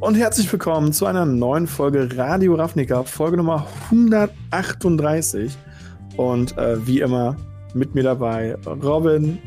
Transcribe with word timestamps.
und 0.00 0.14
herzlich 0.14 0.50
willkommen 0.50 0.94
zu 0.94 1.04
einer 1.04 1.26
neuen 1.26 1.66
Folge 1.66 2.08
Radio 2.16 2.54
Ravnica, 2.54 3.04
Folge 3.04 3.36
Nummer 3.36 3.66
138. 3.90 5.56
Und 6.16 6.56
äh, 6.56 6.86
wie 6.86 7.00
immer 7.00 7.36
mit 7.74 7.94
mir 7.94 8.02
dabei 8.02 8.56
Robin. 8.66 9.38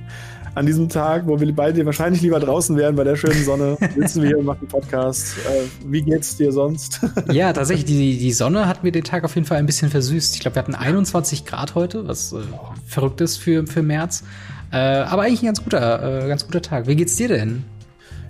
An 0.55 0.68
diesem 0.68 0.88
Tag, 0.88 1.26
wo 1.26 1.39
wir 1.39 1.55
beide 1.55 1.84
wahrscheinlich 1.88 2.21
lieber 2.21 2.39
draußen 2.39 2.78
wären 2.78 2.96
bei 2.96 3.04
der 3.04 3.16
schönen 3.16 3.44
Sonne, 3.44 3.78
sitzen 3.96 4.21
wir 4.21 4.30
hier 4.30 4.38
und 4.38 4.46
machen 4.46 4.68
Podcast. 4.68 5.36
Äh, 5.39 5.64
wie 5.88 6.04
geht's 6.04 6.38
dir 6.38 6.52
sonst? 6.52 7.02
ja, 7.32 7.52
tatsächlich, 7.52 7.86
die, 7.86 8.20
die 8.20 8.32
Sonne 8.32 8.68
hat 8.68 8.84
mir 8.84 8.92
den 8.92 9.04
Tag 9.04 9.24
auf 9.24 9.34
jeden 9.34 9.48
Fall 9.48 9.58
ein 9.58 9.66
bisschen 9.66 9.90
versüßt. 9.90 10.36
Ich 10.36 10.42
glaube, 10.42 10.56
wir 10.56 10.62
hatten 10.62 10.76
21 10.76 11.46
Grad 11.46 11.74
heute, 11.74 12.08
was 12.08 12.32
äh, 12.32 12.38
verrückt 12.86 13.22
ist 13.22 13.38
für, 13.38 13.66
für 13.66 13.82
März. 13.82 14.24
Äh, 14.72 14.77
aber 14.77 15.23
eigentlich 15.23 15.41
ein 15.41 15.48
ganz 15.48 15.63
guter, 15.63 16.26
äh, 16.26 16.27
ganz 16.27 16.45
guter 16.45 16.62
Tag. 16.62 16.85
Wie 16.85 16.95
geht's 16.95 17.16
dir 17.16 17.30
denn? 17.30 17.63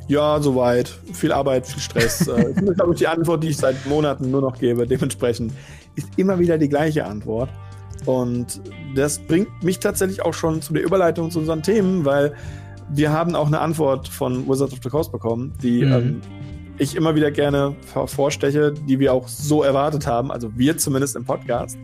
Ja, 0.07 0.41
soweit. 0.41 0.89
Viel 1.13 1.31
Arbeit, 1.31 1.65
viel 1.67 1.81
Stress. 1.81 2.27
äh, 2.27 2.53
das 2.53 2.63
ist, 2.63 2.75
glaube 2.75 2.93
ich, 2.93 2.99
die 2.99 3.07
Antwort, 3.07 3.43
die 3.43 3.49
ich 3.49 3.57
seit 3.57 3.85
Monaten 3.85 4.31
nur 4.31 4.41
noch 4.41 4.57
gebe. 4.57 4.85
Dementsprechend 4.85 5.53
ist 5.95 6.07
immer 6.17 6.39
wieder 6.39 6.57
die 6.57 6.69
gleiche 6.69 7.05
Antwort. 7.05 7.49
Und 8.05 8.61
das 8.95 9.19
bringt 9.19 9.63
mich 9.63 9.79
tatsächlich 9.79 10.21
auch 10.23 10.33
schon 10.33 10.61
zu 10.61 10.73
der 10.73 10.83
Überleitung 10.83 11.31
zu 11.31 11.39
unseren 11.39 11.63
Themen, 11.63 12.03
weil 12.05 12.33
wir 12.89 13.11
haben 13.11 13.35
auch 13.35 13.47
eine 13.47 13.59
Antwort 13.59 14.07
von 14.07 14.47
Wizards 14.47 14.73
of 14.73 14.79
the 14.83 14.89
Coast 14.89 15.11
bekommen, 15.11 15.53
die 15.61 15.85
mhm. 15.85 15.93
ähm, 15.93 16.21
ich 16.77 16.95
immer 16.95 17.15
wieder 17.15 17.31
gerne 17.31 17.75
vorsteche, 17.85 18.73
die 18.73 18.99
wir 18.99 19.13
auch 19.13 19.27
so 19.27 19.63
erwartet 19.63 20.07
haben, 20.07 20.31
also 20.31 20.49
wir 20.57 20.77
zumindest 20.77 21.15
im 21.15 21.23
Podcast. 21.23 21.77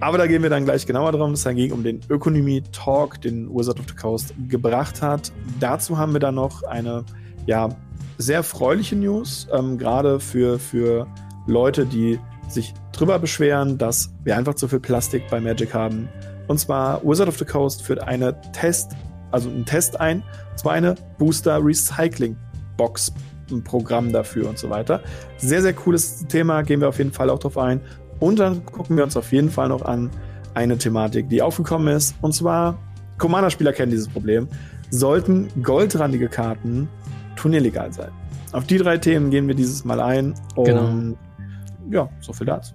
Aber 0.00 0.16
da 0.16 0.28
gehen 0.28 0.42
wir 0.42 0.50
dann 0.50 0.64
gleich 0.64 0.86
genauer 0.86 1.10
drum. 1.10 1.32
Es 1.32 1.44
ging 1.44 1.72
um 1.72 1.82
den 1.82 2.00
Ökonomie-Talk, 2.08 3.20
den 3.20 3.52
Wizard 3.52 3.80
of 3.80 3.86
the 3.88 3.96
Coast 3.96 4.32
gebracht 4.48 5.02
hat. 5.02 5.32
Dazu 5.58 5.98
haben 5.98 6.12
wir 6.12 6.20
dann 6.20 6.36
noch 6.36 6.62
eine 6.62 7.04
ja, 7.48 7.70
sehr 8.18 8.36
erfreuliche 8.36 8.94
News, 8.94 9.48
ähm, 9.52 9.78
gerade 9.78 10.20
für, 10.20 10.58
für 10.58 11.06
Leute, 11.46 11.86
die 11.86 12.20
sich 12.46 12.74
drüber 12.92 13.18
beschweren, 13.18 13.78
dass 13.78 14.12
wir 14.22 14.36
einfach 14.36 14.54
zu 14.54 14.68
viel 14.68 14.80
Plastik 14.80 15.22
bei 15.30 15.40
Magic 15.40 15.72
haben. 15.72 16.10
Und 16.46 16.60
zwar 16.60 17.02
Wizard 17.04 17.28
of 17.28 17.38
the 17.38 17.46
Coast 17.46 17.82
führt 17.82 18.00
eine 18.00 18.38
Test, 18.52 18.92
also 19.30 19.48
einen 19.48 19.64
Test 19.64 19.98
ein, 19.98 20.22
und 20.50 20.58
zwar 20.58 20.74
eine 20.74 20.94
Booster 21.16 21.64
Recycling 21.64 22.36
Box 22.76 23.12
ein 23.50 23.64
Programm 23.64 24.12
dafür 24.12 24.46
und 24.46 24.58
so 24.58 24.68
weiter. 24.68 25.00
Sehr, 25.38 25.62
sehr 25.62 25.72
cooles 25.72 26.26
Thema, 26.28 26.60
gehen 26.60 26.82
wir 26.82 26.88
auf 26.90 26.98
jeden 26.98 27.12
Fall 27.12 27.30
auch 27.30 27.38
drauf 27.38 27.56
ein. 27.56 27.80
Und 28.20 28.40
dann 28.40 28.66
gucken 28.66 28.98
wir 28.98 29.04
uns 29.04 29.16
auf 29.16 29.32
jeden 29.32 29.50
Fall 29.50 29.70
noch 29.70 29.80
an 29.80 30.10
eine 30.52 30.76
Thematik, 30.76 31.30
die 31.30 31.40
aufgekommen 31.40 31.96
ist. 31.96 32.14
Und 32.20 32.34
zwar, 32.34 32.76
Commander-Spieler 33.16 33.72
kennen 33.72 33.90
dieses 33.90 34.08
Problem. 34.08 34.48
Sollten 34.90 35.48
goldrandige 35.62 36.28
Karten 36.28 36.88
turnierlegal 37.38 37.92
sein? 37.92 38.10
Auf 38.52 38.66
die 38.66 38.78
drei 38.78 38.98
Themen 38.98 39.30
gehen 39.30 39.46
wir 39.46 39.54
dieses 39.54 39.84
Mal 39.84 40.00
ein. 40.00 40.34
Und 40.56 40.64
genau. 40.64 41.16
ja, 41.90 42.08
so 42.20 42.32
viel 42.32 42.46
dazu. 42.46 42.74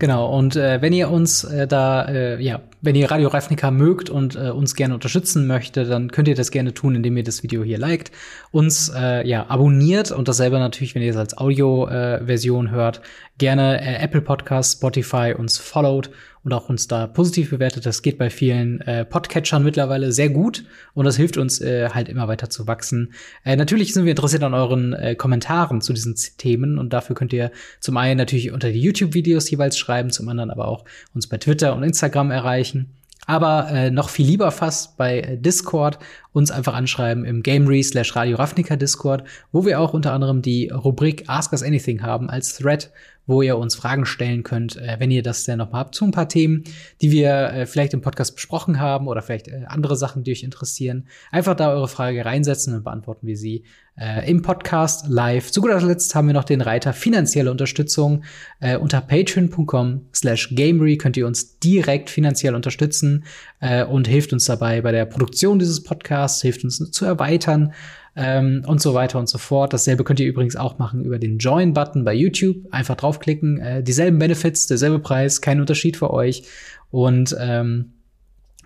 Genau, 0.00 0.36
und 0.36 0.56
äh, 0.56 0.82
wenn 0.82 0.92
ihr 0.92 1.08
uns 1.08 1.44
äh, 1.44 1.68
da, 1.68 2.04
äh, 2.06 2.42
ja, 2.42 2.60
wenn 2.82 2.96
ihr 2.96 3.10
Radio 3.10 3.28
Ravnica 3.28 3.70
mögt 3.70 4.10
und 4.10 4.34
äh, 4.34 4.50
uns 4.50 4.74
gerne 4.74 4.94
unterstützen 4.94 5.46
möchtet, 5.46 5.88
dann 5.88 6.10
könnt 6.10 6.26
ihr 6.26 6.34
das 6.34 6.50
gerne 6.50 6.74
tun, 6.74 6.96
indem 6.96 7.16
ihr 7.16 7.22
das 7.22 7.44
Video 7.44 7.62
hier 7.62 7.78
liked, 7.78 8.10
uns 8.54 8.88
äh, 8.94 9.26
ja 9.26 9.46
abonniert 9.48 10.12
und 10.12 10.28
dasselbe 10.28 10.60
natürlich, 10.60 10.94
wenn 10.94 11.02
ihr 11.02 11.10
es 11.10 11.16
als 11.16 11.36
Audio-Version 11.36 12.68
äh, 12.68 12.70
hört, 12.70 13.00
gerne 13.36 13.80
äh, 13.80 13.96
Apple 14.00 14.20
Podcasts, 14.20 14.74
Spotify 14.74 15.34
uns 15.36 15.58
followt 15.58 16.10
und 16.44 16.52
auch 16.52 16.68
uns 16.68 16.86
da 16.86 17.08
positiv 17.08 17.50
bewertet. 17.50 17.84
Das 17.84 18.02
geht 18.02 18.16
bei 18.16 18.30
vielen 18.30 18.80
äh, 18.82 19.04
Podcatchern 19.04 19.64
mittlerweile 19.64 20.12
sehr 20.12 20.30
gut 20.30 20.64
und 20.94 21.04
das 21.04 21.16
hilft 21.16 21.36
uns 21.36 21.60
äh, 21.60 21.88
halt 21.90 22.08
immer 22.08 22.28
weiter 22.28 22.48
zu 22.48 22.68
wachsen. 22.68 23.12
Äh, 23.44 23.56
natürlich 23.56 23.92
sind 23.92 24.04
wir 24.04 24.12
interessiert 24.12 24.44
an 24.44 24.54
euren 24.54 24.92
äh, 24.92 25.16
Kommentaren 25.16 25.80
zu 25.80 25.92
diesen 25.92 26.14
Themen 26.38 26.78
und 26.78 26.92
dafür 26.92 27.16
könnt 27.16 27.32
ihr 27.32 27.50
zum 27.80 27.96
einen 27.96 28.18
natürlich 28.18 28.52
unter 28.52 28.70
die 28.70 28.80
YouTube-Videos 28.80 29.50
jeweils 29.50 29.76
schreiben, 29.76 30.10
zum 30.10 30.28
anderen 30.28 30.52
aber 30.52 30.68
auch 30.68 30.84
uns 31.12 31.26
bei 31.26 31.38
Twitter 31.38 31.74
und 31.74 31.82
Instagram 31.82 32.30
erreichen. 32.30 32.94
Aber 33.26 33.70
äh, 33.70 33.90
noch 33.90 34.10
viel 34.10 34.26
lieber 34.26 34.50
fast 34.50 34.96
bei 34.96 35.20
äh, 35.20 35.38
Discord 35.38 35.98
uns 36.32 36.50
einfach 36.50 36.74
anschreiben 36.74 37.24
im 37.24 37.42
Gamery 37.42 37.82
slash 37.82 38.14
Radio 38.16 38.36
Ravnica 38.36 38.76
Discord, 38.76 39.24
wo 39.52 39.64
wir 39.64 39.80
auch 39.80 39.94
unter 39.94 40.12
anderem 40.12 40.42
die 40.42 40.68
Rubrik 40.68 41.24
Ask 41.28 41.52
Us 41.52 41.62
Anything 41.62 42.02
haben 42.02 42.28
als 42.28 42.56
Thread, 42.56 42.90
wo 43.26 43.42
ihr 43.42 43.56
uns 43.56 43.74
Fragen 43.74 44.06
stellen 44.06 44.42
könnt, 44.42 44.76
äh, 44.76 44.96
wenn 44.98 45.10
ihr 45.10 45.22
das 45.22 45.44
denn 45.44 45.58
noch 45.58 45.72
mal 45.72 45.78
habt 45.78 45.94
zu 45.94 46.04
ein 46.04 46.10
paar 46.10 46.28
Themen, 46.28 46.64
die 47.00 47.10
wir 47.10 47.30
äh, 47.30 47.66
vielleicht 47.66 47.94
im 47.94 48.00
Podcast 48.00 48.34
besprochen 48.34 48.80
haben 48.80 49.08
oder 49.08 49.22
vielleicht 49.22 49.48
äh, 49.48 49.64
andere 49.66 49.96
Sachen, 49.96 50.24
die 50.24 50.32
euch 50.32 50.42
interessieren. 50.42 51.08
Einfach 51.30 51.54
da 51.54 51.70
eure 51.70 51.88
Frage 51.88 52.24
reinsetzen 52.24 52.74
und 52.74 52.84
beantworten 52.84 53.26
wir 53.26 53.36
sie 53.36 53.64
äh, 53.96 54.28
im 54.28 54.42
Podcast 54.42 55.06
live. 55.08 55.50
Zu 55.50 55.60
guter 55.60 55.80
Letzt 55.80 56.14
haben 56.14 56.26
wir 56.26 56.34
noch 56.34 56.44
den 56.44 56.60
Reiter 56.60 56.92
finanzielle 56.92 57.50
Unterstützung. 57.50 58.24
Äh, 58.60 58.76
unter 58.76 59.00
patreon.com 59.00 60.06
slash 60.14 60.54
gamery 60.54 60.96
könnt 60.96 61.16
ihr 61.16 61.26
uns 61.26 61.58
direkt 61.58 62.10
finanziell 62.10 62.54
unterstützen 62.54 63.24
äh, 63.60 63.84
und 63.84 64.08
hilft 64.08 64.32
uns 64.32 64.44
dabei 64.44 64.80
bei 64.80 64.92
der 64.92 65.06
Produktion 65.06 65.58
dieses 65.58 65.82
Podcasts, 65.82 66.42
hilft 66.42 66.64
uns 66.64 66.78
zu 66.90 67.04
erweitern 67.04 67.72
ähm, 68.16 68.62
und 68.66 68.80
so 68.80 68.94
weiter 68.94 69.18
und 69.18 69.28
so 69.28 69.38
fort. 69.38 69.72
Dasselbe 69.72 70.04
könnt 70.04 70.20
ihr 70.20 70.26
übrigens 70.26 70.56
auch 70.56 70.78
machen 70.78 71.04
über 71.04 71.18
den 71.18 71.38
Join-Button 71.38 72.04
bei 72.04 72.14
YouTube. 72.14 72.56
Einfach 72.70 72.96
draufklicken. 72.96 73.58
Äh, 73.58 73.82
dieselben 73.82 74.18
Benefits, 74.18 74.66
derselbe 74.66 74.98
Preis, 74.98 75.40
kein 75.40 75.60
Unterschied 75.60 75.96
für 75.96 76.12
euch. 76.12 76.44
Und 76.90 77.36
ähm, 77.38 77.94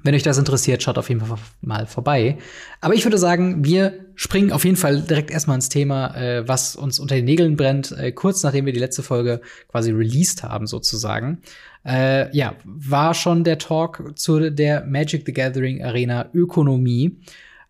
wenn 0.04 0.14
euch 0.14 0.22
das 0.22 0.38
interessiert, 0.38 0.82
schaut 0.82 0.98
auf 0.98 1.08
jeden 1.08 1.20
Fall 1.20 1.38
mal 1.60 1.86
vorbei. 1.86 2.38
Aber 2.80 2.94
ich 2.94 3.04
würde 3.04 3.18
sagen, 3.18 3.64
wir 3.64 3.94
springen 4.14 4.52
auf 4.52 4.64
jeden 4.64 4.76
Fall 4.76 5.02
direkt 5.02 5.30
erstmal 5.30 5.56
ins 5.56 5.68
Thema, 5.68 6.14
äh, 6.14 6.46
was 6.46 6.76
uns 6.76 6.98
unter 6.98 7.16
den 7.16 7.24
Nägeln 7.24 7.56
brennt, 7.56 7.92
äh, 7.92 8.12
kurz 8.12 8.42
nachdem 8.42 8.66
wir 8.66 8.72
die 8.72 8.78
letzte 8.78 9.02
Folge 9.02 9.40
quasi 9.68 9.90
released 9.90 10.42
haben, 10.42 10.66
sozusagen. 10.66 11.42
Äh, 11.84 12.34
ja, 12.36 12.54
war 12.64 13.14
schon 13.14 13.44
der 13.44 13.58
Talk 13.58 14.12
zu 14.16 14.50
der 14.50 14.84
Magic 14.84 15.24
the 15.26 15.32
Gathering 15.32 15.82
Arena 15.82 16.28
Ökonomie 16.32 17.18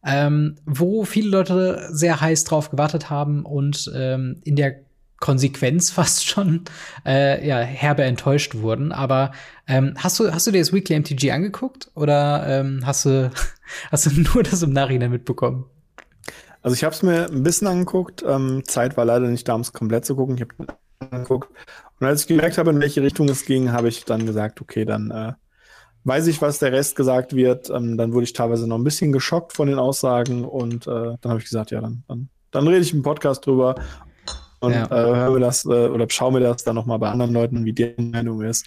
ähm, 0.08 0.56
wo 0.64 1.04
viele 1.04 1.28
Leute 1.28 1.86
sehr 1.90 2.20
heiß 2.20 2.44
drauf 2.44 2.70
gewartet 2.70 3.10
haben 3.10 3.44
und 3.44 3.90
ähm, 3.94 4.40
in 4.42 4.56
der 4.56 4.76
Konsequenz 5.20 5.90
fast 5.90 6.26
schon 6.26 6.62
äh, 7.04 7.46
ja, 7.46 7.58
herbe 7.58 8.04
enttäuscht 8.04 8.54
wurden. 8.54 8.90
Aber 8.90 9.32
ähm, 9.66 9.94
hast 9.98 10.18
du 10.18 10.32
hast 10.32 10.46
du 10.46 10.50
dir 10.50 10.60
das 10.60 10.72
Weekly 10.72 10.98
MTG 10.98 11.30
angeguckt 11.32 11.90
oder 11.94 12.44
ähm, 12.46 12.80
hast 12.86 13.04
du 13.04 13.30
hast 13.90 14.06
du 14.06 14.10
nur 14.20 14.42
das 14.42 14.62
im 14.62 14.72
Nachhinein 14.72 15.10
mitbekommen? 15.10 15.66
Also 16.62 16.74
ich 16.74 16.84
habe 16.84 16.94
es 16.94 17.02
mir 17.02 17.26
ein 17.30 17.42
bisschen 17.42 17.68
angeguckt. 17.68 18.24
Ähm, 18.26 18.62
Zeit 18.64 18.96
war 18.96 19.04
leider 19.04 19.28
nicht 19.28 19.46
da, 19.46 19.54
um 19.54 19.60
es 19.60 19.72
komplett 19.72 20.06
zu 20.06 20.16
gucken. 20.16 20.36
Ich 20.36 20.40
habe 20.40 20.78
angeguckt 21.10 21.50
und 22.00 22.06
als 22.06 22.22
ich 22.22 22.28
gemerkt 22.28 22.56
habe, 22.56 22.70
in 22.70 22.80
welche 22.80 23.02
Richtung 23.02 23.28
es 23.28 23.44
ging, 23.44 23.72
habe 23.72 23.88
ich 23.88 24.04
dann 24.04 24.24
gesagt, 24.24 24.60
okay, 24.62 24.84
dann 24.84 25.10
äh, 25.10 25.32
weiß 26.08 26.26
ich, 26.26 26.40
was 26.42 26.58
der 26.58 26.72
Rest 26.72 26.96
gesagt 26.96 27.36
wird. 27.36 27.70
Ähm, 27.70 27.96
dann 27.96 28.12
wurde 28.12 28.24
ich 28.24 28.32
teilweise 28.32 28.66
noch 28.66 28.78
ein 28.78 28.84
bisschen 28.84 29.12
geschockt 29.12 29.52
von 29.52 29.68
den 29.68 29.78
Aussagen 29.78 30.44
und 30.44 30.86
äh, 30.86 31.16
dann 31.20 31.30
habe 31.30 31.38
ich 31.38 31.44
gesagt, 31.44 31.70
ja, 31.70 31.80
dann, 31.80 32.02
dann, 32.08 32.28
dann 32.50 32.66
rede 32.66 32.80
ich 32.80 32.94
im 32.94 33.02
Podcast 33.02 33.46
drüber 33.46 33.76
und 34.60 34.72
ja. 34.72 34.86
äh, 34.86 35.16
hören 35.16 35.34
wir 35.34 35.40
das 35.40 35.64
äh, 35.64 35.88
oder 35.88 36.06
schauen 36.08 36.34
wir 36.34 36.40
das 36.40 36.64
dann 36.64 36.74
nochmal 36.74 36.98
bei 36.98 37.10
anderen 37.10 37.32
Leuten, 37.32 37.64
wie 37.64 37.72
die 37.72 37.94
Meinung 37.98 38.42
ist. 38.42 38.66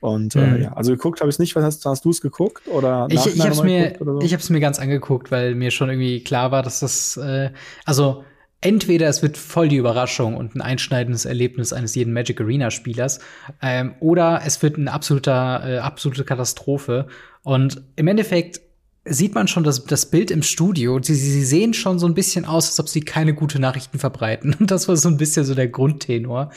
Und 0.00 0.34
äh, 0.34 0.46
mhm. 0.46 0.62
ja, 0.62 0.72
also 0.72 0.92
geguckt 0.92 1.20
habe 1.20 1.30
ich 1.30 1.36
es 1.36 1.38
nicht. 1.38 1.54
Was 1.54 1.62
hast, 1.62 1.86
hast 1.86 2.04
du 2.04 2.10
es 2.10 2.20
geguckt 2.20 2.66
oder 2.66 3.06
ich, 3.08 3.24
ich 3.24 3.40
habe 3.40 3.52
es 3.52 3.62
mir, 3.62 3.96
so? 3.98 4.20
ich 4.20 4.32
habe 4.32 4.42
es 4.42 4.50
mir 4.50 4.60
ganz 4.60 4.80
angeguckt, 4.80 5.30
weil 5.30 5.54
mir 5.54 5.70
schon 5.70 5.88
irgendwie 5.90 6.24
klar 6.24 6.50
war, 6.50 6.62
dass 6.62 6.80
das, 6.80 7.16
äh, 7.16 7.50
also 7.84 8.24
entweder 8.62 9.08
es 9.08 9.20
wird 9.20 9.36
voll 9.36 9.68
die 9.68 9.76
Überraschung 9.76 10.36
und 10.36 10.54
ein 10.54 10.62
einschneidendes 10.62 11.26
Erlebnis 11.26 11.72
eines 11.72 11.94
jeden 11.94 12.14
Magic 12.14 12.40
Arena 12.40 12.70
Spielers, 12.70 13.20
ähm, 13.60 13.94
oder 14.00 14.40
es 14.46 14.62
wird 14.62 14.78
eine 14.78 14.92
absoluter, 14.92 15.62
äh, 15.64 15.78
absolute 15.78 16.24
Katastrophe. 16.24 17.06
Und 17.42 17.82
im 17.96 18.08
Endeffekt 18.08 18.60
sieht 19.04 19.34
man 19.34 19.48
schon 19.48 19.64
das, 19.64 19.84
das 19.84 20.06
Bild 20.10 20.30
im 20.30 20.42
Studio. 20.42 20.98
Sie, 21.02 21.14
sie 21.14 21.44
sehen 21.44 21.74
schon 21.74 21.98
so 21.98 22.06
ein 22.06 22.14
bisschen 22.14 22.44
aus, 22.44 22.68
als 22.68 22.80
ob 22.80 22.88
sie 22.88 23.00
keine 23.00 23.34
gute 23.34 23.58
Nachrichten 23.58 23.98
verbreiten. 23.98 24.56
Und 24.58 24.70
das 24.70 24.88
war 24.88 24.96
so 24.96 25.08
ein 25.08 25.16
bisschen 25.16 25.44
so 25.44 25.54
der 25.54 25.68
Grundtenor 25.68 26.50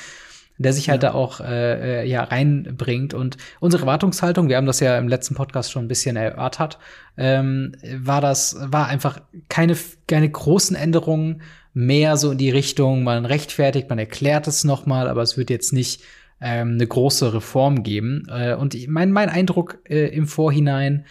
der 0.58 0.74
sich 0.74 0.90
halt 0.90 1.04
ja. 1.04 1.10
da 1.10 1.16
auch 1.16 1.42
äh, 1.42 2.04
äh, 2.04 2.08
ja 2.08 2.24
reinbringt 2.24 3.14
und 3.14 3.38
unsere 3.60 3.84
Erwartungshaltung, 3.84 4.48
wir 4.48 4.58
haben 4.58 4.66
das 4.66 4.80
ja 4.80 4.98
im 4.98 5.08
letzten 5.08 5.36
Podcast 5.36 5.72
schon 5.72 5.86
ein 5.86 5.90
bisschen 5.90 6.16
erörtert, 6.16 6.80
ähm, 7.18 7.74
war 7.98 8.22
das 8.22 8.56
war 8.62 8.88
einfach 8.88 9.20
keine 9.50 9.76
keine 10.08 10.30
großen 10.30 10.76
Änderungen, 10.76 11.42
mehr 11.76 12.16
so 12.16 12.32
in 12.32 12.38
die 12.38 12.50
Richtung, 12.50 13.04
man 13.04 13.26
rechtfertigt, 13.26 13.90
man 13.90 14.00
erklärt 14.00 14.48
es 14.48 14.64
noch 14.64 14.86
mal, 14.86 15.10
aber 15.10 15.22
es 15.22 15.38
wird 15.38 15.50
jetzt 15.50 15.74
nicht 15.74 16.02
ähm, 16.42 16.76
eine 16.76 16.88
große 16.88 17.34
Reform 17.34 17.84
geben. 17.84 18.26
Äh, 18.30 18.56
und 18.56 18.76
mein, 18.88 19.12
mein 19.12 19.30
Eindruck 19.30 19.80
äh, 19.84 20.08
im 20.08 20.26
Vorhinein 20.26 21.06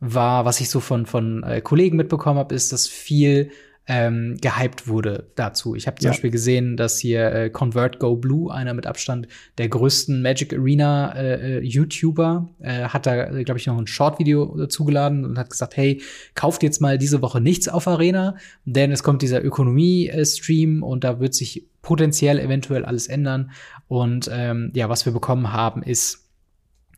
war, 0.00 0.44
was 0.44 0.60
ich 0.60 0.70
so 0.70 0.80
von, 0.80 1.06
von 1.06 1.44
äh, 1.44 1.60
Kollegen 1.60 1.96
mitbekommen 1.96 2.38
habe, 2.38 2.54
ist, 2.54 2.72
dass 2.72 2.88
viel 2.88 3.52
ähm, 3.88 4.36
gehypt 4.40 4.86
wurde 4.86 5.30
dazu. 5.34 5.74
Ich 5.74 5.86
habe 5.86 5.96
zum 5.96 6.04
ja. 6.04 6.10
Beispiel 6.10 6.30
gesehen, 6.30 6.76
dass 6.76 6.98
hier 6.98 7.32
äh, 7.32 7.50
Convert 7.50 7.98
Go 7.98 8.16
Blue, 8.16 8.52
einer 8.52 8.74
mit 8.74 8.86
Abstand 8.86 9.26
der 9.56 9.70
größten 9.70 10.20
Magic 10.20 10.52
Arena 10.52 11.14
äh, 11.16 11.56
äh 11.56 11.60
YouTuber, 11.60 12.50
äh, 12.60 12.82
hat 12.82 13.06
da, 13.06 13.42
glaube 13.42 13.58
ich, 13.58 13.66
noch 13.66 13.78
ein 13.78 13.86
Short-Video 13.86 14.66
zugeladen 14.66 15.24
und 15.24 15.38
hat 15.38 15.48
gesagt, 15.48 15.76
hey, 15.78 16.02
kauft 16.34 16.62
jetzt 16.62 16.82
mal 16.82 16.98
diese 16.98 17.22
Woche 17.22 17.40
nichts 17.40 17.66
auf 17.68 17.88
Arena, 17.88 18.36
denn 18.66 18.92
es 18.92 19.02
kommt 19.02 19.22
dieser 19.22 19.42
Ökonomie-Stream 19.42 20.82
und 20.82 21.02
da 21.02 21.18
wird 21.18 21.34
sich 21.34 21.66
potenziell 21.80 22.38
eventuell 22.38 22.84
alles 22.84 23.06
ändern. 23.06 23.52
Und 23.88 24.28
ähm, 24.30 24.70
ja, 24.74 24.90
was 24.90 25.06
wir 25.06 25.14
bekommen 25.14 25.54
haben, 25.54 25.82
ist 25.82 26.28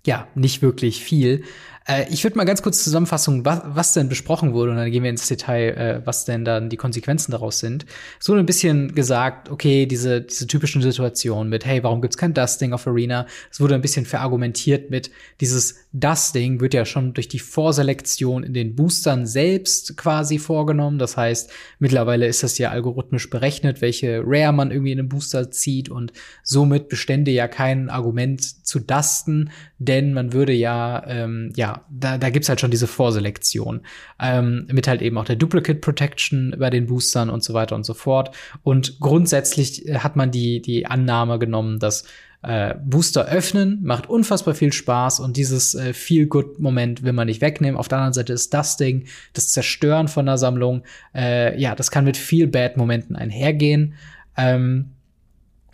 ja, 0.06 0.26
nicht 0.34 0.62
wirklich 0.62 1.04
viel. 1.04 1.44
Äh, 1.86 2.06
ich 2.10 2.24
würde 2.24 2.36
mal 2.36 2.44
ganz 2.44 2.62
kurz 2.62 2.84
zusammenfassen, 2.84 3.44
was, 3.44 3.62
was 3.64 3.92
denn 3.92 4.08
besprochen 4.08 4.52
wurde, 4.52 4.72
und 4.72 4.76
dann 4.76 4.90
gehen 4.90 5.02
wir 5.02 5.10
ins 5.10 5.26
Detail, 5.26 5.70
äh, 5.70 6.06
was 6.06 6.24
denn 6.24 6.44
dann 6.44 6.68
die 6.68 6.76
Konsequenzen 6.76 7.32
daraus 7.32 7.58
sind. 7.58 7.86
So 8.18 8.34
ein 8.34 8.46
bisschen 8.46 8.94
gesagt, 8.94 9.50
okay, 9.50 9.86
diese, 9.86 10.20
diese 10.20 10.46
typischen 10.46 10.82
Situationen 10.82 11.48
mit, 11.48 11.64
hey, 11.64 11.82
warum 11.82 12.00
gibt's 12.02 12.16
kein 12.16 12.34
Dusting 12.34 12.72
auf 12.72 12.86
Arena? 12.86 13.26
Es 13.50 13.60
wurde 13.60 13.74
ein 13.74 13.82
bisschen 13.82 14.06
verargumentiert 14.06 14.90
mit, 14.90 15.10
dieses 15.40 15.76
Dusting 15.92 16.60
wird 16.60 16.72
ja 16.72 16.84
schon 16.84 17.14
durch 17.14 17.26
die 17.26 17.40
Vorselektion 17.40 18.44
in 18.44 18.54
den 18.54 18.76
Boostern 18.76 19.26
selbst 19.26 19.96
quasi 19.96 20.38
vorgenommen. 20.38 20.98
Das 20.98 21.16
heißt, 21.16 21.50
mittlerweile 21.80 22.26
ist 22.26 22.44
das 22.44 22.58
ja 22.58 22.70
algorithmisch 22.70 23.28
berechnet, 23.28 23.80
welche 23.80 24.22
Rare 24.24 24.52
man 24.52 24.70
irgendwie 24.70 24.92
in 24.92 24.98
den 24.98 25.08
Booster 25.08 25.50
zieht 25.50 25.88
und 25.88 26.12
somit 26.44 26.88
bestände 26.88 27.32
ja 27.32 27.48
kein 27.48 27.90
Argument 27.90 28.40
zu 28.66 28.78
dusten, 28.78 29.50
denn 29.78 30.12
man 30.12 30.32
würde 30.32 30.52
ja, 30.52 31.02
ähm, 31.08 31.52
ja, 31.56 31.84
da, 31.90 32.18
da 32.18 32.30
gibt's 32.30 32.48
halt 32.48 32.60
schon 32.60 32.70
diese 32.70 32.86
Vorselektion. 32.86 33.80
Ähm, 34.20 34.68
mit 34.70 34.86
halt 34.86 35.02
eben 35.02 35.18
auch 35.18 35.24
der 35.24 35.36
Duplicate 35.36 35.80
Protection 35.80 36.54
bei 36.56 36.70
den 36.70 36.86
Boostern 36.86 37.30
und 37.30 37.42
so 37.42 37.52
weiter 37.52 37.74
und 37.74 37.84
so 37.84 37.94
fort. 37.94 38.34
Und 38.62 39.00
grundsätzlich 39.00 39.88
äh, 39.88 39.98
hat 39.98 40.14
man 40.14 40.30
die, 40.30 40.62
die 40.62 40.86
Annahme 40.86 41.40
genommen, 41.40 41.80
dass 41.80 42.04
äh, 42.42 42.74
Booster 42.82 43.26
öffnen 43.26 43.80
macht 43.82 44.08
unfassbar 44.08 44.54
viel 44.54 44.72
Spaß 44.72 45.20
und 45.20 45.36
dieses 45.36 45.74
äh, 45.74 45.92
Feel-Good-Moment 45.92 47.02
will 47.02 47.12
man 47.12 47.26
nicht 47.26 47.40
wegnehmen. 47.40 47.78
Auf 47.78 47.88
der 47.88 47.98
anderen 47.98 48.14
Seite 48.14 48.32
ist 48.32 48.54
das 48.54 48.76
Ding, 48.76 49.06
das 49.34 49.48
Zerstören 49.48 50.08
von 50.08 50.26
der 50.26 50.38
Sammlung, 50.38 50.82
äh, 51.14 51.60
ja, 51.60 51.74
das 51.74 51.90
kann 51.90 52.04
mit 52.04 52.16
viel 52.16 52.46
Bad-Momenten 52.46 53.16
einhergehen. 53.16 53.94
Ähm, 54.36 54.92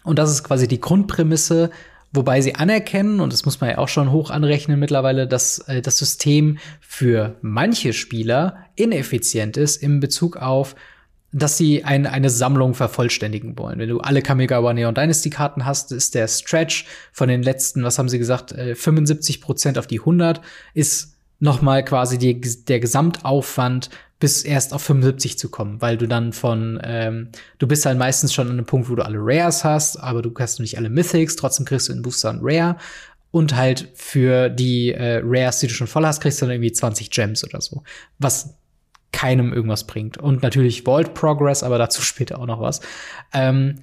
und 0.03 0.19
das 0.19 0.31
ist 0.31 0.45
quasi 0.45 0.69
die 0.69 0.81
Grundprämisse 0.81 1.71
Wobei 2.17 2.41
sie 2.41 2.55
anerkennen, 2.55 3.21
und 3.21 3.33
das 3.33 3.45
muss 3.45 3.61
man 3.61 3.71
ja 3.71 3.79
auch 3.79 3.89
schon 3.89 4.11
hoch 4.11 4.31
anrechnen 4.31 4.81
mittlerweile, 4.81 5.27
dass 5.27 5.59
äh, 5.69 5.83
das 5.83 5.99
System 5.99 6.57
für 6.81 7.37
manche 7.43 7.93
Spieler 7.93 8.57
ineffizient 8.75 9.59
ist 9.59 9.83
in 9.83 10.01
Bezug 10.01 10.37
auf 10.37 10.77
dass 11.39 11.59
sie 11.59 11.85
ein, 11.85 12.07
eine 12.07 12.31
Sammlung 12.31 12.73
vervollständigen 12.73 13.59
wollen. 13.59 13.79
Wenn 13.79 13.91
du 13.91 14.01
alle 14.01 14.23
Kamigawa 14.23 14.73
Neon 14.73 14.95
Dynasty 14.95 15.29
Karten 15.29 15.67
hast, 15.67 15.93
ist 15.93 16.15
der 16.15 16.29
Stretch 16.29 16.87
von 17.13 17.29
den 17.29 17.43
letzten, 17.43 17.83
was 17.83 17.99
haben 17.99 18.09
sie 18.09 18.19
gesagt, 18.19 18.53
äh, 18.53 18.75
75 18.75 19.43
Prozent 19.43 19.77
auf 19.79 19.87
die 19.87 20.01
100, 20.01 20.41
ist 20.73 21.15
noch 21.39 21.61
mal 21.61 21.85
quasi 21.85 22.17
die, 22.17 22.41
der 22.41 22.81
Gesamtaufwand 22.81 23.91
bis 24.19 24.45
erst 24.45 24.73
auf 24.73 24.83
75 24.83 25.39
zu 25.39 25.51
kommen, 25.51 25.83
weil 25.83 25.99
du 25.99 26.09
dann 26.09 26.33
von, 26.33 26.81
ähm, 26.83 27.29
du 27.59 27.67
bist 27.67 27.85
halt 27.85 27.99
meistens 27.99 28.33
schon 28.33 28.47
an 28.47 28.55
einem 28.55 28.65
Punkt, 28.65 28.89
wo 28.89 28.95
du 28.95 29.05
alle 29.05 29.19
Rares 29.21 29.63
hast, 29.63 29.99
aber 29.99 30.23
du 30.23 30.33
hast 30.39 30.59
nicht 30.59 30.79
alle 30.79 30.89
Mythics, 30.89 31.37
trotzdem 31.37 31.67
kriegst 31.67 31.91
du 31.91 31.93
in 31.93 32.01
Booster 32.01 32.31
ein 32.31 32.41
Rare. 32.41 32.77
Und 33.31 33.55
halt 33.55 33.91
für 33.95 34.49
die 34.49 34.93
äh, 34.93 35.21
Rares, 35.23 35.59
die 35.59 35.67
du 35.67 35.75
schon 35.75 35.87
voll 35.87 36.07
hast, 36.07 36.23
kriegst 36.23 36.41
du 36.41 36.47
dann 36.47 36.55
irgendwie 36.55 36.73
20 36.73 37.11
Gems 37.11 37.45
oder 37.45 37.61
so. 37.61 37.83
Was 38.19 38.55
keinem 39.13 39.53
irgendwas 39.53 39.87
bringt. 39.87 40.19
Und 40.19 40.43
natürlich 40.43 40.83
Vault 40.83 41.15
Progress, 41.15 41.63
aber 41.63 41.79
dazu 41.79 42.03
später 42.03 42.39
auch 42.39 42.47
noch 42.47 42.61
was. 42.61 42.81
Ähm, 43.33 43.83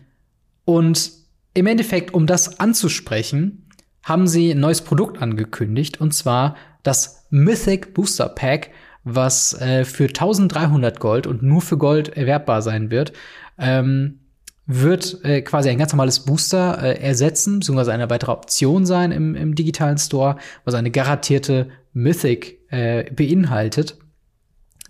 und 0.66 1.12
im 1.54 1.68
Endeffekt, 1.68 2.14
um 2.14 2.26
das 2.26 2.60
anzusprechen, 2.60 3.70
haben 4.04 4.28
sie 4.28 4.52
ein 4.52 4.60
neues 4.60 4.82
Produkt 4.82 5.22
angekündigt, 5.22 6.02
und 6.02 6.14
zwar 6.14 6.56
das 6.84 7.26
Mythic 7.30 7.94
Booster 7.94 8.30
Pack, 8.30 8.72
was 9.04 9.54
äh, 9.60 9.86
für 9.86 10.06
1300 10.06 11.00
Gold 11.00 11.28
und 11.28 11.44
nur 11.44 11.62
für 11.62 11.78
Gold 11.78 12.10
erwerbbar 12.10 12.62
sein 12.62 12.92
wird, 12.92 13.14
ähm, 13.58 14.20
wird 14.66 15.24
äh, 15.26 15.42
quasi 15.42 15.70
ein 15.70 15.78
ganz 15.78 15.92
normales 15.92 16.22
Booster 16.22 16.82
äh, 16.82 17.02
ersetzen, 17.02 17.60
beziehungsweise 17.60 17.92
eine 17.92 18.10
weitere 18.10 18.32
Option 18.32 18.86
sein 18.86 19.12
im, 19.12 19.36
im 19.36 19.56
digitalen 19.56 19.98
Store, 19.98 20.38
was 20.64 20.74
eine 20.74 20.92
garantierte 20.92 21.70
Mythic 21.92 22.60
äh, 22.72 23.12
beinhaltet. 23.12 23.98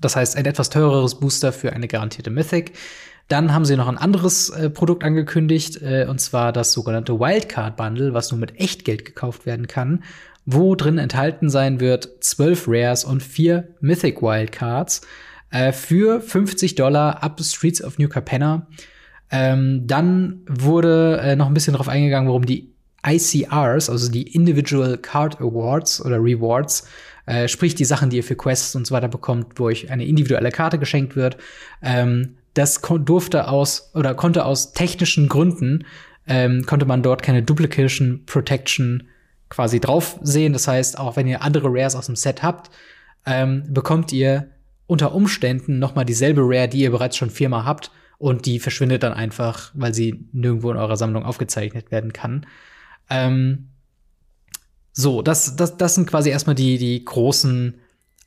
Das 0.04 0.16
heißt, 0.16 0.36
ein 0.36 0.46
etwas 0.46 0.70
teureres 0.70 1.20
Booster 1.20 1.52
für 1.52 1.74
eine 1.74 1.88
garantierte 1.88 2.30
Mythic. 2.30 2.74
Dann 3.30 3.54
haben 3.54 3.66
sie 3.66 3.78
noch 3.78 3.88
ein 3.88 3.98
anderes 3.98 4.50
äh, 4.50 4.70
Produkt 4.70 5.04
angekündigt, 5.04 5.82
äh, 5.82 6.06
und 6.10 6.20
zwar 6.20 6.52
das 6.52 6.74
sogenannte 6.74 7.20
Wildcard 7.20 7.78
Bundle, 7.78 8.14
was 8.14 8.32
nur 8.32 8.40
mit 8.40 8.60
Echtgeld 8.60 9.06
gekauft 9.06 9.46
werden 9.46 9.68
kann 9.68 10.04
wo 10.46 10.76
drin 10.76 10.98
enthalten 10.98 11.50
sein 11.50 11.80
wird 11.80 12.10
12 12.22 12.66
Rares 12.68 13.06
und 13.06 13.24
4 13.24 13.76
Mythic 13.80 14.22
Wildcards 14.22 15.02
äh, 15.52 15.72
für 15.72 16.22
50 16.22 16.76
Dollar 16.76 17.24
ab 17.24 17.40
Streets 17.42 17.84
of 17.84 17.98
New 17.98 18.10
Capenna. 18.10 18.68
Ähm, 19.32 19.88
dann 19.88 20.42
wurde 20.48 21.20
äh, 21.22 21.36
noch 21.36 21.48
ein 21.48 21.54
bisschen 21.54 21.74
darauf 21.74 21.88
eingegangen, 21.88 22.28
warum 22.28 22.46
die 22.46 22.73
ICRs, 23.06 23.90
also 23.90 24.12
die 24.12 24.34
Individual 24.34 24.98
Card 24.98 25.40
Awards 25.42 26.04
oder 26.04 26.18
Rewards, 26.24 26.88
äh, 27.26 27.48
sprich 27.48 27.76
die 27.76 27.86
Sachen, 27.86 28.10
die 28.10 28.18
ihr 28.18 28.24
für 28.24 28.36
Quests 28.36 28.76
und 28.76 28.88
so 28.88 28.94
weiter 28.94 29.08
bekommt, 29.08 29.60
wo 29.60 29.66
euch 29.66 29.92
eine 29.92 30.06
individuelle 30.06 30.52
Karte 30.52 30.80
geschenkt 30.80 31.16
wird, 31.16 31.38
ähm, 31.82 32.36
das 32.54 32.82
durfte 32.82 33.48
aus 33.48 33.92
oder 33.96 34.14
konnte 34.14 34.46
aus 34.46 34.74
technischen 34.74 35.28
Gründen 35.28 35.86
ähm, 36.28 36.66
konnte 36.66 36.86
man 36.86 37.02
dort 37.02 37.24
keine 37.24 37.44
Duplication 37.44 38.24
Protection 38.26 39.08
quasi 39.50 39.80
drauf 39.80 40.20
sehen. 40.22 40.54
Das 40.54 40.68
heißt, 40.68 40.98
auch 40.98 41.16
wenn 41.16 41.28
ihr 41.28 41.42
andere 41.42 41.68
Rares 41.70 41.96
aus 41.96 42.08
dem 42.08 42.16
Set 42.16 42.44
habt, 42.44 42.70
ähm, 43.26 43.64
bekommt 43.70 44.12
ihr 44.12 44.50
unter 44.88 45.14
Umständen 45.14 45.80
noch 45.80 45.96
mal 45.96 46.04
dieselbe 46.04 46.42
Rare, 46.44 46.68
die 46.68 46.80
ihr 46.80 46.92
bereits 46.92 47.18
schon 47.18 47.30
viermal 47.30 47.66
habt 47.66 47.92
und 48.18 48.46
die 48.46 48.60
verschwindet 48.60 49.04
dann 49.04 49.14
einfach, 49.14 49.72
weil 49.74 49.94
sie 49.94 50.26
nirgendwo 50.32 50.72
in 50.72 50.78
eurer 50.78 50.98
Sammlung 50.98 51.26
aufgezeichnet 51.26 51.92
werden 51.92 52.14
kann. 52.14 52.46
Ähm, 53.14 53.70
so, 54.92 55.22
das, 55.22 55.56
das, 55.56 55.78
das 55.78 55.96
sind 55.96 56.08
quasi 56.08 56.30
erstmal 56.30 56.56
die, 56.56 56.78
die 56.78 57.04
großen 57.04 57.76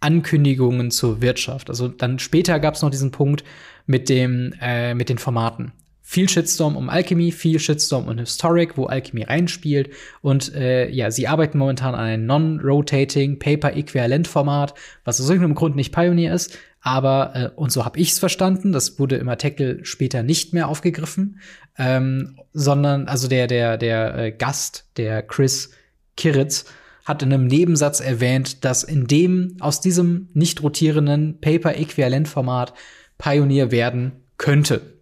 Ankündigungen 0.01 0.91
zur 0.91 1.21
Wirtschaft. 1.21 1.71
Also 1.71 1.89
dann 1.89 2.19
später 2.19 2.59
gab 2.61 2.75
es 2.75 2.83
noch 2.83 2.91
diesen 2.91 3.11
Punkt 3.11 3.45
mit 3.87 4.09
dem 4.09 4.53
äh, 4.61 4.95
mit 4.95 5.09
den 5.09 5.19
Formaten 5.19 5.73
viel 6.09 6.29
Shitstorm 6.29 6.77
um 6.77 6.89
Alchemy, 6.89 7.33
viel 7.33 7.59
Shitstorm 7.59 8.07
um 8.07 8.17
Historic, 8.17 8.77
wo 8.77 8.87
Alchemy 8.87 9.25
reinspielt. 9.25 9.91
Und 10.23 10.55
äh, 10.55 10.89
ja, 10.89 11.11
sie 11.11 11.27
arbeiten 11.27 11.59
momentan 11.59 11.97
an 11.97 12.01
einem 12.01 12.27
Non-Rotating 12.27 13.41
Paper-Äquivalent-Format, 13.41 14.75
was 15.05 15.21
aus 15.21 15.29
irgendeinem 15.29 15.57
Grund 15.57 15.75
nicht 15.75 15.93
Pioneer 15.93 16.33
ist. 16.33 16.57
Aber, 16.87 17.35
äh, 17.35 17.49
und 17.57 17.73
so 17.73 17.85
habe 17.85 17.99
ich 17.99 18.13
es 18.13 18.21
verstanden, 18.21 18.71
das 18.71 19.01
wurde 19.01 19.17
im 19.17 19.29
Artikel 19.29 19.85
später 19.85 20.23
nicht 20.23 20.53
mehr 20.53 20.69
aufgegriffen, 20.69 21.41
ähm, 21.77 22.39
sondern, 22.53 23.09
also 23.09 23.27
der, 23.27 23.49
der, 23.49 23.77
der 23.77 24.17
äh, 24.17 24.31
Gast, 24.31 24.85
der 24.97 25.25
Chris 25.25 25.71
Kiritz, 26.17 26.65
hat 27.05 27.25
in 27.25 27.33
einem 27.33 27.49
Nebensatz 27.49 27.99
erwähnt, 27.99 28.65
dass 28.65 28.85
in 28.85 29.09
dem, 29.09 29.57
aus 29.59 29.81
diesem 29.81 30.29
nicht 30.33 30.63
rotierenden 30.63 31.41
Paper-Äquivalent-Format 31.41 32.73
Pioneer 33.19 33.73
werden 33.73 34.13
könnte. 34.39 34.96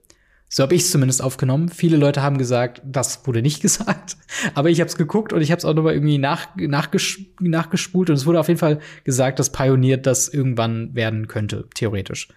So 0.54 0.62
habe 0.62 0.76
ich 0.76 0.82
es 0.82 0.92
zumindest 0.92 1.20
aufgenommen. 1.20 1.68
Viele 1.68 1.96
Leute 1.96 2.22
haben 2.22 2.38
gesagt, 2.38 2.80
das 2.84 3.26
wurde 3.26 3.42
nicht 3.42 3.60
gesagt. 3.62 4.16
Aber 4.54 4.70
ich 4.70 4.78
habe 4.78 4.86
es 4.86 4.96
geguckt 4.96 5.32
und 5.32 5.42
ich 5.42 5.50
habe 5.50 5.58
es 5.58 5.64
auch 5.64 5.74
nochmal 5.74 5.94
irgendwie 5.94 6.18
nach, 6.18 6.46
nachges 6.54 7.18
nachgespult. 7.40 8.08
Und 8.08 8.14
es 8.14 8.24
wurde 8.24 8.38
auf 8.38 8.46
jeden 8.46 8.60
Fall 8.60 8.78
gesagt, 9.02 9.40
dass 9.40 9.50
Pioneer 9.50 9.96
das 9.96 10.28
irgendwann 10.28 10.94
werden 10.94 11.26
könnte, 11.26 11.64
theoretisch. 11.74 12.28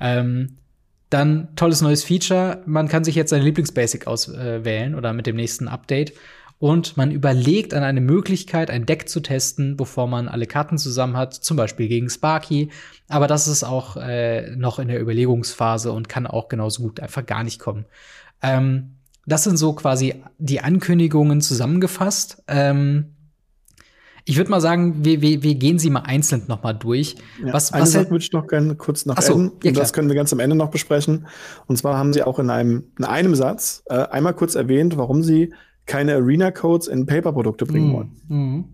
Ähm, 0.00 0.56
dann 1.10 1.54
tolles 1.54 1.82
neues 1.82 2.02
Feature. 2.02 2.62
Man 2.64 2.88
kann 2.88 3.04
sich 3.04 3.14
jetzt 3.14 3.28
seine 3.28 3.44
Lieblingsbasic 3.44 4.06
auswählen 4.06 4.94
äh, 4.94 4.96
oder 4.96 5.12
mit 5.12 5.26
dem 5.26 5.36
nächsten 5.36 5.68
Update 5.68 6.14
und 6.58 6.96
man 6.96 7.10
überlegt 7.10 7.74
an 7.74 7.82
eine 7.82 8.00
Möglichkeit, 8.00 8.70
ein 8.70 8.86
Deck 8.86 9.08
zu 9.08 9.20
testen, 9.20 9.76
bevor 9.76 10.06
man 10.06 10.28
alle 10.28 10.46
Karten 10.46 10.78
zusammen 10.78 11.16
hat, 11.16 11.34
zum 11.34 11.56
Beispiel 11.56 11.88
gegen 11.88 12.08
Sparky. 12.08 12.70
Aber 13.08 13.26
das 13.26 13.46
ist 13.46 13.62
auch 13.62 13.96
äh, 13.96 14.56
noch 14.56 14.78
in 14.78 14.88
der 14.88 15.00
Überlegungsphase 15.00 15.92
und 15.92 16.08
kann 16.08 16.26
auch 16.26 16.48
genauso 16.48 16.82
gut 16.82 17.00
einfach 17.00 17.26
gar 17.26 17.44
nicht 17.44 17.58
kommen. 17.58 17.84
Ähm, 18.42 18.96
das 19.26 19.44
sind 19.44 19.58
so 19.58 19.74
quasi 19.74 20.14
die 20.38 20.60
Ankündigungen 20.60 21.40
zusammengefasst. 21.40 22.42
Ähm, 22.48 23.16
ich 24.24 24.38
würde 24.38 24.50
mal 24.50 24.60
sagen, 24.60 25.04
wir, 25.04 25.20
wir, 25.20 25.42
wir 25.42 25.54
gehen 25.54 25.78
sie 25.78 25.90
mal 25.90 26.00
einzeln 26.00 26.44
noch 26.48 26.62
mal 26.62 26.72
durch. 26.72 27.16
Ja, 27.44 27.52
was, 27.52 27.72
eine 27.72 27.82
was 27.82 27.92
Sache 27.92 28.10
würde 28.10 28.24
ich 28.24 28.32
noch 28.32 28.46
gerne 28.46 28.74
kurz 28.74 29.06
nach 29.06 29.20
so, 29.20 29.34
Ende, 29.34 29.52
ja, 29.62 29.72
das 29.72 29.92
können 29.92 30.08
wir 30.08 30.16
ganz 30.16 30.32
am 30.32 30.40
Ende 30.40 30.56
noch 30.56 30.70
besprechen. 30.70 31.28
Und 31.66 31.76
zwar 31.76 31.96
haben 31.96 32.12
sie 32.12 32.22
auch 32.22 32.38
in 32.38 32.50
einem, 32.50 32.84
in 32.98 33.04
einem 33.04 33.34
Satz 33.34 33.84
äh, 33.86 33.94
einmal 33.94 34.34
kurz 34.34 34.54
erwähnt, 34.54 34.96
warum 34.96 35.22
sie 35.22 35.52
keine 35.86 36.14
Arena-Codes 36.14 36.88
in 36.88 37.06
Paper-Produkte 37.06 37.66
bringen 37.66 37.88
mhm. 37.88 37.92
wollen. 37.92 38.20
Mhm. 38.28 38.64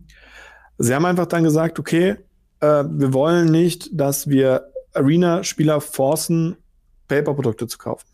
Sie 0.78 0.94
haben 0.94 1.04
einfach 1.04 1.26
dann 1.26 1.44
gesagt, 1.44 1.78
okay, 1.78 2.16
äh, 2.60 2.66
wir 2.66 3.12
wollen 3.12 3.50
nicht, 3.50 3.90
dass 3.92 4.28
wir 4.28 4.72
Arena-Spieler 4.94 5.80
forcen, 5.80 6.56
Paper-Produkte 7.08 7.66
zu 7.66 7.78
kaufen. 7.78 8.06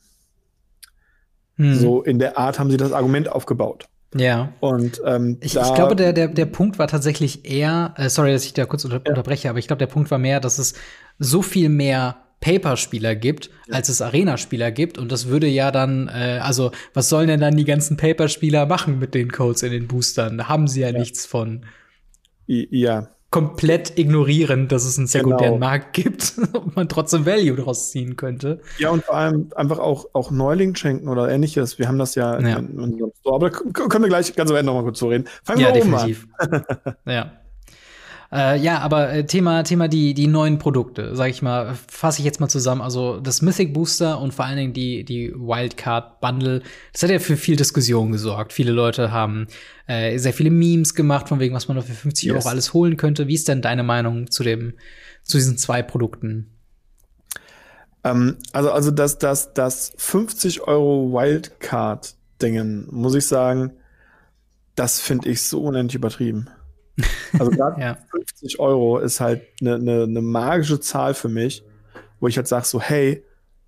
Mhm. 1.57 1.75
So 1.75 2.03
in 2.03 2.19
der 2.19 2.39
Art 2.39 2.59
haben 2.59 2.71
sie 2.71 2.77
das 2.77 2.93
Argument 2.93 3.31
aufgebaut. 3.31 3.89
Ja. 4.15 4.53
Und 4.61 5.03
ähm, 5.05 5.37
ich, 5.41 5.55
ich 5.55 5.75
glaube, 5.75 5.95
der, 5.95 6.13
der, 6.13 6.29
der 6.29 6.47
Punkt 6.47 6.79
war 6.79 6.89
tatsächlich 6.89 7.45
eher, 7.45 7.95
äh, 7.97 8.09
sorry, 8.09 8.33
dass 8.33 8.45
ich 8.45 8.55
da 8.55 8.65
kurz 8.65 8.85
unter, 8.85 9.03
ja. 9.05 9.11
unterbreche, 9.11 9.51
aber 9.51 9.59
ich 9.59 9.67
glaube, 9.67 9.79
der 9.79 9.87
Punkt 9.87 10.11
war 10.11 10.19
mehr, 10.19 10.41
dass 10.41 10.59
es 10.59 10.75
so 11.19 11.43
viel 11.43 11.69
mehr 11.69 12.17
Paper-Spieler 12.41 13.17
gibt, 13.17 13.51
ja. 13.67 13.75
als 13.75 13.89
es 13.89 14.01
Arena-Spieler 14.01 14.71
gibt. 14.71 14.99
Und 14.99 15.11
das 15.11 15.29
würde 15.29 15.47
ja 15.47 15.71
dann, 15.71 16.09
äh, 16.09 16.41
also 16.43 16.71
was 16.95 17.09
sollen 17.09 17.29
denn 17.29 17.41
dann 17.41 17.57
die 17.57 17.65
ganzen 17.65 17.97
Paper-Spieler 17.97 18.67
machen 18.67 18.99
mit 18.99 19.15
den 19.15 19.33
Codes 19.33 19.63
in 19.63 19.73
den 19.73 19.89
Boostern? 19.89 20.39
Da 20.39 20.49
haben 20.49 20.69
sie 20.69 20.81
ja, 20.81 20.91
ja. 20.91 20.99
nichts 20.99 21.27
von. 21.27 21.65
Ja. 22.47 23.09
Komplett 23.31 23.99
ignorieren, 23.99 24.69
dass 24.69 24.87
es 24.87 24.97
einen 24.97 25.07
sekundären 25.07 25.55
genau. 25.55 25.67
Markt 25.67 25.93
gibt 25.93 26.33
und 26.55 26.77
man 26.77 26.89
trotzdem 26.89 27.27
Value 27.27 27.57
daraus 27.57 27.91
ziehen 27.91 28.17
könnte. 28.17 28.61
Ja, 28.79 28.89
und 28.89 29.05
vor 29.05 29.17
allem 29.17 29.51
einfach 29.55 29.79
auch, 29.79 30.07
auch 30.15 30.31
Neuling 30.31 30.75
schenken 30.75 31.09
oder 31.09 31.29
ähnliches. 31.29 31.79
Wir 31.79 31.89
haben 31.89 31.99
das 31.99 32.15
ja, 32.15 32.41
ja. 32.41 32.57
In, 32.57 32.71
in 32.71 32.81
unserem 32.81 33.13
Store, 33.21 33.35
aber 33.35 33.51
können 33.51 34.05
wir 34.05 34.09
gleich 34.09 34.35
ganz 34.35 34.51
am 34.51 34.57
Ende 34.57 34.67
nochmal 34.67 34.85
kurz 34.85 34.99
zu 34.99 35.09
reden. 35.09 35.27
Fangen 35.45 35.61
ja, 35.61 35.67
wir 35.67 35.75
definitiv. 35.75 36.27
oben 36.43 36.55
an. 36.55 36.65
ja. 37.07 37.33
Äh, 38.31 38.59
ja, 38.59 38.81
aber 38.81 39.11
äh, 39.11 39.27
Thema, 39.27 39.63
Thema 39.63 39.89
die, 39.89 40.13
die 40.13 40.27
neuen 40.27 40.59
Produkte, 40.59 41.17
sag 41.17 41.31
ich 41.31 41.41
mal, 41.41 41.75
fasse 41.91 42.19
ich 42.19 42.27
jetzt 42.27 42.41
mal 42.41 42.49
zusammen. 42.49 42.83
Also 42.83 43.21
das 43.21 43.41
Mythic 43.41 43.73
Booster 43.73 44.21
und 44.21 44.35
vor 44.35 44.45
allen 44.45 44.59
Dingen 44.59 44.73
die, 44.75 45.03
die 45.05 45.33
Wildcard 45.35 46.21
Bundle, 46.21 46.63
das 46.93 47.03
hat 47.03 47.11
ja 47.11 47.21
für 47.21 47.39
viel 47.39 47.57
Diskussion 47.57 48.13
gesorgt. 48.13 48.53
Viele 48.53 48.73
Leute 48.73 49.13
haben 49.13 49.47
äh, 49.87 50.19
sehr 50.19 50.35
viele 50.35 50.51
Memes 50.51 50.95
gemacht, 50.95 51.29
von 51.29 51.41
wegen, 51.41 51.55
was 51.55 51.69
man 51.69 51.79
noch 51.79 51.85
für 51.85 51.95
50 51.95 52.27
yes. 52.27 52.37
Euro 52.37 52.49
alles 52.51 52.75
holen 52.75 52.99
könnte. 52.99 53.29
Wie 53.29 53.35
ist 53.35 53.49
denn 53.49 53.63
deine 53.63 53.83
Meinung 53.83 54.31
zu 54.31 54.43
dem, 54.43 54.75
zu 55.23 55.39
diesen 55.39 55.57
zwei 55.57 55.83
Produkten? 55.83 56.51
Ähm, 58.05 58.37
also, 58.53 58.71
also 58.71 58.91
das, 58.91 59.19
das, 59.19 59.55
das 59.55 59.95
50 59.97 60.61
Euro 60.69 61.15
Wildcard-Dingen, 61.15 62.89
muss 62.91 63.15
ich 63.15 63.27
sagen, 63.27 63.73
das 64.75 65.01
finde 65.01 65.31
ich 65.31 65.41
so 65.41 65.63
unendlich 65.63 65.95
übertrieben. 65.95 66.51
Also 67.39 67.51
gerade 67.51 67.81
ja. 67.81 67.99
50 68.11 68.59
Euro 68.61 68.99
ist 68.99 69.21
halt 69.21 69.43
eine 69.61 69.79
ne, 69.79 70.07
ne 70.07 70.23
magische 70.23 70.81
Zahl 70.81 71.15
für 71.15 71.29
mich, 71.29 71.65
wo 72.21 72.29
ich 72.29 72.37
halt 72.37 72.49
sage 72.49 72.67
so, 72.67 72.81
hey, 72.81 73.25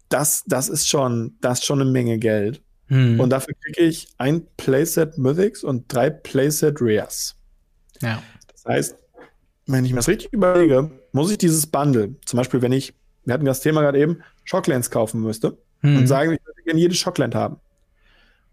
das, 0.09 0.45
das 0.47 0.69
ist 0.69 0.89
schon, 0.89 1.37
das 1.41 1.61
ist 1.61 1.67
schon 1.67 1.81
eine 1.81 1.91
Menge 1.91 2.19
Geld. 2.19 2.63
Hm. 2.89 3.21
Und 3.21 3.31
dafür 3.31 3.55
kriege 3.63 3.83
ich 3.83 4.09
ein 4.19 4.47
Playset 4.57 5.17
Mythics 5.17 5.63
und 5.63 5.93
drei 5.93 6.11
Playset 6.11 6.77
Rares. 6.81 7.37
Ja. 8.03 8.23
Das 8.53 8.65
heißt, 8.67 8.97
wenn 9.67 9.85
ich 9.85 9.93
mir 9.93 9.99
das 9.99 10.09
richtig 10.09 10.33
überlege, 10.33 10.91
muss 11.13 11.31
ich 11.31 11.39
dieses 11.39 11.67
Bundle, 11.67 12.17
zum 12.27 12.39
Beispiel, 12.39 12.61
wenn 12.63 12.73
ich, 12.73 12.95
wir 13.25 13.35
hatten 13.35 13.45
das 13.45 13.61
Thema 13.61 13.83
gerade 13.83 14.01
eben, 14.01 14.23
Shocklands 14.45 14.91
kaufen 14.91 15.21
müsste 15.21 15.57
hm. 15.81 15.99
und 15.99 16.07
sagen, 16.09 16.33
ich 16.33 16.45
würde 16.45 16.63
gerne 16.65 16.81
jedes 16.81 16.99
Shockland 16.99 17.37
haben, 17.37 17.57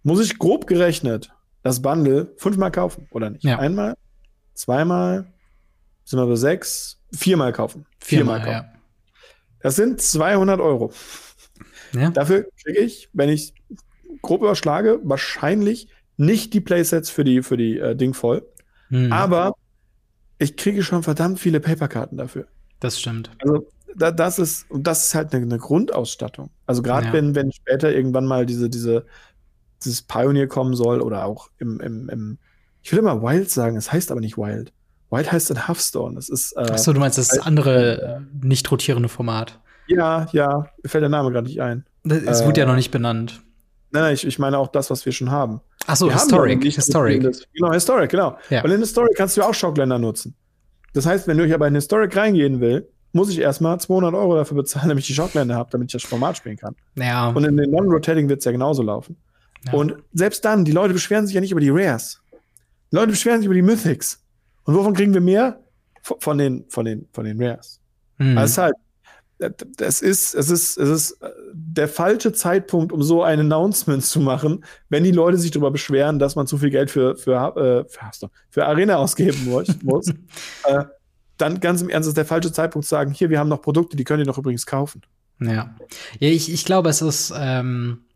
muss 0.03 0.23
ich 0.23 0.37
grob 0.37 0.67
gerechnet 0.67 1.31
das 1.63 1.81
Bundle 1.81 2.31
fünfmal 2.37 2.71
kaufen, 2.71 3.07
oder 3.11 3.31
nicht? 3.31 3.43
Ja. 3.43 3.59
Einmal, 3.59 3.95
zweimal, 4.57 5.31
sind 6.03 6.19
wir 6.19 6.25
bei 6.25 6.35
sechs, 6.35 6.99
viermal 7.13 7.53
kaufen. 7.53 7.85
Viermal, 7.99 8.41
viermal 8.41 8.61
kaufen. 8.61 8.71
Ja. 8.73 8.79
Das 9.61 9.75
sind 9.75 10.01
200 10.01 10.59
Euro. 10.59 10.91
Ja. 11.93 12.09
Dafür 12.11 12.47
kriege 12.63 12.79
ich, 12.79 13.09
wenn 13.13 13.29
ich 13.29 13.53
grob 14.21 14.41
überschlage, 14.41 14.99
wahrscheinlich 15.03 15.89
nicht 16.17 16.53
die 16.53 16.61
Playsets 16.61 17.09
für 17.09 17.23
die, 17.23 17.43
für 17.43 17.57
die 17.57 17.77
äh, 17.77 17.95
Ding 17.95 18.13
voll. 18.13 18.45
Mhm. 18.89 19.11
Aber 19.11 19.53
ich 20.39 20.57
kriege 20.57 20.83
schon 20.83 21.03
verdammt 21.03 21.39
viele 21.39 21.59
Paperkarten 21.59 22.17
dafür. 22.17 22.47
Das 22.79 22.99
stimmt. 22.99 23.31
Also 23.39 23.67
da, 23.95 24.11
das 24.11 24.39
ist, 24.39 24.67
das 24.71 25.07
ist 25.07 25.15
halt 25.15 25.33
eine, 25.33 25.43
eine 25.43 25.57
Grundausstattung. 25.57 26.49
Also 26.65 26.81
gerade 26.81 27.07
ja. 27.07 27.13
wenn, 27.13 27.35
wenn 27.35 27.51
später 27.51 27.93
irgendwann 27.93 28.25
mal 28.25 28.45
diese, 28.45 28.69
diese, 28.69 29.05
dieses 29.83 30.01
Pioneer 30.01 30.47
kommen 30.47 30.75
soll 30.75 31.01
oder 31.01 31.25
auch 31.25 31.49
im, 31.57 31.79
im, 31.79 32.09
im 32.09 32.37
ich 32.87 32.93
will 32.93 32.99
immer 32.99 33.21
Wild 33.21 33.51
sagen, 33.51 33.75
es 33.75 33.91
heißt 33.91 34.11
aber 34.11 34.21
nicht 34.21 34.37
Wild. 34.37 34.71
Wild 35.11 35.29
heißt 35.29 35.51
in 35.51 35.67
Hearthstone. 35.67 36.15
Das 36.15 36.29
ist. 36.29 36.53
Äh, 36.53 36.67
Ach 36.71 36.77
so, 36.77 36.93
du 36.93 37.01
meinst 37.01 37.17
das 37.17 37.37
andere 37.37 38.21
äh, 38.21 38.45
nicht 38.45 38.71
rotierende 38.71 39.09
Format. 39.09 39.59
Ja, 39.87 40.27
ja, 40.31 40.69
mir 40.81 40.89
fällt 40.89 41.01
der 41.01 41.09
Name 41.09 41.29
gerade 41.33 41.47
nicht 41.47 41.61
ein. 41.61 41.83
Es 42.05 42.39
äh, 42.39 42.45
wurde 42.45 42.61
ja 42.61 42.65
noch 42.65 42.77
nicht 42.77 42.91
benannt. 42.91 43.41
Nein, 43.91 44.03
nein, 44.03 44.13
ich, 44.13 44.25
ich 44.25 44.39
meine 44.39 44.57
auch 44.57 44.69
das, 44.69 44.89
was 44.89 45.05
wir 45.05 45.11
schon 45.11 45.31
haben. 45.31 45.59
Ach 45.85 45.97
so, 45.97 46.05
wir 46.05 46.13
Historic. 46.13 46.63
Historic. 46.63 47.23
genau, 47.53 47.73
Historic, 47.73 48.09
genau. 48.09 48.37
Ja. 48.49 48.63
Weil 48.63 48.71
in 48.71 48.79
Historic 48.79 49.17
kannst 49.17 49.35
du 49.35 49.41
auch 49.41 49.53
Schockländer 49.53 49.99
nutzen. 49.99 50.33
Das 50.93 51.05
heißt, 51.05 51.27
wenn 51.27 51.37
du 51.37 51.53
aber 51.53 51.67
in 51.67 51.75
Historic 51.75 52.15
reingehen 52.15 52.61
will, 52.61 52.87
muss 53.11 53.29
ich 53.29 53.39
erstmal 53.39 53.81
200 53.81 54.13
Euro 54.13 54.35
dafür 54.37 54.55
bezahlen, 54.55 54.87
damit 54.87 55.01
ich 55.01 55.07
die 55.07 55.13
Schockländer 55.13 55.55
habe, 55.55 55.69
damit 55.71 55.93
ich 55.93 56.01
das 56.01 56.09
Format 56.09 56.37
spielen 56.37 56.55
kann. 56.55 56.73
Ja. 56.95 57.31
Und 57.31 57.43
in 57.43 57.57
den 57.57 57.69
Non-Rotating 57.69 58.29
wird 58.29 58.39
es 58.39 58.45
ja 58.45 58.53
genauso 58.53 58.81
laufen. 58.81 59.17
Ja. 59.65 59.73
Und 59.73 59.95
selbst 60.13 60.45
dann, 60.45 60.63
die 60.63 60.71
Leute 60.71 60.93
beschweren 60.93 61.25
sich 61.25 61.35
ja 61.35 61.41
nicht 61.41 61.51
über 61.51 61.59
die 61.59 61.69
Rares. 61.69 62.21
Leute 62.91 63.11
beschweren 63.11 63.39
sich 63.39 63.45
über 63.45 63.55
die 63.55 63.61
Mythics. 63.61 64.23
Und 64.63 64.75
wovon 64.75 64.93
kriegen 64.93 65.13
wir 65.13 65.21
mehr? 65.21 65.59
Von 66.01 66.37
den, 66.37 66.65
von 66.69 66.85
den, 66.85 67.07
von 67.11 67.25
den 67.25 67.41
Rares. 67.41 67.81
Mhm. 68.17 68.37
Also 68.37 68.61
halt, 68.63 68.75
das 69.77 70.01
ist, 70.01 70.33
es 70.33 70.49
ist, 70.49 70.77
es 70.77 70.89
ist 70.89 71.11
äh, 71.21 71.29
der 71.53 71.87
falsche 71.87 72.33
Zeitpunkt, 72.33 72.91
um 72.91 73.03
so 73.03 73.23
ein 73.23 73.39
Announcement 73.39 74.03
zu 74.03 74.19
machen, 74.19 74.63
wenn 74.89 75.03
die 75.03 75.11
Leute 75.11 75.37
sich 75.37 75.51
darüber 75.51 75.69
beschweren, 75.69 76.17
dass 76.17 76.35
man 76.35 76.47
zu 76.47 76.57
viel 76.57 76.71
Geld 76.71 76.89
für, 76.89 77.15
für, 77.15 77.33
äh, 77.55 77.89
für, 77.89 78.29
für 78.49 78.65
Arena 78.65 78.95
ausgeben 78.95 79.45
muss. 79.83 80.09
äh, 80.63 80.85
dann 81.37 81.59
ganz 81.59 81.81
im 81.81 81.89
Ernst 81.89 82.07
ist 82.07 82.17
der 82.17 82.25
falsche 82.25 82.51
Zeitpunkt 82.51 82.87
zu 82.87 82.89
sagen, 82.89 83.11
hier, 83.11 83.29
wir 83.29 83.39
haben 83.39 83.49
noch 83.49 83.61
Produkte, 83.61 83.95
die 83.95 84.03
könnt 84.03 84.19
ihr 84.19 84.25
noch 84.25 84.39
übrigens 84.39 84.65
kaufen. 84.65 85.01
Ja. 85.39 85.75
Ja, 86.19 86.29
ich, 86.29 86.51
ich 86.51 86.65
glaube, 86.65 86.89
es 86.89 87.03
ist, 87.03 87.31
ähm, 87.37 88.06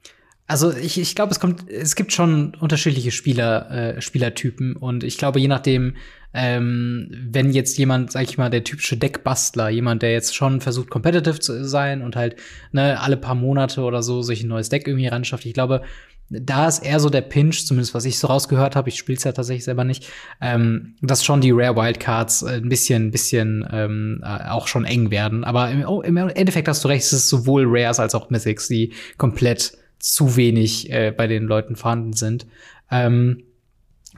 also 0.52 0.76
ich, 0.76 1.00
ich 1.00 1.16
glaube, 1.16 1.32
es 1.32 1.40
kommt, 1.40 1.72
es 1.72 1.96
gibt 1.96 2.12
schon 2.12 2.54
unterschiedliche 2.60 3.12
Spieler, 3.12 3.72
äh, 3.72 4.02
Spielertypen 4.02 4.76
und 4.76 5.06
ich 5.06 5.18
glaube, 5.18 5.40
je 5.40 5.48
nachdem, 5.48 5.96
ähm, 6.34 7.10
wenn 7.32 7.54
jetzt 7.54 7.78
jemand, 7.78 8.12
sag 8.12 8.24
ich 8.24 8.38
mal, 8.38 8.50
der 8.50 8.66
typische 8.66 8.98
Deckbastler, 8.98 9.70
jemand, 9.70 10.02
der 10.02 10.12
jetzt 10.12 10.36
schon 10.36 10.60
versucht, 10.60 10.90
competitive 10.90 11.40
zu 11.40 11.64
sein 11.64 12.02
und 12.02 12.18
halt 12.18 12.36
ne, 12.74 13.00
alle 13.00 13.16
paar 13.16 13.36
Monate 13.36 13.82
oder 13.82 14.04
so 14.04 14.24
sich 14.24 14.44
ein 14.44 14.50
neues 14.50 14.68
Deck 14.68 14.88
irgendwie 14.88 15.08
ranschafft, 15.08 15.46
ich 15.46 15.54
glaube, 15.54 15.84
da 16.30 16.68
ist 16.68 16.80
eher 16.80 17.00
so 17.00 17.10
der 17.10 17.22
Pinch, 17.22 17.66
zumindest 17.66 17.94
was 17.94 18.04
ich 18.04 18.20
so 18.20 18.28
rausgehört 18.28 18.76
habe, 18.76 18.90
ich 18.90 18.98
spiele 18.98 19.18
es 19.18 19.24
ja 19.24 19.32
tatsächlich 19.32 19.64
selber 19.64 19.86
nicht, 19.86 20.10
ähm, 20.42 20.96
dass 21.02 21.24
schon 21.24 21.40
die 21.40 21.52
Rare 21.52 21.78
Wildcards 21.78 22.42
äh, 22.42 22.58
ein 22.58 22.68
bisschen, 22.68 23.12
bisschen 23.12 23.66
ähm, 23.72 24.22
äh, 24.22 24.50
auch 24.50 24.68
schon 24.68 24.84
eng 24.84 25.12
werden. 25.12 25.46
Aber 25.46 25.72
im, 25.72 25.82
im 26.04 26.18
Endeffekt 26.18 26.68
hast 26.68 26.84
du 26.84 26.90
recht, 26.90 27.06
es 27.06 27.14
ist 27.14 27.30
sowohl 27.30 27.64
Rares 27.68 28.02
als 28.02 28.16
auch 28.16 28.30
Mythics, 28.30 28.68
die 28.68 28.92
komplett 29.18 29.78
zu 30.02 30.36
wenig 30.36 30.92
äh, 30.92 31.14
bei 31.16 31.28
den 31.28 31.44
Leuten 31.44 31.76
vorhanden 31.76 32.14
sind. 32.14 32.48
Ähm, 32.90 33.44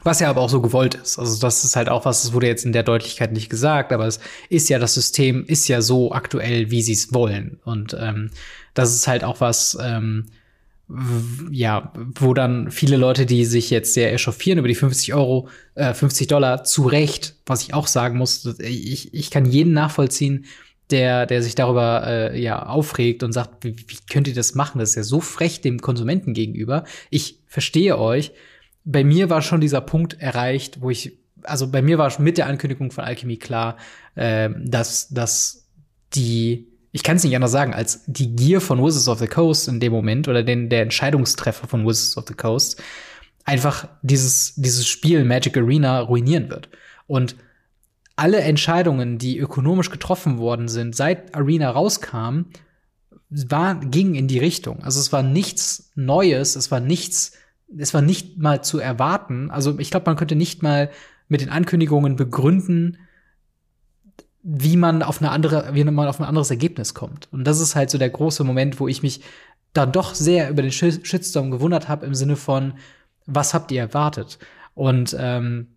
was 0.04 0.20
ja 0.20 0.30
aber 0.30 0.42
auch 0.42 0.50
so 0.50 0.62
gewollt 0.62 0.96
ist. 0.96 1.18
Also 1.18 1.40
das 1.40 1.64
ist 1.64 1.76
halt 1.76 1.88
auch 1.88 2.06
was, 2.06 2.24
das 2.24 2.34
wurde 2.34 2.48
jetzt 2.48 2.66
in 2.66 2.74
der 2.74 2.84
Deutlichkeit 2.84 3.32
nicht 3.32 3.50
gesagt, 3.50 3.94
aber 3.94 4.06
es 4.06 4.20
ist 4.50 4.70
ja, 4.70 4.78
das 4.78 4.94
System 4.94 5.46
ist 5.46 5.68
ja 5.68 5.82
so 5.82 6.12
aktuell, 6.12 6.72
wie 6.72 6.82
sie 6.82 6.94
es 6.94 7.14
wollen. 7.14 7.60
Und 7.64 7.96
ähm, 8.00 8.30
das 8.74 8.94
ist 8.94 9.08
halt 9.08 9.24
auch 9.24 9.40
was, 9.40 9.78
ähm, 9.82 10.26
ja, 11.50 11.94
wo 11.96 12.34
dann 12.34 12.70
viele 12.70 12.98
Leute, 12.98 13.26
die 13.26 13.46
sich 13.46 13.70
jetzt 13.70 13.94
sehr 13.94 14.14
echauffieren 14.14 14.60
über 14.60 14.68
die 14.68 14.76
50 14.76 15.14
Euro, 15.14 15.48
äh, 15.76 15.94
50 15.94 16.28
Dollar, 16.28 16.66
zu 16.66 16.84
Recht, 16.84 17.36
was 17.46 17.64
ich 17.64 17.74
auch 17.74 17.88
sagen 17.88 18.18
muss, 18.18 18.46
ich, 18.60 19.14
ich 19.14 19.32
kann 19.32 19.46
jeden 19.46 19.74
nachvollziehen, 19.74 20.46
der, 20.94 21.26
der 21.26 21.42
sich 21.42 21.56
darüber 21.56 22.04
äh, 22.06 22.40
ja 22.40 22.68
aufregt 22.68 23.24
und 23.24 23.34
sagt, 23.34 23.64
wie, 23.64 23.76
wie 23.76 23.98
könnt 24.10 24.28
ihr 24.28 24.36
das 24.36 24.54
machen? 24.54 24.78
Das 24.78 24.92
ist 24.92 24.96
ja 24.96 25.04
so 25.04 25.20
frech 25.20 25.60
dem 25.60 25.82
Konsumenten 25.82 26.34
gegenüber. 26.34 26.84
Ich 27.10 27.40
verstehe 27.48 27.98
euch. 27.98 28.32
Bei 28.86 29.04
mir 29.04 29.30
war 29.30 29.42
schon 29.42 29.60
dieser 29.60 29.82
Punkt 29.82 30.22
erreicht, 30.22 30.82
wo 30.82 30.92
ich, 30.92 31.18
also 31.42 31.70
bei 31.72 31.82
mir 31.82 31.98
war 31.98 32.12
schon 32.12 32.24
mit 32.24 32.38
der 32.38 32.46
Ankündigung 32.46 32.92
von 32.92 33.04
Alchemy 33.04 33.38
klar, 33.38 33.78
äh, 34.14 34.50
dass, 34.64 35.10
dass 35.10 35.68
die, 36.14 36.68
ich 36.92 37.02
kann 37.02 37.18
es 37.18 37.24
nicht 37.24 37.36
anders 37.36 37.52
sagen, 37.52 37.74
als 37.74 38.04
die 38.06 38.36
Gier 38.36 38.62
von 38.62 38.78
Wizards 38.78 39.08
of 39.08 39.18
the 39.18 39.28
Coast 39.28 39.68
in 39.68 39.80
dem 39.80 39.92
Moment 39.92 40.28
oder 40.28 40.44
den, 40.44 40.70
der 40.70 40.84
Entscheidungstreffer 40.84 41.68
von 41.68 41.88
Wizards 41.88 42.18
of 42.18 42.26
the 42.28 42.36
Coast 42.36 42.80
einfach 43.46 43.88
dieses, 44.04 44.54
dieses 44.58 44.88
Spiel 44.88 45.26
Magic 45.26 45.58
Arena 45.58 46.02
ruinieren 46.02 46.52
wird. 46.52 46.70
Und 47.08 47.36
alle 48.24 48.40
Entscheidungen, 48.40 49.18
die 49.18 49.38
ökonomisch 49.38 49.90
getroffen 49.90 50.38
worden 50.38 50.70
sind, 50.70 50.96
seit 50.96 51.36
Arena 51.36 51.70
rauskam, 51.70 52.46
war, 53.30 53.76
gingen 53.76 54.16
in 54.16 54.30
die 54.30 54.40
Richtung. 54.40 54.82
Also 54.82 55.02
es 55.02 55.12
war 55.12 55.24
nichts 55.24 55.92
Neues, 55.96 56.56
es 56.56 56.72
war 56.72 56.80
nichts, 56.80 57.34
es 57.78 57.94
war 57.94 58.02
nicht 58.02 58.38
mal 58.38 58.64
zu 58.64 58.80
erwarten. 58.80 59.52
Also 59.52 59.78
ich 59.78 59.92
glaube, 59.92 60.06
man 60.06 60.16
könnte 60.16 60.38
nicht 60.38 60.64
mal 60.64 60.90
mit 61.28 61.42
den 61.42 61.50
Ankündigungen 61.50 62.16
begründen, 62.16 62.98
wie 64.42 64.78
man 64.78 65.04
auf 65.04 65.20
eine 65.22 65.32
andere, 65.32 65.74
wie 65.74 65.84
man 65.84 66.08
auf 66.08 66.22
ein 66.22 66.26
anderes 66.26 66.50
Ergebnis 66.50 66.94
kommt. 66.94 67.28
Und 67.34 67.44
das 67.44 67.60
ist 67.60 67.76
halt 67.76 67.90
so 67.90 67.98
der 67.98 68.10
große 68.10 68.46
Moment, 68.46 68.80
wo 68.80 68.88
ich 68.88 69.04
mich 69.04 69.20
dann 69.74 69.92
doch 69.92 70.16
sehr 70.16 70.50
über 70.50 70.62
den 70.62 70.72
Shitstorm 70.72 71.52
gewundert 71.52 71.90
habe 71.90 72.06
im 72.06 72.16
Sinne 72.16 72.38
von, 72.38 72.76
was 73.26 73.54
habt 73.54 73.70
ihr 73.74 73.82
erwartet? 73.82 74.40
Und 74.76 75.14
ähm, 75.20 75.73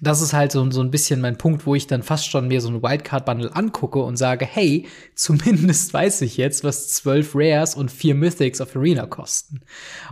das 0.00 0.20
ist 0.20 0.32
halt 0.32 0.52
so, 0.52 0.68
so 0.70 0.80
ein 0.80 0.90
bisschen 0.90 1.20
mein 1.20 1.38
Punkt, 1.38 1.66
wo 1.66 1.74
ich 1.74 1.86
dann 1.86 2.02
fast 2.02 2.28
schon 2.28 2.48
mir 2.48 2.60
so 2.60 2.68
ein 2.68 2.82
Wildcard-Bundle 2.82 3.54
angucke 3.54 4.00
und 4.00 4.16
sage, 4.16 4.44
hey, 4.44 4.86
zumindest 5.14 5.94
weiß 5.94 6.22
ich 6.22 6.36
jetzt, 6.36 6.64
was 6.64 6.88
zwölf 6.88 7.32
Rares 7.34 7.74
und 7.74 7.90
vier 7.90 8.14
Mythics 8.14 8.60
auf 8.60 8.74
Arena 8.76 9.06
kosten. 9.06 9.60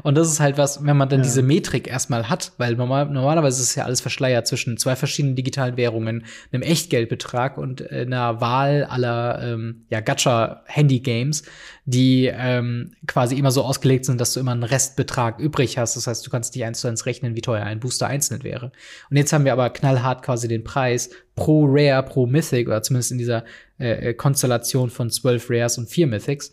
Und 0.02 0.16
das 0.16 0.30
ist 0.30 0.40
halt 0.40 0.56
was, 0.56 0.84
wenn 0.84 0.96
man 0.96 1.08
dann 1.08 1.20
ja. 1.20 1.24
diese 1.24 1.42
Metrik 1.42 1.88
erstmal 1.88 2.28
hat, 2.28 2.52
weil 2.58 2.76
normal, 2.76 3.06
normalerweise 3.06 3.60
ist 3.60 3.70
es 3.70 3.74
ja 3.74 3.84
alles 3.84 4.00
verschleiert 4.00 4.46
zwischen 4.46 4.78
zwei 4.78 4.94
verschiedenen 4.94 5.36
digitalen 5.36 5.76
Währungen, 5.76 6.24
einem 6.52 6.62
Echtgeldbetrag 6.62 7.58
und 7.58 7.80
äh, 7.80 8.02
einer 8.02 8.40
Wahl 8.40 8.84
aller 8.84 9.42
ähm, 9.42 9.84
ja, 9.90 10.00
Gacha-Handy-Games, 10.00 11.42
die 11.84 12.30
ähm, 12.32 12.92
quasi 13.08 13.36
immer 13.36 13.50
so 13.50 13.64
ausgelegt 13.64 14.04
sind, 14.04 14.20
dass 14.20 14.34
du 14.34 14.40
immer 14.40 14.52
einen 14.52 14.62
Restbetrag 14.62 15.40
übrig 15.40 15.78
hast. 15.78 15.96
Das 15.96 16.06
heißt, 16.06 16.24
du 16.24 16.30
kannst 16.30 16.54
nicht 16.54 16.64
eins 16.64 16.80
zu 16.80 16.86
eins 16.86 17.06
rechnen, 17.06 17.34
wie 17.34 17.40
teuer 17.40 17.64
ein 17.64 17.80
Booster 17.80 18.06
einzeln 18.06 18.44
wäre. 18.44 18.70
Und 19.10 19.16
jetzt 19.16 19.32
haben 19.32 19.44
wir 19.44 19.52
aber 19.52 19.61
knallhart 19.70 20.22
quasi 20.22 20.48
den 20.48 20.64
Preis 20.64 21.10
pro 21.34 21.66
Rare, 21.66 22.02
pro 22.02 22.26
Mythic, 22.26 22.68
oder 22.68 22.82
zumindest 22.82 23.12
in 23.12 23.18
dieser 23.18 23.44
äh, 23.78 24.10
äh 24.10 24.14
Konstellation 24.14 24.90
von 24.90 25.10
zwölf 25.10 25.48
Rares 25.50 25.78
und 25.78 25.88
vier 25.88 26.06
Mythics. 26.06 26.52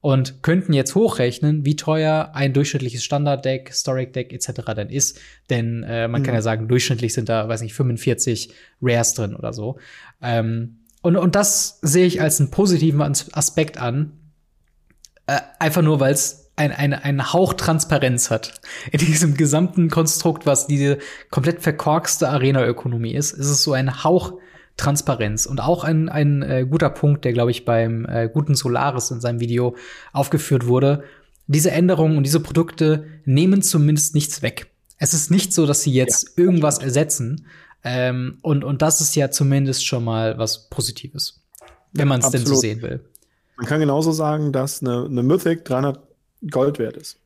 Und 0.00 0.44
könnten 0.44 0.72
jetzt 0.74 0.94
hochrechnen, 0.94 1.64
wie 1.64 1.74
teuer 1.74 2.30
ein 2.32 2.52
durchschnittliches 2.52 3.02
Standard-Deck, 3.02 3.68
Historic-Deck 3.68 4.32
etc. 4.32 4.60
dann 4.76 4.90
ist. 4.90 5.18
Denn 5.50 5.82
äh, 5.82 6.06
man 6.06 6.20
mhm. 6.20 6.24
kann 6.24 6.34
ja 6.36 6.42
sagen, 6.42 6.68
durchschnittlich 6.68 7.12
sind 7.14 7.28
da, 7.28 7.48
weiß 7.48 7.62
nicht, 7.62 7.74
45 7.74 8.50
Rares 8.80 9.14
drin 9.14 9.34
oder 9.34 9.52
so. 9.52 9.78
Ähm, 10.22 10.84
und, 11.02 11.16
und 11.16 11.34
das 11.34 11.80
sehe 11.82 12.06
ich 12.06 12.20
als 12.20 12.40
einen 12.40 12.50
positiven 12.50 13.00
Aspekt 13.00 13.78
an, 13.78 14.12
äh, 15.26 15.40
einfach 15.58 15.82
nur, 15.82 16.00
weil 16.00 16.12
es 16.12 16.47
ein, 16.58 16.72
ein, 16.72 16.92
ein 16.92 17.32
Hauch 17.32 17.54
Transparenz 17.54 18.30
hat. 18.30 18.60
In 18.90 18.98
diesem 18.98 19.34
gesamten 19.34 19.90
Konstrukt, 19.90 20.46
was 20.46 20.66
diese 20.66 20.98
komplett 21.30 21.62
verkorkste 21.62 22.28
Arena-Ökonomie 22.28 23.14
ist, 23.14 23.32
ist 23.32 23.48
es 23.48 23.62
so 23.62 23.72
ein 23.72 24.04
Hauch 24.04 24.34
Transparenz. 24.76 25.46
Und 25.46 25.60
auch 25.60 25.84
ein, 25.84 26.08
ein 26.08 26.42
äh, 26.42 26.66
guter 26.68 26.90
Punkt, 26.90 27.24
der, 27.24 27.32
glaube 27.32 27.50
ich, 27.50 27.64
beim 27.64 28.06
äh, 28.06 28.28
guten 28.32 28.54
Solaris 28.54 29.10
in 29.10 29.20
seinem 29.20 29.40
Video 29.40 29.76
aufgeführt 30.12 30.66
wurde. 30.66 31.04
Diese 31.46 31.70
Änderungen 31.70 32.16
und 32.16 32.24
diese 32.24 32.40
Produkte 32.40 33.06
nehmen 33.24 33.62
zumindest 33.62 34.14
nichts 34.14 34.42
weg. 34.42 34.70
Es 34.98 35.14
ist 35.14 35.30
nicht 35.30 35.52
so, 35.52 35.66
dass 35.66 35.82
sie 35.82 35.92
jetzt 35.92 36.36
ja, 36.36 36.44
irgendwas 36.44 36.78
ersetzen. 36.78 37.46
Ähm, 37.84 38.38
und, 38.42 38.64
und 38.64 38.82
das 38.82 39.00
ist 39.00 39.14
ja 39.16 39.30
zumindest 39.30 39.86
schon 39.86 40.04
mal 40.04 40.38
was 40.38 40.68
Positives. 40.68 41.40
Wenn 41.92 42.08
man 42.08 42.20
es 42.20 42.30
denn 42.30 42.44
so 42.44 42.54
sehen 42.54 42.82
will. 42.82 43.00
Man 43.56 43.66
kann 43.66 43.80
genauso 43.80 44.12
sagen, 44.12 44.52
dass 44.52 44.82
eine, 44.82 45.06
eine 45.06 45.22
Mythic 45.22 45.64
300 45.64 46.07
Gold 46.50 46.78
wert 46.78 46.96
ist. 46.96 47.18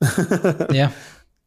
ja. 0.72 0.92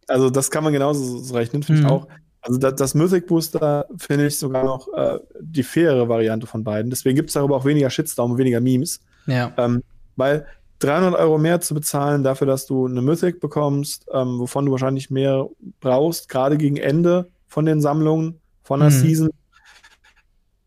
Also 0.07 0.29
das 0.29 0.51
kann 0.51 0.63
man 0.63 0.73
genauso 0.73 1.19
so 1.19 1.33
rechnen, 1.33 1.63
finde 1.63 1.81
mhm. 1.81 1.87
ich 1.87 1.91
auch. 1.91 2.07
Also 2.41 2.59
das, 2.59 2.75
das 2.75 2.93
Mythic 2.93 3.27
Booster 3.27 3.85
finde 3.97 4.27
ich 4.27 4.37
sogar 4.37 4.65
noch 4.65 4.87
äh, 4.93 5.19
die 5.39 5.63
faire 5.63 6.09
Variante 6.09 6.45
von 6.45 6.63
beiden. 6.63 6.89
Deswegen 6.89 7.15
gibt 7.15 7.29
es 7.29 7.33
darüber 7.33 7.55
auch 7.55 7.65
weniger 7.65 7.89
Shitstorm 7.89 8.31
und 8.31 8.37
weniger 8.37 8.59
Memes. 8.59 8.99
Ja. 9.27 9.53
Ähm, 9.57 9.81
weil 10.17 10.45
300 10.79 11.15
Euro 11.15 11.37
mehr 11.37 11.61
zu 11.61 11.73
bezahlen 11.73 12.23
dafür, 12.23 12.45
dass 12.45 12.65
du 12.65 12.85
eine 12.85 13.01
Mythic 13.01 13.39
bekommst, 13.39 14.05
ähm, 14.11 14.39
wovon 14.39 14.65
du 14.65 14.71
wahrscheinlich 14.73 15.09
mehr 15.09 15.47
brauchst, 15.79 16.27
gerade 16.27 16.57
gegen 16.57 16.75
Ende 16.75 17.29
von 17.47 17.65
den 17.65 17.79
Sammlungen, 17.79 18.41
von 18.63 18.81
der 18.81 18.89
mhm. 18.89 18.93
Season, 18.93 19.29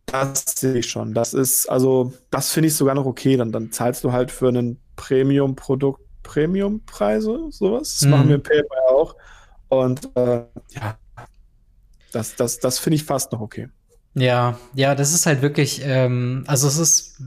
das 0.06 0.44
sehe 0.56 0.78
ich 0.78 0.86
schon. 0.86 1.12
Das 1.12 1.34
ist, 1.34 1.68
also, 1.68 2.12
das 2.30 2.52
finde 2.52 2.68
ich 2.68 2.74
sogar 2.74 2.94
noch 2.94 3.06
okay. 3.06 3.36
Dann, 3.36 3.52
dann 3.52 3.72
zahlst 3.72 4.04
du 4.04 4.12
halt 4.12 4.30
für 4.30 4.48
ein 4.48 4.78
Premium-Produkt 4.94 6.00
Premium-Preise, 6.26 7.48
sowas. 7.50 7.98
Das 7.98 8.02
mhm. 8.02 8.10
machen 8.10 8.28
wir 8.28 8.34
im 8.36 8.42
PayPal 8.42 8.78
auch. 8.90 9.16
Und 9.68 10.10
äh, 10.16 10.42
ja, 10.70 10.98
das, 12.12 12.34
das, 12.34 12.58
das 12.58 12.78
finde 12.78 12.96
ich 12.96 13.04
fast 13.04 13.32
noch 13.32 13.40
okay. 13.40 13.68
Ja, 14.14 14.58
ja, 14.74 14.94
das 14.94 15.12
ist 15.12 15.26
halt 15.26 15.42
wirklich, 15.42 15.82
ähm, 15.84 16.44
also 16.46 16.66
es 16.66 16.78
ist 16.78 17.20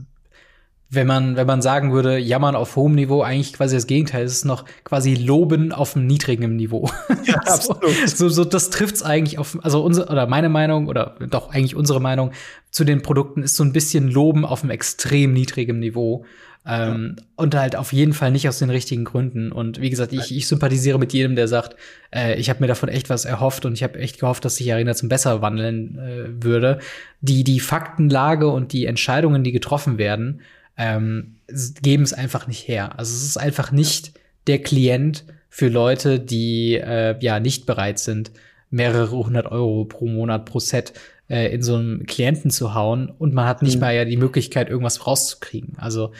wenn 0.92 1.06
man, 1.06 1.36
wenn 1.36 1.46
man 1.46 1.62
sagen 1.62 1.92
würde, 1.92 2.18
jammern 2.18 2.56
auf 2.56 2.74
hohem 2.74 2.96
Niveau, 2.96 3.22
eigentlich 3.22 3.52
quasi 3.52 3.76
das 3.76 3.86
Gegenteil. 3.86 4.24
Es 4.24 4.32
ist 4.32 4.44
noch 4.44 4.64
quasi 4.82 5.14
Loben 5.14 5.70
auf 5.72 5.94
einem 5.96 6.06
niedrigen 6.06 6.56
Niveau. 6.56 6.90
Ja, 7.24 7.42
so, 7.44 7.74
absolut. 7.74 8.08
So, 8.08 8.28
so, 8.28 8.44
das 8.44 8.70
trifft's 8.70 9.02
eigentlich 9.02 9.38
auf, 9.38 9.58
also 9.62 9.84
unsere, 9.84 10.10
oder 10.10 10.26
meine 10.26 10.48
Meinung, 10.48 10.88
oder 10.88 11.16
doch 11.28 11.50
eigentlich 11.50 11.76
unsere 11.76 12.00
Meinung 12.00 12.32
zu 12.70 12.84
den 12.84 13.02
Produkten 13.02 13.42
ist 13.42 13.56
so 13.56 13.62
ein 13.62 13.72
bisschen 13.72 14.08
Loben 14.08 14.44
auf 14.44 14.62
einem 14.62 14.70
extrem 14.70 15.32
niedrigen 15.32 15.78
Niveau. 15.78 16.24
Ähm, 16.66 17.16
ja. 17.16 17.24
Und 17.36 17.54
halt 17.54 17.74
auf 17.74 17.92
jeden 17.92 18.12
Fall 18.12 18.30
nicht 18.30 18.48
aus 18.48 18.58
den 18.58 18.70
richtigen 18.70 19.04
Gründen. 19.04 19.50
Und 19.50 19.80
wie 19.80 19.90
gesagt, 19.90 20.12
ich, 20.12 20.34
ich 20.36 20.46
sympathisiere 20.46 20.98
mit 20.98 21.12
jedem, 21.12 21.34
der 21.34 21.48
sagt, 21.48 21.76
äh, 22.14 22.38
ich 22.38 22.50
habe 22.50 22.60
mir 22.60 22.66
davon 22.66 22.88
echt 22.88 23.08
was 23.08 23.24
erhofft 23.24 23.64
und 23.64 23.72
ich 23.72 23.82
habe 23.82 23.98
echt 23.98 24.20
gehofft, 24.20 24.44
dass 24.44 24.56
sich 24.56 24.72
Arena 24.72 24.94
zum 24.94 25.08
Besser 25.08 25.40
wandeln 25.40 25.98
äh, 25.98 26.44
würde. 26.44 26.78
Die, 27.20 27.44
die 27.44 27.60
Faktenlage 27.60 28.48
und 28.48 28.72
die 28.72 28.86
Entscheidungen, 28.86 29.42
die 29.42 29.52
getroffen 29.52 29.96
werden, 29.96 30.42
ähm, 30.76 31.36
geben 31.82 32.02
es 32.02 32.12
einfach 32.12 32.46
nicht 32.46 32.68
her. 32.68 32.98
Also 32.98 33.14
es 33.14 33.24
ist 33.24 33.36
einfach 33.38 33.72
nicht 33.72 34.12
der 34.46 34.60
Klient 34.60 35.24
für 35.48 35.68
Leute, 35.68 36.20
die 36.20 36.76
äh, 36.76 37.16
ja 37.20 37.40
nicht 37.40 37.66
bereit 37.66 37.98
sind, 37.98 38.32
mehrere 38.70 39.10
hundert 39.10 39.50
Euro 39.50 39.84
pro 39.84 40.06
Monat 40.06 40.44
pro 40.44 40.60
Set 40.60 40.92
äh, 41.28 41.52
in 41.52 41.62
so 41.62 41.76
einen 41.76 42.06
Klienten 42.06 42.50
zu 42.50 42.74
hauen 42.74 43.10
und 43.10 43.34
man 43.34 43.46
hat 43.46 43.62
nicht 43.62 43.74
mhm. 43.76 43.80
mal 43.80 43.94
ja 43.94 44.04
die 44.04 44.16
Möglichkeit, 44.16 44.68
irgendwas 44.68 45.06
rauszukriegen. 45.06 45.74
Also 45.78 46.12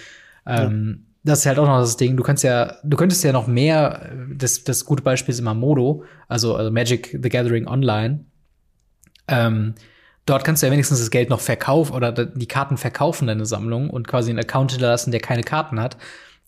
ähm, 0.47 0.99
ja. 0.99 1.07
Das 1.23 1.41
ist 1.41 1.47
halt 1.47 1.59
auch 1.59 1.67
noch 1.67 1.81
das 1.81 1.99
Ding. 1.99 2.17
Du 2.17 2.23
kannst 2.23 2.43
ja, 2.45 2.77
du 2.83 2.97
könntest 2.97 3.23
ja 3.25 3.33
noch 3.33 3.47
mehr, 3.47 4.11
das, 4.35 4.65
das 4.65 4.87
gute 4.87 5.03
Beispiel 5.03 5.33
ist 5.33 5.39
immer 5.39 5.53
Modo, 5.53 6.05
also, 6.29 6.57
also 6.57 6.71
Magic 6.71 7.19
the 7.23 7.29
Gathering 7.29 7.67
Online. 7.67 8.25
Ähm, 9.29 9.75
Dort 10.31 10.45
kannst 10.45 10.63
du 10.63 10.67
ja 10.67 10.73
wenigstens 10.73 11.01
das 11.01 11.11
Geld 11.11 11.29
noch 11.29 11.41
verkaufen 11.41 11.93
oder 11.93 12.13
die 12.13 12.47
Karten 12.47 12.77
verkaufen, 12.77 13.27
deine 13.27 13.47
Sammlung 13.47 13.91
und 13.91 14.07
quasi 14.07 14.31
einen 14.31 14.39
Account 14.39 14.71
hinterlassen, 14.71 15.11
der 15.11 15.21
keine 15.21 15.43
Karten 15.43 15.81
hat. 15.81 15.97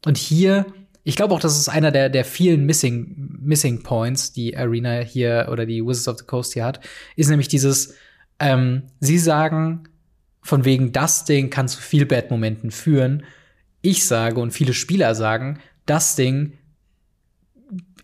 Und 0.07 0.19
hier, 0.19 0.67
ich 1.03 1.17
glaube 1.17 1.35
auch, 1.35 1.41
das 1.41 1.59
ist 1.59 1.69
einer 1.69 1.91
der, 1.91 2.09
der 2.09 2.25
vielen 2.25 2.65
Missing, 2.65 3.39
Missing 3.41 3.83
Points, 3.83 4.33
die 4.33 4.57
Arena 4.57 5.01
hier 5.01 5.49
oder 5.51 5.67
die 5.67 5.85
Wizards 5.85 6.07
of 6.07 6.19
the 6.19 6.27
Coast 6.27 6.53
hier 6.53 6.65
hat, 6.65 6.79
ist 7.17 7.29
nämlich 7.29 7.49
dieses, 7.49 7.97
ähm, 8.39 8.85
sie 9.01 9.19
sagen, 9.19 9.89
von 10.43 10.65
wegen 10.65 10.93
das 10.93 11.25
Ding 11.25 11.51
kann 11.51 11.67
zu 11.67 11.81
viel 11.81 12.07
Bad-Momenten 12.07 12.71
führen. 12.71 13.25
Ich 13.83 14.07
sage 14.07 14.41
und 14.41 14.53
viele 14.53 14.75
Spieler 14.75 15.15
sagen, 15.15 15.59
das 15.87 16.17
Ding 16.17 16.53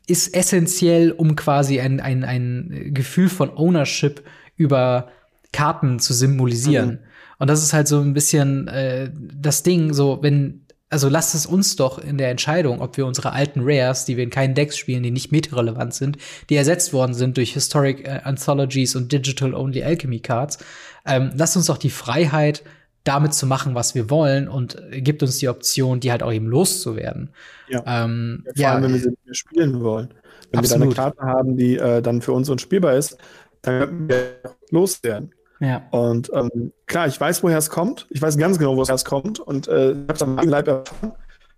ist 0.07 0.35
essentiell, 0.35 1.13
um 1.13 1.37
quasi 1.37 1.81
ein, 1.81 2.01
ein, 2.01 2.25
ein 2.25 2.91
Gefühl 2.93 3.29
von 3.29 3.51
Ownership 3.57 4.23
über 4.57 5.11
Karten 5.53 5.99
zu 5.99 6.15
symbolisieren. 6.15 6.89
Mhm. 6.89 6.99
Und 7.39 7.49
das 7.49 7.63
ist 7.63 7.73
halt 7.73 7.87
so 7.89 8.01
ein 8.01 8.15
bisschen 8.15 8.69
äh, 8.69 9.11
das 9.15 9.63
Ding, 9.63 9.93
so 9.95 10.19
wenn 10.23 10.67
also 10.91 11.09
lasst 11.09 11.35
es 11.35 11.47
uns 11.47 11.77
doch 11.77 11.99
in 11.99 12.17
der 12.17 12.31
Entscheidung, 12.31 12.81
ob 12.81 12.97
wir 12.97 13.07
unsere 13.07 13.33
alten 13.33 13.61
Rares, 13.63 14.05
die 14.05 14.17
wir 14.17 14.25
in 14.25 14.31
keinen 14.31 14.55
Decks 14.55 14.79
spielen, 14.79 15.03
die 15.03 15.11
nicht 15.11 15.33
meta-relevant 15.33 15.93
sind, 15.93 16.17
die 16.49 16.57
ersetzt 16.57 16.93
worden 16.93 17.15
sind 17.15 17.37
durch 17.37 17.53
Historic 17.53 18.07
äh, 18.07 18.21
Anthologies 18.25 18.97
und 18.97 19.13
Digital-Only 19.13 19.83
Alchemy 19.83 20.21
Cards, 20.21 20.59
ähm, 21.05 21.31
lasst 21.37 21.57
uns 21.57 21.67
doch 21.67 21.79
die 21.79 21.91
Freiheit, 21.91 22.63
damit 23.09 23.33
zu 23.33 23.47
machen, 23.47 23.75
was 23.75 23.95
wir 23.95 24.11
wollen 24.11 24.49
und 24.49 24.81
gibt 24.91 25.23
uns 25.23 25.39
die 25.39 25.49
Option, 25.49 25.99
die 25.99 26.11
halt 26.11 26.23
auch 26.23 26.33
eben 26.33 26.47
loszuwerden. 26.47 27.31
Ja, 27.69 27.83
ähm, 27.87 28.45
ja 28.45 28.53
vor 28.53 28.63
ja, 28.63 28.73
allem, 28.73 28.83
wenn 28.85 28.93
wir 28.93 29.01
sie 29.01 29.35
spielen 29.35 29.81
wollen. 29.81 30.13
Wenn 30.51 30.61
absolut. 30.61 30.89
wir 30.89 30.95
da 30.95 31.05
eine 31.05 31.15
Karte 31.15 31.23
haben, 31.23 31.57
die 31.57 31.77
äh, 31.77 32.03
dann 32.03 32.21
für 32.21 32.33
uns 32.33 32.51
unspielbar 32.51 32.95
ist, 32.95 33.17
dann 33.63 33.81
können 33.81 34.09
wir 34.09 34.37
loswerden. 34.71 35.35
Ja. 35.61 35.87
Und 35.91 36.31
ähm, 36.35 36.73
klar, 36.87 37.07
ich 37.07 37.19
weiß, 37.19 37.43
woher 37.43 37.59
es 37.59 37.71
kommt. 37.71 38.07
Ich 38.11 38.21
weiß 38.21 38.37
ganz 38.37 38.59
genau, 38.59 38.77
woher 38.77 38.95
es 38.95 39.05
kommt. 39.05 39.41
Und 39.41 39.69
äh, 39.69 39.93
ich 39.93 39.97
habe 39.97 40.15
es 40.15 40.23
am 40.23 40.37
Leib 40.37 40.69
erfahren, 40.69 41.13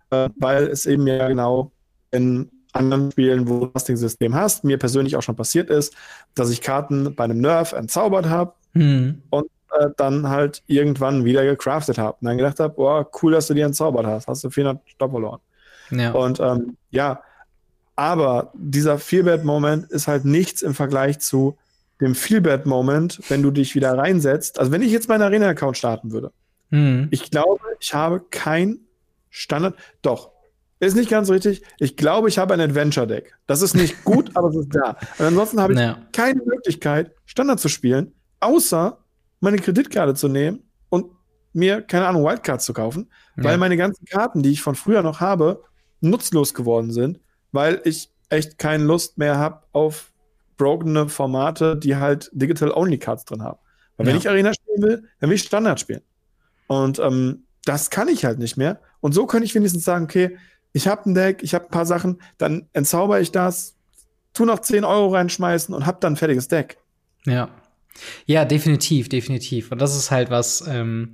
äh, 0.09 0.29
weil 0.37 0.67
es 0.67 0.85
eben 0.85 1.05
ja 1.05 1.27
genau 1.27 1.71
in 2.11 2.49
anderen 2.71 3.11
Spielen, 3.11 3.49
wo 3.49 3.65
du 3.65 3.71
das 3.73 3.85
System 3.85 4.33
hast, 4.33 4.63
mir 4.63 4.77
persönlich 4.77 5.17
auch 5.17 5.21
schon 5.21 5.35
passiert 5.35 5.69
ist, 5.69 5.93
dass 6.33 6.49
ich 6.49 6.61
Karten 6.61 7.13
bei 7.13 7.25
einem 7.25 7.39
Nerf 7.39 7.73
entzaubert 7.73 8.29
habe 8.29 8.53
hm. 8.73 9.21
und 9.29 9.47
äh, 9.79 9.89
dann 9.97 10.29
halt 10.29 10.63
irgendwann 10.67 11.25
wieder 11.25 11.43
gecraftet 11.45 11.97
habe. 11.97 12.17
Und 12.21 12.27
dann 12.27 12.37
gedacht 12.37 12.59
habe, 12.59 12.73
boah, 12.73 13.09
cool, 13.21 13.31
dass 13.33 13.47
du 13.47 13.53
die 13.53 13.61
entzaubert 13.61 14.05
hast. 14.05 14.27
Hast 14.27 14.43
du 14.43 14.49
400 14.49 14.81
Stopp 14.87 15.11
verloren. 15.11 15.39
Ja. 15.91 16.11
Und 16.11 16.39
ähm, 16.39 16.77
ja, 16.89 17.21
aber 17.95 18.51
dieser 18.55 18.97
Feelbad-Moment 18.97 19.91
ist 19.91 20.07
halt 20.07 20.25
nichts 20.25 20.61
im 20.61 20.73
Vergleich 20.73 21.19
zu 21.19 21.57
dem 21.99 22.15
Feelbad-Moment, 22.15 23.21
wenn 23.29 23.43
du 23.43 23.51
dich 23.51 23.75
wieder 23.75 23.97
reinsetzt. 23.97 24.59
Also 24.59 24.71
wenn 24.71 24.81
ich 24.81 24.91
jetzt 24.91 25.07
meinen 25.07 25.21
Arena-Account 25.21 25.77
starten 25.77 26.11
würde, 26.11 26.31
mhm. 26.69 27.07
ich 27.11 27.29
glaube, 27.29 27.61
ich 27.79 27.93
habe 27.93 28.21
kein 28.31 28.79
Standard. 29.29 29.75
Doch, 30.01 30.31
ist 30.79 30.95
nicht 30.95 31.11
ganz 31.11 31.29
richtig. 31.29 31.61
Ich 31.77 31.95
glaube, 31.95 32.27
ich 32.27 32.39
habe 32.39 32.55
ein 32.55 32.59
Adventure-Deck. 32.59 33.35
Das 33.45 33.61
ist 33.61 33.75
nicht 33.75 34.03
gut, 34.03 34.31
aber 34.35 34.49
es 34.49 34.55
ist 34.55 34.75
da. 34.75 34.97
Und 35.19 35.25
ansonsten 35.25 35.61
habe 35.61 35.73
ich 35.73 35.79
naja. 35.79 35.99
keine 36.11 36.41
Möglichkeit, 36.43 37.11
Standard 37.25 37.59
zu 37.59 37.69
spielen, 37.69 38.13
außer 38.39 38.97
meine 39.41 39.57
Kreditkarte 39.57 40.13
zu 40.13 40.27
nehmen 40.27 40.63
und 40.89 41.07
mir, 41.53 41.81
keine 41.81 42.07
Ahnung, 42.07 42.23
Wildcards 42.23 42.65
zu 42.65 42.73
kaufen, 42.73 43.11
ja. 43.35 43.43
weil 43.43 43.57
meine 43.57 43.75
ganzen 43.75 44.05
Karten, 44.05 44.41
die 44.41 44.51
ich 44.51 44.61
von 44.61 44.75
früher 44.75 45.03
noch 45.03 45.19
habe, 45.19 45.63
nutzlos 45.99 46.53
geworden 46.53 46.91
sind, 46.91 47.19
weil 47.51 47.81
ich 47.83 48.09
echt 48.29 48.57
keine 48.57 48.83
Lust 48.85 49.17
mehr 49.17 49.37
habe 49.37 49.63
auf 49.73 50.11
brokene 50.57 51.09
Formate, 51.09 51.75
die 51.75 51.95
halt 51.95 52.29
Digital-Only-Cards 52.33 53.25
drin 53.25 53.43
haben. 53.43 53.59
Weil 53.97 54.07
wenn 54.07 54.15
Ja. 54.15 54.19
ich 54.21 54.29
Arena 54.29 54.53
spielen 54.53 54.81
will, 54.81 55.03
dann 55.19 55.29
will 55.29 55.35
ich 55.35 55.43
Standard 55.43 55.79
spielen. 55.79 56.01
Und 56.67 56.99
ähm, 56.99 57.43
das 57.65 57.89
kann 57.89 58.07
ich 58.07 58.25
halt 58.25 58.39
nicht 58.39 58.57
mehr. 58.57 58.79
Und 59.01 59.13
so 59.13 59.25
könnte 59.25 59.45
ich 59.45 59.55
wenigstens 59.55 59.83
sagen, 59.83 60.05
okay, 60.05 60.37
ich 60.73 60.87
habe 60.87 61.09
ein 61.09 61.15
Deck, 61.15 61.43
ich 61.43 61.53
habe 61.53 61.65
ein 61.65 61.71
paar 61.71 61.85
Sachen, 61.85 62.21
dann 62.37 62.67
entzauber 62.73 63.19
ich 63.19 63.31
das, 63.31 63.75
tu 64.33 64.45
noch 64.45 64.59
10 64.59 64.85
Euro 64.85 65.09
reinschmeißen 65.09 65.75
und 65.75 65.85
hab 65.85 65.99
dann 65.99 66.13
ein 66.13 66.17
fertiges 66.17 66.47
Deck. 66.47 66.77
Ja. 67.25 67.49
Ja, 68.25 68.45
definitiv, 68.45 69.09
definitiv. 69.09 69.71
Und 69.71 69.81
das 69.81 69.95
ist 69.95 70.11
halt 70.11 70.29
was, 70.29 70.65
ähm, 70.67 71.13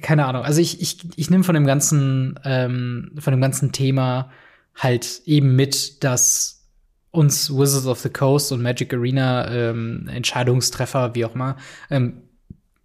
keine 0.00 0.26
Ahnung. 0.26 0.42
Also 0.44 0.60
ich, 0.60 0.80
ich, 0.80 0.98
ich 1.16 1.30
nehme 1.30 1.44
von 1.44 1.54
dem 1.54 1.66
ganzen, 1.66 2.38
ähm, 2.44 3.12
von 3.18 3.32
dem 3.32 3.40
ganzen 3.40 3.72
Thema 3.72 4.30
halt 4.74 5.22
eben 5.26 5.56
mit, 5.56 6.04
dass 6.04 6.68
uns 7.10 7.50
Wizards 7.50 7.86
of 7.86 8.00
the 8.00 8.08
Coast 8.08 8.52
und 8.52 8.62
Magic 8.62 8.92
Arena 8.94 9.50
ähm, 9.50 10.08
Entscheidungstreffer, 10.08 11.14
wie 11.14 11.24
auch 11.24 11.34
immer, 11.34 11.56
ähm, 11.90 12.22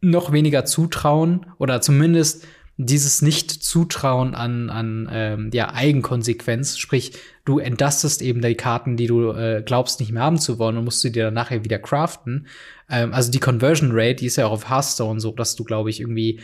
noch 0.01 0.31
weniger 0.31 0.65
zutrauen 0.65 1.45
oder 1.57 1.81
zumindest 1.81 2.45
dieses 2.77 3.23
Nicht-Zutrauen 3.23 4.35
an, 4.35 4.69
an 4.69 5.09
ähm, 5.11 5.49
ja, 5.51 5.73
Eigenkonsequenz, 5.73 6.77
sprich, 6.77 7.13
du 7.43 7.57
entdastest 7.59 8.21
eben 8.21 8.41
die 8.41 8.55
Karten, 8.55 8.97
die 8.97 9.07
du 9.07 9.31
äh, 9.31 9.63
glaubst 9.65 9.99
nicht 9.99 10.11
mehr 10.11 10.21
haben 10.21 10.37
zu 10.39 10.59
wollen 10.59 10.77
und 10.77 10.85
musst 10.85 11.01
sie 11.01 11.11
dir 11.11 11.25
dann 11.25 11.33
nachher 11.33 11.63
wieder 11.63 11.79
craften. 11.79 12.47
Ähm, 12.89 13.13
also 13.13 13.31
die 13.31 13.39
Conversion 13.39 13.89
Rate, 13.93 14.15
die 14.15 14.27
ist 14.27 14.35
ja 14.35 14.45
auch 14.45 14.51
auf 14.51 14.69
Hearthstone 14.69 15.19
so, 15.19 15.31
dass 15.31 15.55
du, 15.55 15.63
glaube 15.63 15.89
ich, 15.89 15.99
irgendwie 15.99 16.39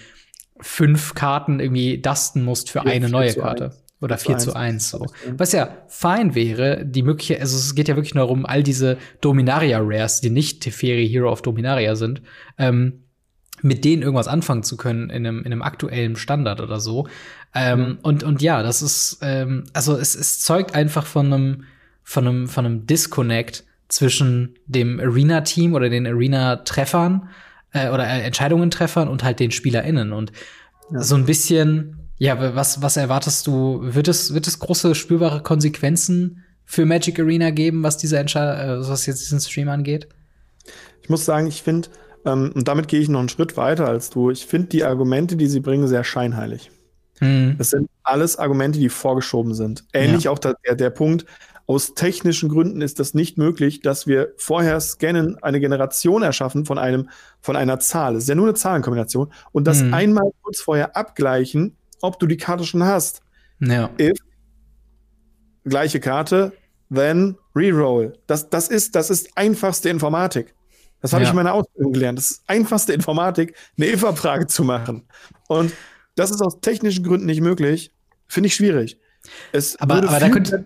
fünf 0.59 1.13
Karten 1.13 1.59
irgendwie 1.59 1.99
dusten 1.99 2.43
musst 2.43 2.69
für 2.71 2.81
Vier- 2.81 2.91
eine 2.91 3.09
neue 3.09 3.33
Karte. 3.33 3.65
eins. 3.65 3.83
Oder 4.01 4.17
Vier 4.17 4.31
4 4.31 4.37
zu 4.39 4.51
zu 4.51 4.55
1. 4.57 4.89
So. 4.89 5.05
Ja. 5.05 5.33
Was 5.37 5.53
ja 5.53 5.77
fein 5.87 6.35
wäre, 6.35 6.83
die 6.85 7.03
mögliche, 7.03 7.39
also 7.39 7.55
es 7.55 7.73
geht 7.73 7.87
ja 7.87 7.95
wirklich 7.95 8.13
nur 8.13 8.25
darum, 8.25 8.45
all 8.45 8.61
diese 8.61 8.97
Dominaria-Rares, 9.21 10.19
die 10.19 10.29
nicht 10.29 10.61
Teferi 10.61 11.07
Hero 11.07 11.31
of 11.31 11.41
Dominaria 11.41 11.95
sind, 11.95 12.21
ähm, 12.57 13.02
mit 13.63 13.83
denen 13.85 14.01
irgendwas 14.03 14.27
anfangen 14.27 14.63
zu 14.63 14.77
können 14.77 15.09
in 15.09 15.25
einem, 15.25 15.39
in 15.39 15.51
einem 15.51 15.61
aktuellen 15.61 16.15
Standard 16.15 16.61
oder 16.61 16.79
so. 16.79 17.07
Ähm, 17.55 17.97
und, 18.01 18.23
und 18.23 18.41
ja, 18.41 18.61
das 18.61 18.81
ist, 18.81 19.19
ähm, 19.21 19.63
also 19.73 19.97
es, 19.97 20.15
es 20.15 20.39
zeugt 20.41 20.75
einfach 20.75 21.05
von 21.05 21.31
einem, 21.31 21.63
von 22.03 22.27
einem, 22.27 22.47
von 22.47 22.65
einem 22.65 22.85
Disconnect 22.85 23.63
zwischen 23.87 24.55
dem 24.65 24.99
Arena-Team 24.99 25.73
oder 25.73 25.89
den 25.89 26.05
Arena-Treffern 26.05 27.29
äh, 27.71 27.89
oder 27.89 28.05
äh, 28.07 28.21
Entscheidungen-Treffern 28.23 29.07
und 29.07 29.23
halt 29.23 29.39
den 29.39 29.51
SpielerInnen. 29.51 30.11
Und 30.13 30.31
Ja. 30.91 31.01
so 31.01 31.15
ein 31.15 31.25
bisschen, 31.25 32.09
ja, 32.17 32.55
was, 32.55 32.81
was 32.81 32.97
erwartest 32.97 33.47
du? 33.47 33.79
Wird 33.81 34.07
es, 34.07 34.33
wird 34.33 34.47
es 34.47 34.59
große 34.59 34.93
spürbare 34.95 35.41
Konsequenzen 35.41 36.43
für 36.65 36.85
Magic 36.85 37.19
Arena 37.19 37.51
geben, 37.51 37.83
was 37.83 37.97
diese 37.97 38.17
Entscheidung, 38.17 38.83
äh, 38.83 38.89
was 38.89 39.05
jetzt 39.05 39.21
diesen 39.21 39.39
Stream 39.39 39.69
angeht? 39.69 40.07
Ich 41.01 41.09
muss 41.09 41.25
sagen, 41.25 41.47
ich 41.47 41.61
finde, 41.61 41.89
ähm, 42.25 42.51
und 42.55 42.67
damit 42.67 42.87
gehe 42.87 42.99
ich 42.99 43.09
noch 43.09 43.19
einen 43.19 43.29
Schritt 43.29 43.57
weiter 43.57 43.87
als 43.87 44.09
du, 44.09 44.29
ich 44.29 44.45
finde 44.45 44.67
die 44.69 44.83
Argumente, 44.83 45.35
die 45.35 45.47
sie 45.47 45.59
bringen, 45.59 45.87
sehr 45.87 46.03
scheinheilig. 46.03 46.71
Hm. 47.19 47.55
Das 47.57 47.69
sind 47.69 47.89
alles 48.03 48.37
Argumente, 48.37 48.79
die 48.79 48.89
vorgeschoben 48.89 49.53
sind. 49.53 49.85
Ähnlich 49.93 50.27
auch 50.27 50.39
der, 50.39 50.55
der, 50.65 50.75
der 50.75 50.89
Punkt, 50.89 51.25
aus 51.65 51.93
technischen 51.93 52.49
Gründen 52.49 52.81
ist 52.81 52.99
das 52.99 53.13
nicht 53.13 53.37
möglich, 53.37 53.79
dass 53.79 54.05
wir 54.05 54.33
vorher 54.35 54.79
scannen, 54.81 55.41
eine 55.41 55.61
Generation 55.61 56.21
erschaffen 56.21 56.65
von 56.65 56.77
einem, 56.77 57.09
von 57.39 57.55
einer 57.55 57.79
Zahl. 57.79 58.15
Es 58.15 58.23
ist 58.23 58.29
ja 58.29 58.35
nur 58.35 58.47
eine 58.47 58.55
Zahlenkombination. 58.55 59.31
Und 59.53 59.65
das 59.65 59.81
Mhm. 59.81 59.93
einmal 59.93 60.31
kurz 60.41 60.59
vorher 60.59 60.97
abgleichen, 60.97 61.77
ob 62.01 62.19
du 62.19 62.27
die 62.27 62.35
Karte 62.37 62.65
schon 62.65 62.83
hast. 62.83 63.21
Ja. 63.59 63.89
If, 63.99 64.17
gleiche 65.63 66.01
Karte, 66.01 66.51
then 66.93 67.37
reroll. 67.55 68.17
Das, 68.27 68.49
das 68.49 68.67
ist, 68.67 68.95
das 68.95 69.09
ist 69.09 69.29
einfachste 69.35 69.89
Informatik. 69.89 70.53
Das 71.03 71.13
habe 71.13 71.21
Ja. 71.21 71.27
ich 71.29 71.31
in 71.31 71.35
meiner 71.35 71.53
Ausbildung 71.53 71.93
gelernt. 71.93 72.17
Das 72.17 72.31
ist 72.31 72.43
einfachste 72.47 72.93
Informatik, 72.93 73.55
eine 73.77 73.87
if-Abfrage 73.93 74.47
zu 74.47 74.63
machen. 74.63 75.03
Und 75.47 75.71
das 76.15 76.31
ist 76.31 76.41
aus 76.41 76.59
technischen 76.61 77.03
Gründen 77.03 77.27
nicht 77.27 77.41
möglich. 77.41 77.91
Finde 78.27 78.47
ich 78.47 78.55
schwierig. 78.55 78.97
Es 79.51 79.79
Aber- 79.79 79.95
aber 79.97 80.19
da 80.19 80.29
könnte- 80.29 80.65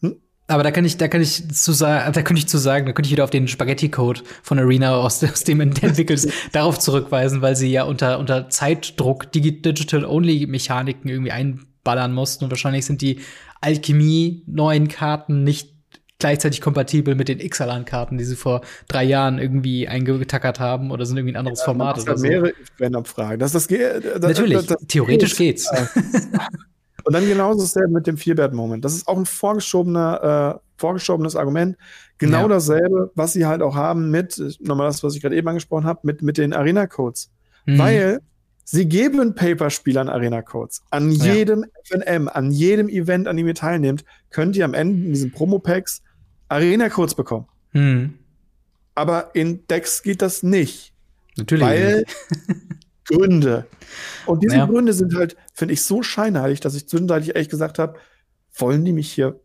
hm? 0.00 0.16
Aber 0.50 0.62
da 0.62 0.70
kann 0.70 0.84
ich, 0.86 0.96
da 0.96 1.08
kann 1.08 1.20
ich 1.20 1.50
zu 1.50 1.72
sagen, 1.72 2.12
da 2.14 2.22
könnte 2.22 2.38
ich 2.40 2.46
zu 2.48 2.56
sagen, 2.56 2.86
da 2.86 2.92
könnte 2.92 3.08
ich 3.08 3.12
wieder 3.12 3.24
auf 3.24 3.28
den 3.30 3.48
Spaghetti-Code 3.48 4.22
von 4.42 4.58
Arena 4.58 4.94
aus, 4.96 5.22
aus 5.24 5.44
dem 5.44 5.60
entwickelt 5.60 6.32
darauf 6.52 6.78
zurückweisen, 6.78 7.42
weil 7.42 7.54
sie 7.56 7.70
ja 7.70 7.82
unter, 7.82 8.18
unter 8.18 8.48
Zeitdruck 8.48 9.26
Digi- 9.26 9.60
Digital-Only-Mechaniken 9.62 11.10
irgendwie 11.10 11.32
einballern 11.32 12.12
mussten 12.14 12.44
und 12.44 12.50
wahrscheinlich 12.50 12.86
sind 12.86 13.02
die 13.02 13.20
Alchemie 13.60 14.42
neuen 14.46 14.88
Karten 14.88 15.44
nicht 15.44 15.74
gleichzeitig 16.18 16.60
kompatibel 16.60 17.14
mit 17.14 17.28
den 17.28 17.38
Ixalan-Karten, 17.40 18.18
die 18.18 18.24
sie 18.24 18.36
vor 18.36 18.62
drei 18.88 19.04
Jahren 19.04 19.38
irgendwie 19.38 19.86
eingetackert 19.86 20.58
haben 20.58 20.90
oder 20.90 21.06
sind 21.06 21.16
irgendwie 21.16 21.34
ein 21.34 21.38
anderes 21.38 21.62
Format 21.62 21.96
Das 21.96 22.04
oder 22.04 22.18
so. 22.18 22.26
mehrere 22.26 22.52
Wenn-Abfragen. 22.78 23.38
Das, 23.38 23.52
das, 23.52 23.68
geht- 23.68 24.04
das, 24.04 24.20
Natürlich, 24.20 24.66
das- 24.66 24.78
theoretisch 24.88 25.36
geht. 25.36 25.56
geht's. 25.56 25.70
Und 27.04 27.14
dann 27.14 27.26
genauso 27.26 27.60
dasselbe 27.60 27.92
mit 27.92 28.06
dem 28.06 28.16
Vierbert-Moment. 28.18 28.84
Das 28.84 28.94
ist 28.94 29.06
auch 29.08 29.16
ein 29.16 29.24
vorgeschobener, 29.26 30.56
äh, 30.56 30.60
vorgeschobenes 30.76 31.36
Argument. 31.36 31.76
Genau 32.18 32.42
Ja. 32.42 32.48
dasselbe, 32.48 33.10
was 33.14 33.32
sie 33.32 33.46
halt 33.46 33.62
auch 33.62 33.76
haben 33.76 34.10
mit, 34.10 34.38
äh, 34.38 34.50
nochmal 34.60 34.88
das, 34.88 35.02
was 35.02 35.14
ich 35.14 35.22
gerade 35.22 35.36
eben 35.36 35.48
angesprochen 35.48 35.84
habe, 35.86 36.00
mit, 36.02 36.20
mit 36.22 36.36
den 36.36 36.52
Arena-Codes. 36.52 37.30
Mhm. 37.64 37.78
Weil 37.78 38.20
sie 38.64 38.86
geben 38.86 39.34
Paperspielern 39.34 40.08
Arena-Codes. 40.10 40.82
An 40.90 41.10
Ja. 41.12 41.32
jedem 41.32 41.64
FNM, 41.84 42.28
an 42.28 42.50
jedem 42.50 42.88
Event, 42.88 43.28
an 43.28 43.36
dem 43.36 43.46
ihr 43.46 43.54
teilnehmt, 43.54 44.04
könnt 44.30 44.56
ihr 44.56 44.64
am 44.66 44.74
Ende 44.74 45.06
in 45.06 45.12
diesen 45.12 45.30
Promo-Packs 45.32 46.02
Arena-Codes 46.48 47.14
bekommen. 47.14 47.46
Mhm. 47.72 48.14
Aber 48.94 49.30
in 49.34 49.66
Decks 49.68 50.02
geht 50.02 50.22
das 50.22 50.42
nicht. 50.42 50.92
Natürlich. 51.36 51.64
Weil 51.66 52.04
Gründe. 53.04 53.66
Und 54.26 54.42
diese 54.42 54.56
Ja. 54.56 54.66
Gründe 54.66 54.92
sind 54.92 55.14
halt, 55.14 55.36
finde 55.54 55.74
ich, 55.74 55.82
so 55.82 56.02
scheinheilig, 56.02 56.60
dass 56.60 56.74
ich 56.74 56.88
zwischenzeitlich 56.88 57.36
echt 57.36 57.50
gesagt 57.50 57.78
habe, 57.78 57.98
wollen 58.54 58.84
die 58.84 58.92
mich 58.92 59.10
hier 59.12 59.40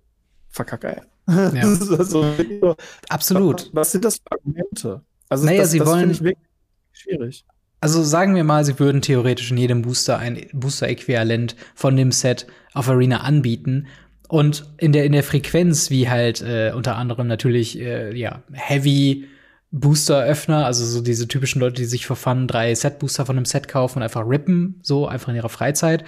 verkacken? 0.50 1.02
Ja. 1.30 1.52
Also 1.62 2.04
so, 2.04 2.76
Absolut. 3.10 3.68
Was, 3.68 3.74
was 3.74 3.92
sind 3.94 4.04
das 4.06 4.16
für 4.18 4.32
Argumente? 4.32 5.02
Also 5.30 5.46
Naja, 5.46 5.62
das, 5.62 5.72
sie 5.72 5.80
das 5.80 5.88
wollen- 5.88 6.12
ich 6.12 6.22
wirklich 6.22 6.48
schwierig. 6.92 7.46
Also 7.80 8.02
sagen 8.02 8.34
wir 8.36 8.44
mal, 8.46 8.64
sie 8.64 8.80
würden 8.80 9.02
theoretisch 9.02 9.52
in 9.52 9.58
jedem 9.58 9.82
Booster 9.82 10.18
ein 10.18 10.48
Booster-Äquivalent 10.54 11.56
von 11.76 11.96
dem 11.98 12.12
Set 12.14 12.48
auf 12.74 12.88
Arena 12.88 13.18
anbieten. 13.22 13.88
Und 14.34 14.66
in 14.80 14.94
der, 14.94 15.06
in 15.06 15.12
der 15.12 15.22
Frequenz, 15.22 15.92
wie 15.92 16.10
halt 16.10 16.42
äh, 16.42 16.72
unter 16.76 16.96
anderem 16.96 17.28
natürlich 17.28 17.80
äh, 17.80 18.18
ja, 18.18 18.42
Heavy 18.52 19.28
Booster-Öffner, 19.70 20.66
also 20.66 20.84
so 20.86 21.02
diese 21.02 21.28
typischen 21.28 21.60
Leute, 21.60 21.76
die 21.76 21.86
sich 21.86 22.08
für 22.08 22.16
Fun 22.16 22.48
drei 22.48 22.74
Set-Booster 22.74 23.28
von 23.28 23.38
einem 23.38 23.46
Set 23.46 23.68
kaufen 23.68 24.00
und 24.00 24.04
einfach 24.04 24.28
rippen, 24.28 24.80
so 24.82 25.08
einfach 25.08 25.30
in 25.30 25.36
ihrer 25.36 25.50
Freizeit, 25.50 26.04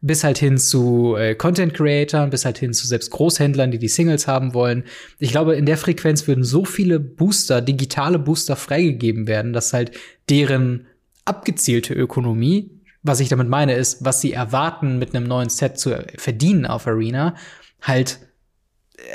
bis 0.00 0.24
halt 0.24 0.38
hin 0.38 0.56
zu 0.56 1.16
äh, 1.16 1.34
Content-Creatern, 1.34 2.30
bis 2.30 2.46
halt 2.46 2.56
hin 2.56 2.72
zu 2.72 2.86
selbst 2.86 3.10
Großhändlern, 3.10 3.70
die 3.70 3.78
die 3.78 3.88
Singles 3.88 4.26
haben 4.26 4.54
wollen. 4.54 4.84
Ich 5.18 5.30
glaube, 5.30 5.54
in 5.54 5.66
der 5.66 5.76
Frequenz 5.76 6.26
würden 6.26 6.44
so 6.44 6.64
viele 6.64 6.98
Booster, 6.98 7.60
digitale 7.60 8.18
Booster 8.18 8.56
freigegeben 8.56 9.26
werden, 9.26 9.52
dass 9.52 9.74
halt 9.74 9.90
deren 10.30 10.86
abgezielte 11.26 11.92
Ökonomie, 11.92 12.70
was 13.02 13.20
ich 13.20 13.28
damit 13.28 13.50
meine, 13.50 13.74
ist, 13.74 14.02
was 14.02 14.22
sie 14.22 14.32
erwarten, 14.32 14.98
mit 14.98 15.14
einem 15.14 15.26
neuen 15.26 15.50
Set 15.50 15.78
zu 15.78 15.94
verdienen 16.16 16.64
auf 16.64 16.86
Arena, 16.86 17.34
halt, 17.82 18.18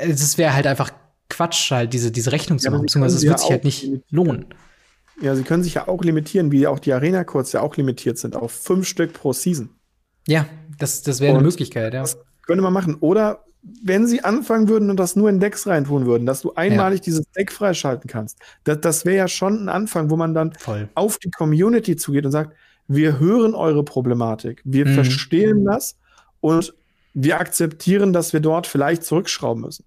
es 0.00 0.38
wäre 0.38 0.54
halt 0.54 0.66
einfach 0.66 0.90
Quatsch, 1.28 1.70
halt 1.70 1.92
diese, 1.92 2.10
diese 2.12 2.32
Rechnung 2.32 2.58
zu 2.58 2.66
Ja, 2.66 2.70
machen, 2.70 2.82
beziehungsweise 2.82 3.16
es 3.16 3.22
wird 3.22 3.32
ja 3.32 3.38
sich 3.38 3.50
halt 3.50 3.64
nicht 3.64 3.90
lohnen. 4.10 4.46
Ja, 5.20 5.34
sie 5.36 5.44
können 5.44 5.62
sich 5.62 5.74
ja 5.74 5.88
auch 5.88 6.02
limitieren, 6.02 6.50
wie 6.52 6.66
auch 6.66 6.78
die 6.78 6.92
Arena-Codes 6.92 7.52
ja 7.52 7.60
auch 7.60 7.76
limitiert 7.76 8.18
sind, 8.18 8.34
auf 8.36 8.52
fünf 8.52 8.86
Stück 8.88 9.12
pro 9.12 9.32
Season. 9.32 9.70
Ja, 10.26 10.46
das, 10.78 11.02
das 11.02 11.20
wäre 11.20 11.34
eine 11.34 11.42
Möglichkeit, 11.42 11.94
ja. 11.94 12.00
Das 12.00 12.18
könnte 12.46 12.62
man 12.62 12.72
machen. 12.72 12.96
Oder 12.96 13.44
wenn 13.84 14.06
sie 14.06 14.24
anfangen 14.24 14.68
würden 14.68 14.90
und 14.90 14.96
das 14.96 15.14
nur 15.14 15.28
in 15.30 15.38
Decks 15.38 15.66
reintun 15.66 16.06
würden, 16.06 16.26
dass 16.26 16.40
du 16.40 16.54
einmalig 16.54 17.00
dieses 17.02 17.24
Deck 17.36 17.52
freischalten 17.52 18.08
kannst, 18.10 18.38
das, 18.64 18.80
das 18.80 19.04
wäre 19.04 19.16
ja 19.16 19.28
schon 19.28 19.64
ein 19.64 19.68
Anfang, 19.68 20.10
wo 20.10 20.16
man 20.16 20.34
dann 20.34 20.52
Voll. 20.58 20.88
auf 20.94 21.18
die 21.18 21.30
Community 21.30 21.96
zugeht 21.96 22.26
und 22.26 22.32
sagt, 22.32 22.56
wir 22.88 23.20
hören 23.20 23.54
eure 23.54 23.84
Problematik, 23.84 24.60
wir 24.64 24.86
Mhm. 24.86 24.94
verstehen 24.94 25.64
das 25.64 25.96
und 26.40 26.74
wir 27.14 27.38
akzeptieren, 27.40 28.12
dass 28.12 28.32
wir 28.32 28.40
dort 28.40 28.66
vielleicht 28.66 29.04
zurückschrauben 29.04 29.62
müssen. 29.62 29.84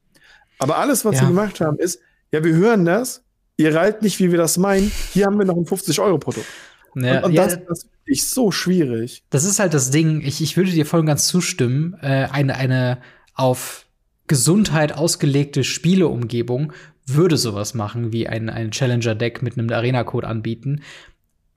Aber 0.59 0.77
alles, 0.77 1.05
was 1.05 1.15
Ja. 1.15 1.21
sie 1.21 1.27
gemacht 1.27 1.59
haben, 1.61 1.77
ist, 1.79 1.99
ja, 2.31 2.43
wir 2.43 2.53
hören 2.53 2.85
das, 2.85 3.23
ihr 3.57 3.73
reilt 3.75 4.01
nicht, 4.01 4.19
wie 4.19 4.31
wir 4.31 4.38
das 4.38 4.57
meinen, 4.57 4.91
hier 5.13 5.25
haben 5.25 5.38
wir 5.38 5.45
noch 5.45 5.57
ein 5.57 5.65
50-Euro-Produkt. 5.65 6.47
Ja, 6.95 7.17
und 7.19 7.25
und 7.25 7.31
ja, 7.33 7.45
das, 7.45 7.59
das 7.67 7.81
finde 7.83 7.91
ich 8.05 8.27
so 8.27 8.51
schwierig. 8.51 9.23
Das 9.29 9.43
ist 9.43 9.59
halt 9.59 9.73
das 9.73 9.89
Ding. 9.91 10.21
Ich, 10.21 10.41
ich 10.41 10.55
würde 10.55 10.71
dir 10.71 10.85
voll 10.85 11.01
und 11.01 11.05
ganz 11.07 11.27
zustimmen. 11.27 11.97
Äh, 12.01 12.27
eine, 12.31 12.55
eine 12.55 12.99
auf 13.33 13.85
Gesundheit 14.27 14.93
ausgelegte 14.93 15.63
Spieleumgebung 15.65 16.71
würde 17.05 17.38
sowas 17.38 17.73
machen, 17.73 18.13
wie 18.13 18.27
ein, 18.27 18.49
ein 18.49 18.71
Challenger-Deck 18.71 19.41
mit 19.41 19.57
einem 19.57 19.69
Arena-Code 19.69 20.25
anbieten. 20.25 20.81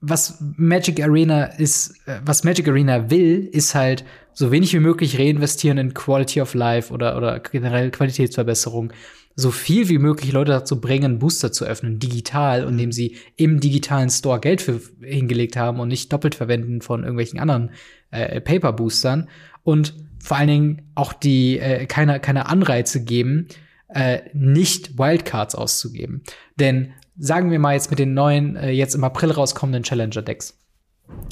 Was 0.01 0.37
Magic 0.57 1.01
Arena 1.01 1.45
ist, 1.45 1.95
äh, 2.05 2.19
was 2.25 2.43
Magic 2.43 2.67
Arena 2.67 3.09
will, 3.09 3.47
ist 3.51 3.75
halt 3.75 4.03
so 4.39 4.51
wenig 4.51 4.73
wie 4.73 4.79
möglich 4.79 5.19
reinvestieren 5.19 5.77
in 5.77 5.93
Quality 5.93 6.39
of 6.39 6.53
Life 6.53 6.93
oder, 6.93 7.17
oder 7.17 7.41
generell 7.41 7.91
Qualitätsverbesserung, 7.91 8.93
so 9.35 9.51
viel 9.51 9.89
wie 9.89 9.97
möglich 9.97 10.31
Leute 10.31 10.53
dazu 10.53 10.79
bringen, 10.79 11.19
Booster 11.19 11.51
zu 11.51 11.65
öffnen, 11.65 11.99
digital, 11.99 12.63
und 12.63 12.71
indem 12.71 12.93
sie 12.93 13.17
im 13.35 13.59
digitalen 13.59 14.09
Store 14.09 14.39
Geld 14.39 14.61
für 14.61 14.79
hingelegt 15.01 15.57
haben 15.57 15.81
und 15.81 15.89
nicht 15.89 16.13
doppelt 16.13 16.35
verwenden 16.35 16.79
von 16.81 17.01
irgendwelchen 17.01 17.37
anderen 17.37 17.71
äh, 18.11 18.39
Paper-Boostern. 18.39 19.27
Und 19.63 19.93
vor 20.23 20.37
allen 20.37 20.47
Dingen 20.47 20.81
auch 20.95 21.11
die 21.11 21.59
äh, 21.59 21.85
keine, 21.85 22.21
keine 22.21 22.45
Anreize 22.45 23.03
geben, 23.03 23.49
äh, 23.89 24.19
nicht 24.31 24.97
Wildcards 24.97 25.53
auszugeben. 25.53 26.23
Denn 26.55 26.93
sagen 27.17 27.51
wir 27.51 27.59
mal 27.59 27.73
jetzt 27.73 27.89
mit 27.89 27.99
den 27.99 28.13
neuen, 28.13 28.55
äh, 28.55 28.71
jetzt 28.71 28.95
im 28.95 29.03
April 29.03 29.31
rauskommenden 29.31 29.83
Challenger-Decks, 29.83 30.57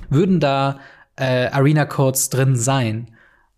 würden 0.10 0.41
da 0.41 0.82
äh, 1.17 1.47
Arena-Codes 1.47 2.30
drin 2.30 2.56
sein 2.56 3.12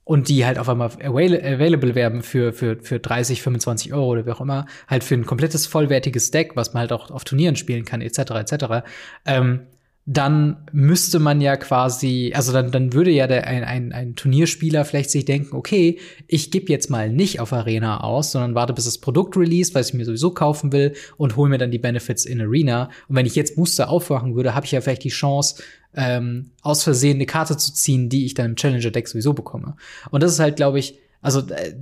und 0.04 0.28
die 0.28 0.46
halt 0.46 0.58
auf 0.58 0.68
einmal 0.68 0.90
avail 1.04 1.36
available 1.36 1.94
werden 1.94 2.24
für, 2.24 2.52
für, 2.52 2.78
für 2.82 3.00
30, 3.00 3.44
25 3.44 3.94
Euro 3.94 4.08
oder 4.08 4.26
wie 4.26 4.32
auch 4.32 4.42
immer, 4.42 4.66
halt 4.88 5.04
für 5.04 5.14
ein 5.14 5.26
komplettes 5.26 5.68
vollwertiges 5.68 6.32
Deck, 6.32 6.56
was 6.56 6.74
man 6.74 6.82
halt 6.82 6.92
auch 6.92 7.12
auf 7.12 7.26
Turnieren 7.26 7.56
spielen 7.56 7.86
kann, 7.86 8.02
etc., 8.02 8.20
etc., 8.32 8.66
ähm, 9.26 9.68
dann 10.12 10.58
müsste 10.72 11.20
man 11.20 11.40
ja 11.40 11.56
quasi, 11.56 12.34
also 12.34 12.52
dann, 12.52 12.72
dann 12.72 12.94
würde 12.94 13.12
ja 13.12 13.28
der, 13.28 13.46
ein, 13.46 13.64
ein, 13.64 13.92
ein 13.92 14.16
Turnierspieler 14.16 14.84
vielleicht 14.84 15.12
sich 15.12 15.24
denken, 15.24 15.56
okay, 15.56 16.00
ich 16.26 16.50
gebe 16.50 16.72
jetzt 16.72 16.90
mal 16.90 17.12
nicht 17.12 17.40
auf 17.40 17.54
Arena 17.54 18.00
aus, 18.00 18.32
sondern 18.32 18.56
warte, 18.56 18.74
bis 18.74 18.86
das 18.86 18.98
Produkt 18.98 19.38
release, 19.38 19.72
weil 19.76 19.84
ich 19.84 19.94
mir 19.94 20.06
sowieso 20.06 20.32
kaufen 20.32 20.72
will 20.72 20.96
und 21.18 21.36
hole 21.36 21.52
mir 21.52 21.60
dann 21.60 21.70
die 21.70 21.78
Benefits 21.78 22.26
in 22.26 22.42
Arena. 22.42 22.90
Und 23.08 23.18
wenn 23.18 23.28
ich 23.28 23.36
jetzt 23.36 23.56
Booster 23.56 23.88
aufwachen 23.88 24.36
würde, 24.36 24.56
habe 24.56 24.66
ich 24.66 24.72
ja 24.72 24.82
vielleicht 24.82 25.04
die 25.04 25.10
Chance, 25.10 25.62
ähm, 25.94 26.54
aus 26.64 26.82
Versehen 26.82 27.18
eine 27.18 27.28
Karte 27.28 27.56
zu 27.56 27.72
ziehen, 27.72 28.10
die 28.10 28.26
ich 28.26 28.34
dann 28.34 28.48
im 28.48 28.56
Challenger-Deck 28.56 29.08
sowieso 29.08 29.34
bekomme. 29.34 29.76
Und 30.10 30.24
das 30.24 30.32
ist 30.32 30.40
halt, 30.40 30.56
glaube 30.56 30.80
ich, 30.80 30.98
also 31.22 31.42
äh, 31.42 31.76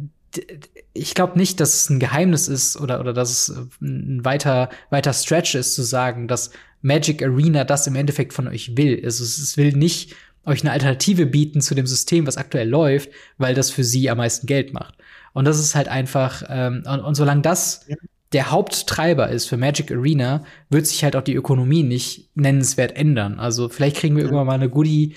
ich 0.93 1.15
glaube 1.15 1.37
nicht, 1.37 1.59
dass 1.59 1.75
es 1.75 1.89
ein 1.89 1.99
Geheimnis 1.99 2.47
ist 2.47 2.79
oder, 2.79 2.99
oder 2.99 3.13
dass 3.13 3.31
es 3.31 3.55
ein 3.81 4.23
weiter, 4.25 4.69
weiter 4.89 5.13
Stretch 5.13 5.55
ist, 5.55 5.75
zu 5.75 5.83
sagen, 5.83 6.27
dass 6.27 6.51
Magic 6.81 7.23
Arena 7.23 7.63
das 7.63 7.87
im 7.87 7.95
Endeffekt 7.95 8.33
von 8.33 8.47
euch 8.47 8.75
will. 8.77 9.01
Also 9.03 9.23
es 9.23 9.57
will 9.57 9.73
nicht 9.73 10.15
euch 10.45 10.61
eine 10.61 10.71
Alternative 10.71 11.25
bieten 11.25 11.61
zu 11.61 11.75
dem 11.75 11.87
System, 11.87 12.25
was 12.25 12.37
aktuell 12.37 12.69
läuft, 12.69 13.09
weil 13.37 13.53
das 13.53 13.69
für 13.69 13.83
sie 13.83 14.09
am 14.09 14.17
meisten 14.17 14.47
Geld 14.47 14.73
macht. 14.73 14.95
Und 15.33 15.45
das 15.45 15.59
ist 15.59 15.75
halt 15.75 15.89
einfach, 15.89 16.43
ähm, 16.49 16.83
und, 16.87 17.01
und 17.01 17.15
solange 17.15 17.41
das 17.41 17.85
ja. 17.87 17.95
der 18.31 18.51
Haupttreiber 18.51 19.29
ist 19.29 19.47
für 19.47 19.57
Magic 19.57 19.91
Arena, 19.91 20.45
wird 20.69 20.87
sich 20.87 21.03
halt 21.03 21.15
auch 21.15 21.21
die 21.21 21.35
Ökonomie 21.35 21.83
nicht 21.83 22.29
nennenswert 22.35 22.95
ändern. 22.95 23.39
Also 23.39 23.69
vielleicht 23.69 23.97
kriegen 23.97 24.15
wir 24.15 24.23
ja. 24.23 24.27
irgendwann 24.27 24.47
mal 24.47 24.53
eine 24.53 24.69
Goodie, 24.69 25.15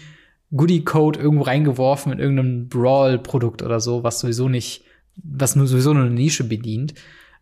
Goodie-Code 0.50 1.20
irgendwo 1.20 1.44
reingeworfen 1.44 2.12
in 2.12 2.18
irgendeinem 2.18 2.68
Brawl-Produkt 2.68 3.62
oder 3.62 3.78
so, 3.78 4.02
was 4.02 4.18
sowieso 4.20 4.48
nicht, 4.48 4.84
was 5.22 5.56
nur 5.56 5.66
sowieso 5.66 5.92
nur 5.92 6.04
eine 6.04 6.14
Nische 6.14 6.44
bedient. 6.44 6.94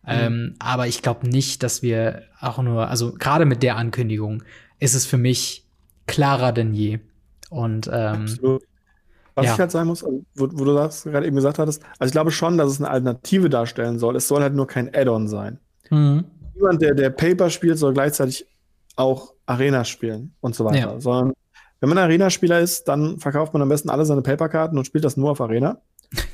Mhm. 0.03 0.07
Ähm, 0.07 0.55
aber 0.59 0.87
ich 0.87 1.01
glaube 1.01 1.27
nicht, 1.27 1.63
dass 1.63 1.81
wir 1.81 2.23
auch 2.39 2.61
nur, 2.61 2.87
also 2.87 3.13
gerade 3.13 3.45
mit 3.45 3.63
der 3.63 3.77
Ankündigung 3.77 4.43
ist 4.79 4.95
es 4.95 5.05
für 5.05 5.17
mich 5.17 5.65
klarer 6.07 6.51
denn 6.51 6.73
je. 6.73 6.99
Und 7.49 7.87
ähm, 7.87 8.23
Absolut. 8.23 8.63
Was 9.35 9.45
ja. 9.45 9.53
ich 9.53 9.59
halt 9.59 9.71
sagen 9.71 9.87
muss, 9.87 10.03
also, 10.03 10.23
wo, 10.35 10.49
wo, 10.51 10.65
du 10.65 10.73
das 10.73 11.03
gerade 11.03 11.25
eben 11.25 11.35
gesagt 11.35 11.59
hattest, 11.59 11.83
also 11.97 12.09
ich 12.09 12.13
glaube 12.13 12.31
schon, 12.31 12.57
dass 12.57 12.71
es 12.71 12.79
eine 12.79 12.89
Alternative 12.89 13.49
darstellen 13.49 13.99
soll. 13.99 14.15
Es 14.15 14.27
soll 14.27 14.41
halt 14.41 14.53
nur 14.53 14.67
kein 14.67 14.93
Add-on 14.93 15.27
sein. 15.27 15.59
Mhm. 15.89 16.25
Niemand, 16.55 16.81
der, 16.81 16.93
der 16.93 17.09
Paper 17.09 17.49
spielt, 17.49 17.77
soll 17.77 17.93
gleichzeitig 17.93 18.45
auch 18.95 19.33
Arena 19.45 19.85
spielen 19.85 20.33
und 20.41 20.55
so 20.55 20.65
weiter. 20.65 20.93
Ja. 20.93 20.99
Sondern 20.99 21.33
wenn 21.79 21.89
man 21.89 21.97
Arena-Spieler 21.97 22.59
ist, 22.59 22.87
dann 22.87 23.19
verkauft 23.19 23.53
man 23.53 23.61
am 23.61 23.69
besten 23.69 23.89
alle 23.89 24.05
seine 24.05 24.21
Paper-Karten 24.21 24.77
und 24.77 24.85
spielt 24.85 25.05
das 25.05 25.17
nur 25.17 25.31
auf 25.31 25.41
Arena. 25.41 25.81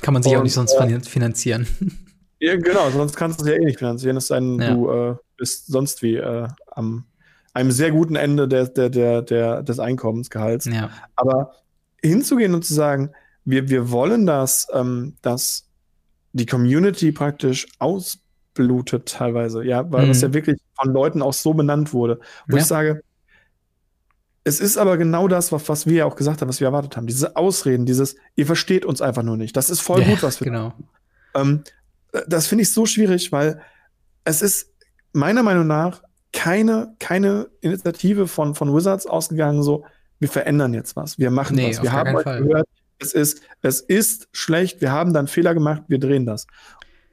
Kann 0.00 0.14
man 0.14 0.22
sich 0.22 0.32
und, 0.32 0.38
auch 0.38 0.42
nicht 0.42 0.54
sonst 0.54 0.74
äh, 0.74 1.00
finanzieren. 1.00 1.66
Ja, 2.38 2.54
genau, 2.54 2.90
sonst 2.90 3.16
kannst 3.16 3.40
du 3.40 3.44
es 3.44 3.50
ja 3.50 3.56
eh 3.56 3.64
nicht 3.64 3.78
finanzieren, 3.78 4.18
es 4.18 4.26
sei 4.26 4.40
denn, 4.40 4.60
ja. 4.60 4.74
du 4.74 4.90
äh, 4.90 5.14
bist 5.38 5.68
sonst 5.68 6.02
wie 6.02 6.16
äh, 6.16 6.46
am 6.66 7.06
einem 7.54 7.70
sehr 7.70 7.90
guten 7.90 8.16
Ende 8.16 8.46
der, 8.46 8.66
der, 8.66 8.90
der, 8.90 9.22
der, 9.22 9.62
des 9.62 9.78
Einkommensgehalts. 9.78 10.66
Ja. 10.66 10.90
Aber 11.16 11.52
hinzugehen 12.02 12.54
und 12.54 12.66
zu 12.66 12.74
sagen, 12.74 13.12
wir, 13.46 13.70
wir 13.70 13.90
wollen 13.90 14.26
das, 14.26 14.66
ähm, 14.74 15.14
dass 15.22 15.66
die 16.34 16.44
Community 16.44 17.12
praktisch 17.12 17.66
ausblutet 17.78 19.08
teilweise, 19.08 19.64
ja, 19.64 19.90
weil 19.90 20.04
mhm. 20.04 20.08
das 20.08 20.20
ja 20.20 20.34
wirklich 20.34 20.58
von 20.78 20.92
Leuten 20.92 21.22
auch 21.22 21.32
so 21.32 21.54
benannt 21.54 21.94
wurde, 21.94 22.20
wo 22.46 22.56
ja. 22.56 22.62
ich 22.62 22.68
sage, 22.68 23.02
es 24.46 24.60
ist 24.60 24.78
aber 24.78 24.96
genau 24.96 25.26
das, 25.26 25.50
was, 25.50 25.86
wir 25.86 25.94
ja 25.94 26.04
auch 26.04 26.14
gesagt 26.14 26.40
haben, 26.40 26.48
was 26.48 26.60
wir 26.60 26.68
erwartet 26.68 26.96
haben. 26.96 27.08
Diese 27.08 27.34
Ausreden, 27.34 27.84
dieses, 27.84 28.14
ihr 28.36 28.46
versteht 28.46 28.84
uns 28.84 29.02
einfach 29.02 29.24
nur 29.24 29.36
nicht. 29.36 29.56
Das 29.56 29.70
ist 29.70 29.80
voll 29.80 30.02
ja, 30.02 30.06
gut, 30.06 30.22
was 30.22 30.40
wir 30.40 30.44
genau. 30.44 30.72
Ähm, 31.34 31.64
das 32.28 32.46
finde 32.46 32.62
ich 32.62 32.72
so 32.72 32.86
schwierig, 32.86 33.32
weil 33.32 33.60
es 34.22 34.42
ist 34.42 34.72
meiner 35.12 35.42
Meinung 35.42 35.66
nach 35.66 36.00
keine, 36.32 36.94
keine 37.00 37.48
Initiative 37.60 38.28
von, 38.28 38.54
von 38.54 38.72
Wizards 38.72 39.08
ausgegangen, 39.08 39.64
so, 39.64 39.84
wir 40.20 40.28
verändern 40.28 40.74
jetzt 40.74 40.94
was, 40.94 41.18
wir 41.18 41.32
machen 41.32 41.56
nee, 41.56 41.70
was. 41.70 41.82
Wir 41.82 41.90
haben 41.90 42.14
euch 42.14 42.24
gehört, 42.24 42.68
es 43.00 43.14
ist, 43.14 43.42
es 43.62 43.80
ist 43.80 44.28
schlecht, 44.30 44.80
wir 44.80 44.92
haben 44.92 45.12
dann 45.12 45.26
Fehler 45.26 45.54
gemacht, 45.54 45.82
wir 45.88 45.98
drehen 45.98 46.24
das. 46.24 46.46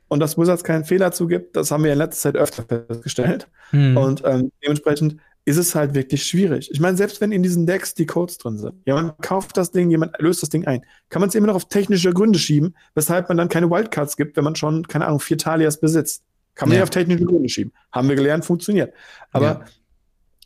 Und 0.08 0.19
dass 0.19 0.38
Wizards 0.38 0.63
keinen 0.63 0.86
Fehler 0.86 1.12
zugibt, 1.12 1.56
das 1.56 1.72
haben 1.72 1.84
wir 1.84 1.93
in 1.93 1.98
letzter 1.98 2.32
Zeit 2.32 2.36
öfter 2.36 2.63
festgestellt. 2.63 3.48
Hm. 3.72 3.98
Und 3.98 4.22
ähm, 4.24 4.52
dementsprechend 4.63 5.17
ist 5.45 5.58
es 5.58 5.75
halt 5.75 5.93
wirklich 5.93 6.25
schwierig. 6.25 6.69
Ich 6.71 6.79
meine, 6.79 6.95
selbst 6.95 7.19
wenn 7.19 7.32
in 7.32 7.43
diesen 7.43 7.65
Decks 7.65 7.93
die 7.93 8.06
Codes 8.06 8.38
drin 8.38 8.58
sind, 8.58 8.75
jemand 8.86 9.21
kauft 9.21 9.58
das 9.58 9.71
Ding, 9.71 9.89
jemand 9.89 10.19
löst 10.19 10.41
das 10.41 10.49
Ding 10.49 10.65
ein, 10.65 10.86
kann 11.10 11.19
man 11.19 11.29
es 11.29 11.36
immer 11.36 11.47
noch 11.47 11.56
auf 11.56 11.67
technische 11.67 12.13
Gründe 12.13 12.39
schieben, 12.39 12.75
weshalb 12.95 13.27
man 13.27 13.38
dann 13.38 13.49
keine 13.49 13.69
Wildcards 13.69 14.15
gibt, 14.15 14.38
wenn 14.38 14.45
man 14.45 14.56
schon, 14.56 14.88
keine 14.88 15.06
Ahnung, 15.06 15.19
vier 15.19 15.38
Talias 15.38 15.79
besitzt. 15.79 16.23
Kann 16.56 16.69
man 16.69 16.77
ja, 16.77 16.84
auf 16.84 16.91
technische 16.91 17.25
Gründe 17.25 17.49
schieben. 17.49 17.73
Haben 17.91 18.10
wir 18.10 18.15
gelernt, 18.15 18.45
funktioniert. 18.45 18.93
Aber 19.32 19.45
ja. 19.45 19.65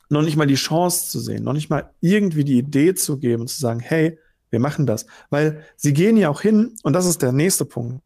noch 0.09 0.21
nicht 0.21 0.37
mal 0.37 0.47
die 0.47 0.55
Chance 0.55 1.09
zu 1.09 1.19
sehen, 1.19 1.43
noch 1.43 1.53
nicht 1.53 1.69
mal 1.69 1.91
irgendwie 2.01 2.43
die 2.43 2.57
Idee 2.57 2.95
zu 2.95 3.17
geben 3.17 3.41
und 3.41 3.47
zu 3.49 3.59
sagen, 3.59 3.81
hey, 3.81 4.17
wir 4.49 4.59
machen 4.59 4.85
das. 4.85 5.05
Weil 5.29 5.63
sie 5.75 5.93
gehen 5.93 6.17
ja 6.17 6.29
auch 6.29 6.41
hin, 6.41 6.75
und 6.83 6.93
das 6.93 7.05
ist 7.05 7.21
der 7.21 7.33
nächste 7.33 7.65
Punkt. 7.65 8.01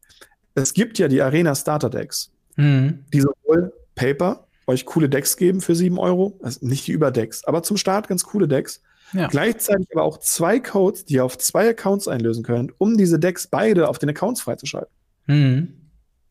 Es 0.54 0.74
gibt 0.74 0.98
ja 0.98 1.08
die 1.08 1.22
Arena 1.22 1.54
Starter 1.54 1.88
Decks, 1.88 2.30
mhm. 2.56 3.04
die 3.12 3.20
sowohl 3.20 3.72
Paper 3.94 4.46
euch 4.66 4.86
coole 4.86 5.08
Decks 5.08 5.36
geben 5.36 5.60
für 5.60 5.74
7 5.74 5.98
Euro. 5.98 6.38
Also 6.42 6.64
nicht 6.66 6.86
die 6.86 6.92
Überdecks, 6.92 7.44
aber 7.44 7.62
zum 7.62 7.76
Start 7.76 8.08
ganz 8.08 8.24
coole 8.24 8.48
Decks. 8.48 8.82
Ja. 9.12 9.26
Gleichzeitig 9.26 9.88
aber 9.92 10.04
auch 10.04 10.18
zwei 10.18 10.58
Codes, 10.58 11.04
die 11.04 11.14
ihr 11.14 11.24
auf 11.24 11.36
zwei 11.36 11.68
Accounts 11.68 12.08
einlösen 12.08 12.42
könnt, 12.42 12.72
um 12.78 12.96
diese 12.96 13.18
Decks 13.18 13.46
beide 13.46 13.88
auf 13.88 13.98
den 13.98 14.08
Accounts 14.08 14.40
freizuschalten. 14.40 14.92
Mhm. 15.26 15.74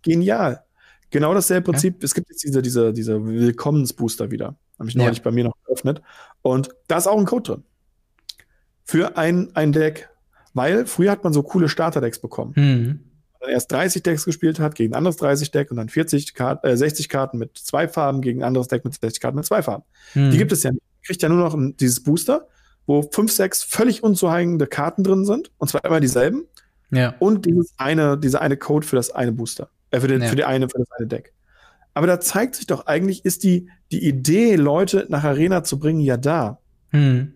Genial. 0.01 0.63
Genau 1.11 1.33
dasselbe 1.33 1.71
Prinzip. 1.71 2.01
Ja. 2.01 2.05
Es 2.05 2.13
gibt 2.15 2.29
jetzt 2.29 2.43
diese, 2.43 2.61
diese, 2.61 2.93
diese 2.93 3.23
Willkommensbooster 3.23 4.31
wieder. 4.31 4.55
Habe 4.79 4.89
ich 4.89 4.95
neulich 4.95 5.19
ja. 5.19 5.23
bei 5.23 5.31
mir 5.31 5.43
noch 5.43 5.55
geöffnet. 5.65 6.01
Und 6.41 6.69
da 6.87 6.97
ist 6.97 7.07
auch 7.07 7.19
ein 7.19 7.25
Code 7.25 7.51
drin. 7.51 7.63
Für 8.83 9.17
ein, 9.17 9.55
ein 9.55 9.73
Deck. 9.73 10.09
Weil 10.53 10.85
früher 10.85 11.11
hat 11.11 11.23
man 11.23 11.33
so 11.33 11.43
coole 11.43 11.69
Starter-Decks 11.69 12.19
bekommen. 12.19 12.53
Mhm 12.55 13.10
erst 13.47 13.71
30 13.71 14.03
Decks 14.03 14.25
gespielt 14.25 14.59
hat 14.59 14.75
gegen 14.75 14.93
ein 14.93 14.97
anderes 14.97 15.17
30 15.17 15.51
Deck 15.51 15.71
und 15.71 15.77
dann 15.77 15.89
40 15.89 16.33
Karten, 16.33 16.67
äh, 16.67 16.77
60 16.77 17.09
Karten 17.09 17.37
mit 17.37 17.57
zwei 17.57 17.87
Farben 17.87 18.21
gegen 18.21 18.41
ein 18.41 18.47
anderes 18.47 18.67
Deck 18.67 18.83
mit 18.83 18.93
60 18.93 19.19
Karten 19.19 19.37
mit 19.37 19.45
zwei 19.45 19.61
Farben. 19.63 19.83
Hm. 20.13 20.31
Die 20.31 20.37
gibt 20.37 20.51
es 20.51 20.63
ja 20.63 20.71
nicht. 20.71 20.83
Kriegt 21.03 21.21
ja 21.23 21.29
nur 21.29 21.39
noch 21.39 21.55
ein, 21.55 21.75
dieses 21.77 22.03
Booster, 22.03 22.47
wo 22.85 23.01
fünf, 23.01 23.31
sechs 23.31 23.63
völlig 23.63 24.03
unzuheigende 24.03 24.67
Karten 24.67 25.03
drin 25.03 25.25
sind 25.25 25.51
und 25.57 25.69
zwar 25.69 25.83
immer 25.83 25.99
dieselben. 25.99 26.43
Ja. 26.91 27.15
Und 27.19 27.45
dieses 27.45 27.73
eine, 27.77 28.17
dieser 28.17 28.41
eine 28.41 28.57
Code 28.57 28.85
für 28.85 28.97
das 28.97 29.11
eine 29.11 29.31
Booster. 29.31 29.69
Äh, 29.91 29.99
für, 29.99 30.07
den, 30.07 30.21
ja. 30.21 30.27
für 30.27 30.35
die 30.35 30.45
eine, 30.45 30.69
für 30.69 30.79
das 30.79 30.91
eine 30.91 31.07
Deck. 31.07 31.33
Aber 31.93 32.07
da 32.07 32.19
zeigt 32.19 32.55
sich 32.55 32.67
doch 32.67 32.85
eigentlich, 32.85 33.25
ist 33.25 33.43
die, 33.43 33.69
die 33.91 34.05
Idee, 34.07 34.55
Leute 34.55 35.05
nach 35.09 35.23
Arena 35.23 35.63
zu 35.63 35.79
bringen, 35.79 35.99
ja 35.99 36.17
da. 36.17 36.59
Hm. 36.89 37.33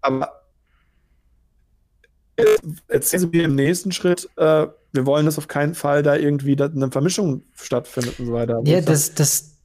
Aber 0.00 0.41
erzählen 2.88 3.20
Sie 3.20 3.26
mir 3.28 3.44
im 3.44 3.54
nächsten 3.54 3.92
Schritt, 3.92 4.28
äh, 4.36 4.66
wir 4.92 5.06
wollen 5.06 5.26
das 5.26 5.38
auf 5.38 5.48
keinen 5.48 5.74
Fall 5.74 6.02
da 6.02 6.16
irgendwie 6.16 6.56
da 6.56 6.66
eine 6.66 6.90
Vermischung 6.90 7.42
stattfindet 7.54 8.18
und 8.18 8.26
so 8.26 8.32
weiter. 8.32 8.60
Ja, 8.64 8.80
das, 8.80 9.14
das, 9.14 9.56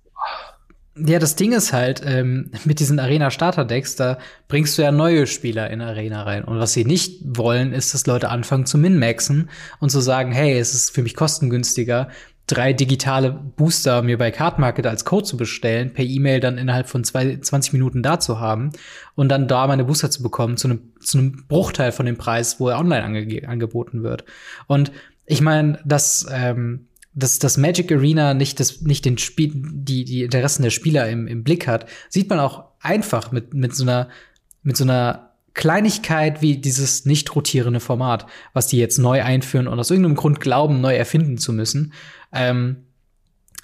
ja, 0.96 1.20
das 1.20 1.36
Ding 1.36 1.52
ist 1.52 1.74
halt, 1.74 2.02
ähm, 2.06 2.52
mit 2.66 2.80
diesen 2.80 3.00
Arena-Starter-Decks, 3.00 3.96
da 3.98 4.18
bringst 4.48 4.78
du 4.78 4.82
ja 4.82 4.92
neue 4.92 5.28
Spieler 5.28 5.70
in 5.70 5.82
Arena 5.82 6.24
rein. 6.24 6.44
Und 6.44 6.60
was 6.60 6.74
sie 6.74 6.86
nicht 6.86 7.22
wollen, 7.26 7.74
ist, 7.74 7.94
dass 7.94 8.08
Leute 8.08 8.30
anfangen 8.30 8.66
zu 8.66 8.78
min-maxen 8.78 9.50
und 9.80 9.90
zu 9.90 10.00
sagen, 10.00 10.32
hey, 10.32 10.58
es 10.58 10.74
ist 10.74 10.92
für 10.92 11.04
mich 11.04 11.16
kostengünstiger, 11.16 12.10
drei 12.48 12.72
digitale 12.72 13.32
Booster 13.32 14.02
mir 14.02 14.18
bei 14.18 14.32
Card 14.32 14.58
Market 14.58 14.88
als 14.88 15.04
Code 15.04 15.26
zu 15.26 15.36
bestellen, 15.36 15.94
per 15.94 16.06
E-Mail 16.06 16.40
dann 16.40 16.58
innerhalb 16.58 16.88
von 16.88 17.04
zwei, 17.04 17.38
20 17.38 17.74
Minuten 17.74 18.02
da 18.02 18.20
zu 18.20 18.40
haben 18.40 18.72
und 19.16 19.30
dann 19.30 19.50
da 19.50 19.68
meine 19.68 19.84
Booster 19.84 20.10
zu 20.10 20.24
bekommen 20.24 20.56
zu 20.56 20.70
einem, 20.70 20.94
zu 21.02 21.18
einem 21.18 21.44
Bruchteil 21.48 21.92
von 21.92 22.06
dem 22.06 22.18
Preis, 22.18 22.60
wo 22.60 22.70
er 22.70 22.80
online 22.80 23.04
ange 23.04 23.48
angeboten 23.48 24.02
wird. 24.02 24.24
Und 24.66 24.94
ich 25.26 25.42
meine, 25.42 25.80
dass, 25.84 26.26
ähm, 26.32 26.88
dass 27.14 27.38
das 27.38 27.58
Magic 27.58 27.92
Arena 27.92 28.34
nicht, 28.34 28.62
das, 28.62 28.82
nicht 28.82 29.04
den 29.04 29.18
Spiel, 29.18 29.52
die, 29.54 30.06
die 30.06 30.24
Interessen 30.24 30.64
der 30.64 30.70
Spieler 30.70 31.10
im, 31.10 31.28
im 31.28 31.44
Blick 31.44 31.68
hat, 31.68 31.86
sieht 32.08 32.30
man 32.30 32.40
auch 32.40 32.64
einfach 32.80 33.34
mit, 33.34 33.54
mit 33.54 33.76
so 33.76 33.84
einer, 33.84 34.08
mit 34.64 34.78
so 34.78 34.86
einer 34.86 35.27
Kleinigkeit 35.58 36.42
wie 36.42 36.58
dieses 36.58 37.06
nicht 37.06 37.36
rotierende 37.36 37.82
Format, 37.82 38.28
was 38.54 38.68
die 38.68 38.78
jetzt 38.78 39.00
neu 39.00 39.22
einführen 39.22 39.68
und 39.68 39.78
aus 39.78 39.92
irgendeinem 39.92 40.16
Grund 40.16 40.40
glauben, 40.40 40.80
neu 40.80 40.96
erfinden 40.96 41.38
zu 41.38 41.52
müssen. 41.52 41.92
Ähm, 42.32 42.87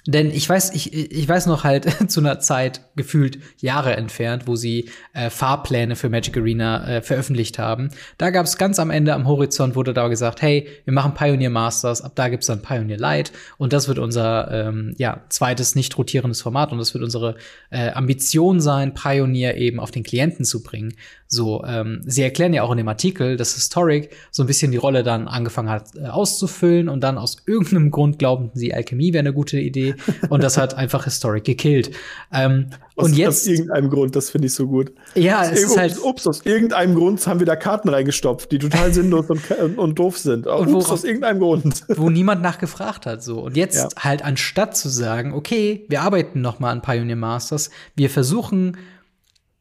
Denn 0.06 0.30
ich 0.30 0.46
weiß, 0.46 0.74
ich, 0.74 0.92
ich 0.92 1.28
weiß 1.28 1.46
noch 1.46 1.64
halt 1.64 1.86
zu 2.10 2.20
einer 2.20 2.38
Zeit 2.38 2.82
gefühlt 2.94 3.38
Jahre 3.58 3.96
entfernt, 3.96 4.46
wo 4.46 4.54
sie 4.54 4.90
äh, 5.14 5.30
Fahrpläne 5.30 5.96
für 5.96 6.10
Magic 6.10 6.36
Arena 6.36 6.86
äh, 6.86 7.02
veröffentlicht 7.02 7.58
haben. 7.58 7.88
Da 8.18 8.30
gab 8.30 8.44
es 8.44 8.58
ganz 8.58 8.78
am 8.78 8.90
Ende 8.90 9.14
am 9.14 9.26
Horizont 9.26 9.76
wurde 9.76 9.94
da 9.94 10.08
gesagt, 10.08 10.42
hey, 10.42 10.68
wir 10.84 10.92
machen 10.92 11.14
Pioneer 11.14 11.50
Masters, 11.50 12.02
ab 12.02 12.12
da 12.16 12.28
gibt's 12.28 12.46
dann 12.46 12.60
Pioneer 12.60 12.98
Light 12.98 13.32
und 13.56 13.72
das 13.72 13.88
wird 13.88 13.98
unser 13.98 14.50
ähm, 14.50 14.94
ja 14.98 15.22
zweites 15.30 15.74
nicht 15.74 15.96
rotierendes 15.96 16.42
Format 16.42 16.72
und 16.72 16.78
das 16.78 16.92
wird 16.92 17.02
unsere 17.02 17.36
äh, 17.70 17.90
Ambition 17.90 18.60
sein, 18.60 18.92
Pioneer 18.92 19.56
eben 19.56 19.80
auf 19.80 19.90
den 19.90 20.02
Klienten 20.02 20.44
zu 20.44 20.62
bringen. 20.62 20.94
So, 21.26 21.64
ähm, 21.64 22.02
sie 22.04 22.22
erklären 22.22 22.52
ja 22.52 22.62
auch 22.62 22.70
in 22.70 22.76
dem 22.76 22.88
Artikel, 22.88 23.36
dass 23.36 23.54
Historic 23.54 24.10
so 24.30 24.42
ein 24.42 24.46
bisschen 24.46 24.70
die 24.70 24.76
Rolle 24.76 25.02
dann 25.02 25.26
angefangen 25.26 25.70
hat 25.70 25.96
äh, 25.96 26.06
auszufüllen 26.06 26.88
und 26.90 27.00
dann 27.00 27.16
aus 27.16 27.38
irgendeinem 27.46 27.90
Grund 27.90 28.18
glaubten 28.18 28.50
sie, 28.54 28.74
Alchemie 28.74 29.12
wäre 29.14 29.20
eine 29.20 29.32
gute 29.32 29.58
Idee 29.58 29.93
und 30.28 30.42
das 30.42 30.56
hat 30.56 30.74
einfach 30.74 31.04
Historic 31.04 31.44
gekillt. 31.44 31.90
Ähm, 32.32 32.70
aus, 32.96 33.06
und 33.06 33.16
jetzt 33.16 33.42
aus 33.42 33.46
irgendeinem 33.46 33.90
Grund, 33.90 34.14
das 34.14 34.30
finde 34.30 34.46
ich 34.46 34.54
so 34.54 34.66
gut. 34.66 34.92
Ja, 35.14 35.44
es 35.44 35.64
ist 35.64 35.76
halt 35.76 35.98
ups, 36.02 36.26
aus 36.26 36.42
irgendeinem 36.44 36.94
Grund 36.94 37.26
haben 37.26 37.40
wir 37.40 37.46
da 37.46 37.56
Karten 37.56 37.88
reingestopft, 37.88 38.52
die 38.52 38.58
total 38.58 38.92
sinnlos 38.92 39.26
und, 39.30 39.40
und 39.78 39.98
doof 39.98 40.18
sind. 40.18 40.46
Und 40.46 40.72
ups, 40.72 40.90
aus 40.90 41.04
irgendeinem 41.04 41.40
Grund. 41.40 41.84
Wo 41.88 42.10
niemand 42.10 42.42
nachgefragt 42.42 43.06
hat 43.06 43.22
so 43.22 43.40
und 43.40 43.56
jetzt 43.56 43.76
ja. 43.96 44.04
halt 44.04 44.24
anstatt 44.24 44.76
zu 44.76 44.88
sagen, 44.88 45.32
okay, 45.32 45.84
wir 45.88 46.02
arbeiten 46.02 46.40
noch 46.40 46.60
mal 46.60 46.70
an 46.70 46.82
Pioneer 46.82 47.16
Masters, 47.16 47.70
wir 47.96 48.10
versuchen 48.10 48.76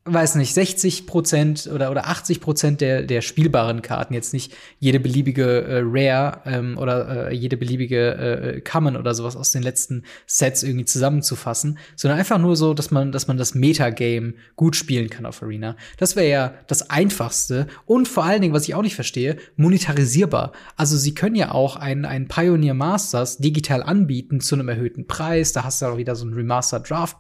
weiß 0.06 0.36
nicht, 0.36 0.54
60 0.54 1.08
Prozent 1.08 1.70
oder, 1.74 1.90
oder 1.90 2.08
80 2.08 2.42
Prozent 2.42 2.82
der, 2.82 3.04
der 3.04 3.22
spielbaren 3.22 3.82
Karten, 3.82 4.14
jetzt 4.14 4.34
nicht 4.34 4.54
jede 4.80 5.00
beliebige 5.00 5.64
äh, 5.64 5.82
Rare 5.82 6.42
ähm, 6.46 6.78
oder 6.78 7.30
äh, 7.30 7.34
jede 7.34 7.56
beliebige 7.56 8.16
äh, 8.16 8.62
Common 8.62 8.98
oder 8.98 9.14
sowas 9.16 9.38
aus 9.38 9.52
den 9.52 9.64
letzten 9.64 10.04
Sets 10.28 10.64
irgendwie 10.64 10.84
zusammenzufassen, 10.84 11.78
sondern 11.96 12.20
einfach 12.20 12.38
nur 12.38 12.58
so, 12.58 12.74
dass 12.74 12.92
man, 12.92 13.14
dass 13.14 13.28
man 13.28 13.38
das 13.38 13.56
Metagame 13.56 14.34
gut 14.58 14.76
spielen 14.76 15.10
kann 15.10 15.26
auf 15.26 15.42
Arena. 15.42 15.78
Das 15.98 16.18
wäre 16.18 16.30
ja 16.30 16.54
das 16.68 16.90
Einfachste 16.90 17.68
und 17.86 18.10
vor 18.10 18.26
allen 18.26 18.42
Dingen, 18.42 18.54
was 18.54 18.68
ich 18.68 18.76
auch 18.76 18.82
nicht 18.82 18.96
verstehe, 18.96 19.38
monetarisierbar. 19.56 20.52
Also 20.76 20.98
sie 20.98 21.14
können 21.14 21.36
ja 21.36 21.52
auch 21.52 21.78
einen, 21.78 22.04
einen 22.04 22.28
Pioneer 22.28 22.74
Masters 22.74 23.38
digital 23.38 23.82
anbieten 23.82 24.42
zu 24.42 24.56
einem 24.56 24.68
erhöhten 24.68 25.08
Preis. 25.08 25.54
Da 25.54 25.64
hast 25.64 25.82
du 25.82 25.86
auch 25.86 25.98
wieder 25.98 26.16
so 26.18 26.26
ein 26.26 26.34
Remaster 26.34 26.82
Draft 26.82 27.16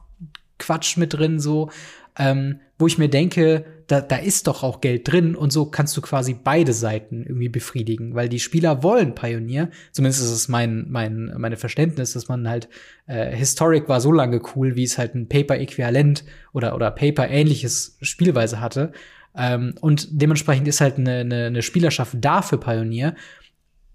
Quatsch 0.57 0.97
mit 0.97 1.13
drin, 1.13 1.39
so 1.39 1.69
ähm, 2.17 2.59
wo 2.77 2.87
ich 2.87 2.97
mir 2.97 3.09
denke, 3.09 3.65
da, 3.87 4.01
da 4.01 4.17
ist 4.17 4.47
doch 4.47 4.63
auch 4.63 4.81
Geld 4.81 5.11
drin 5.11 5.35
und 5.35 5.51
so 5.51 5.65
kannst 5.65 5.95
du 5.97 6.01
quasi 6.01 6.35
beide 6.41 6.73
Seiten 6.73 7.23
irgendwie 7.23 7.49
befriedigen, 7.49 8.15
weil 8.15 8.29
die 8.29 8.39
Spieler 8.39 8.83
wollen 8.83 9.15
Pioneer, 9.15 9.69
zumindest 9.91 10.23
ist 10.23 10.31
es 10.31 10.47
mein, 10.47 10.85
mein, 10.89 11.33
meine 11.37 11.57
Verständnis, 11.57 12.13
dass 12.13 12.27
man 12.27 12.47
halt, 12.47 12.69
äh, 13.07 13.35
Historic 13.35 13.89
war 13.89 14.01
so 14.01 14.11
lange 14.11 14.41
cool, 14.55 14.75
wie 14.75 14.83
es 14.83 14.97
halt 14.97 15.15
ein 15.15 15.27
Paper-Äquivalent 15.27 16.23
oder, 16.53 16.75
oder 16.75 16.91
Paper-ähnliches 16.91 17.97
Spielweise 18.01 18.59
hatte. 18.59 18.91
Ähm, 19.35 19.75
und 19.81 20.07
dementsprechend 20.11 20.67
ist 20.67 20.81
halt 20.81 20.97
eine, 20.97 21.19
eine, 21.19 21.45
eine 21.45 21.61
Spielerschaft 21.61 22.15
da 22.19 22.41
für 22.41 22.57
Pioneer, 22.57 23.15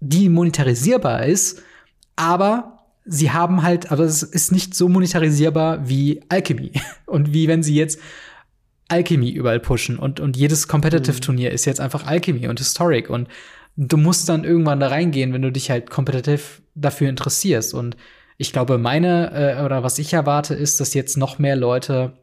die 0.01 0.29
monetarisierbar 0.29 1.25
ist, 1.25 1.63
aber 2.15 2.78
sie 3.09 3.31
haben 3.31 3.63
halt, 3.63 3.91
aber 3.91 4.03
es 4.03 4.21
ist 4.21 4.51
nicht 4.51 4.75
so 4.75 4.87
monetarisierbar 4.87 5.89
wie 5.89 6.21
Alchemy. 6.29 6.71
Und 7.05 7.33
wie 7.33 7.47
wenn 7.47 7.63
sie 7.63 7.75
jetzt 7.75 7.99
Alchemy 8.87 9.29
überall 9.29 9.59
pushen 9.59 9.99
und, 9.99 10.19
und 10.19 10.35
jedes 10.35 10.67
Competitive-Turnier 10.67 11.49
mhm. 11.49 11.55
ist 11.55 11.65
jetzt 11.65 11.79
einfach 11.79 12.07
Alchemy 12.07 12.47
und 12.47 12.57
Historic 12.57 13.11
und 13.11 13.27
du 13.77 13.97
musst 13.97 14.27
dann 14.27 14.43
irgendwann 14.43 14.79
da 14.79 14.87
reingehen, 14.87 15.31
wenn 15.31 15.43
du 15.43 15.51
dich 15.51 15.69
halt 15.69 15.91
kompetitiv 15.91 16.63
dafür 16.73 17.07
interessierst. 17.07 17.75
Und 17.75 17.97
ich 18.37 18.51
glaube, 18.51 18.79
meine 18.79 19.31
äh, 19.59 19.63
oder 19.63 19.83
was 19.83 19.99
ich 19.99 20.11
erwarte, 20.11 20.55
ist, 20.55 20.79
dass 20.79 20.95
jetzt 20.95 21.17
noch 21.17 21.37
mehr 21.37 21.55
Leute 21.55 22.13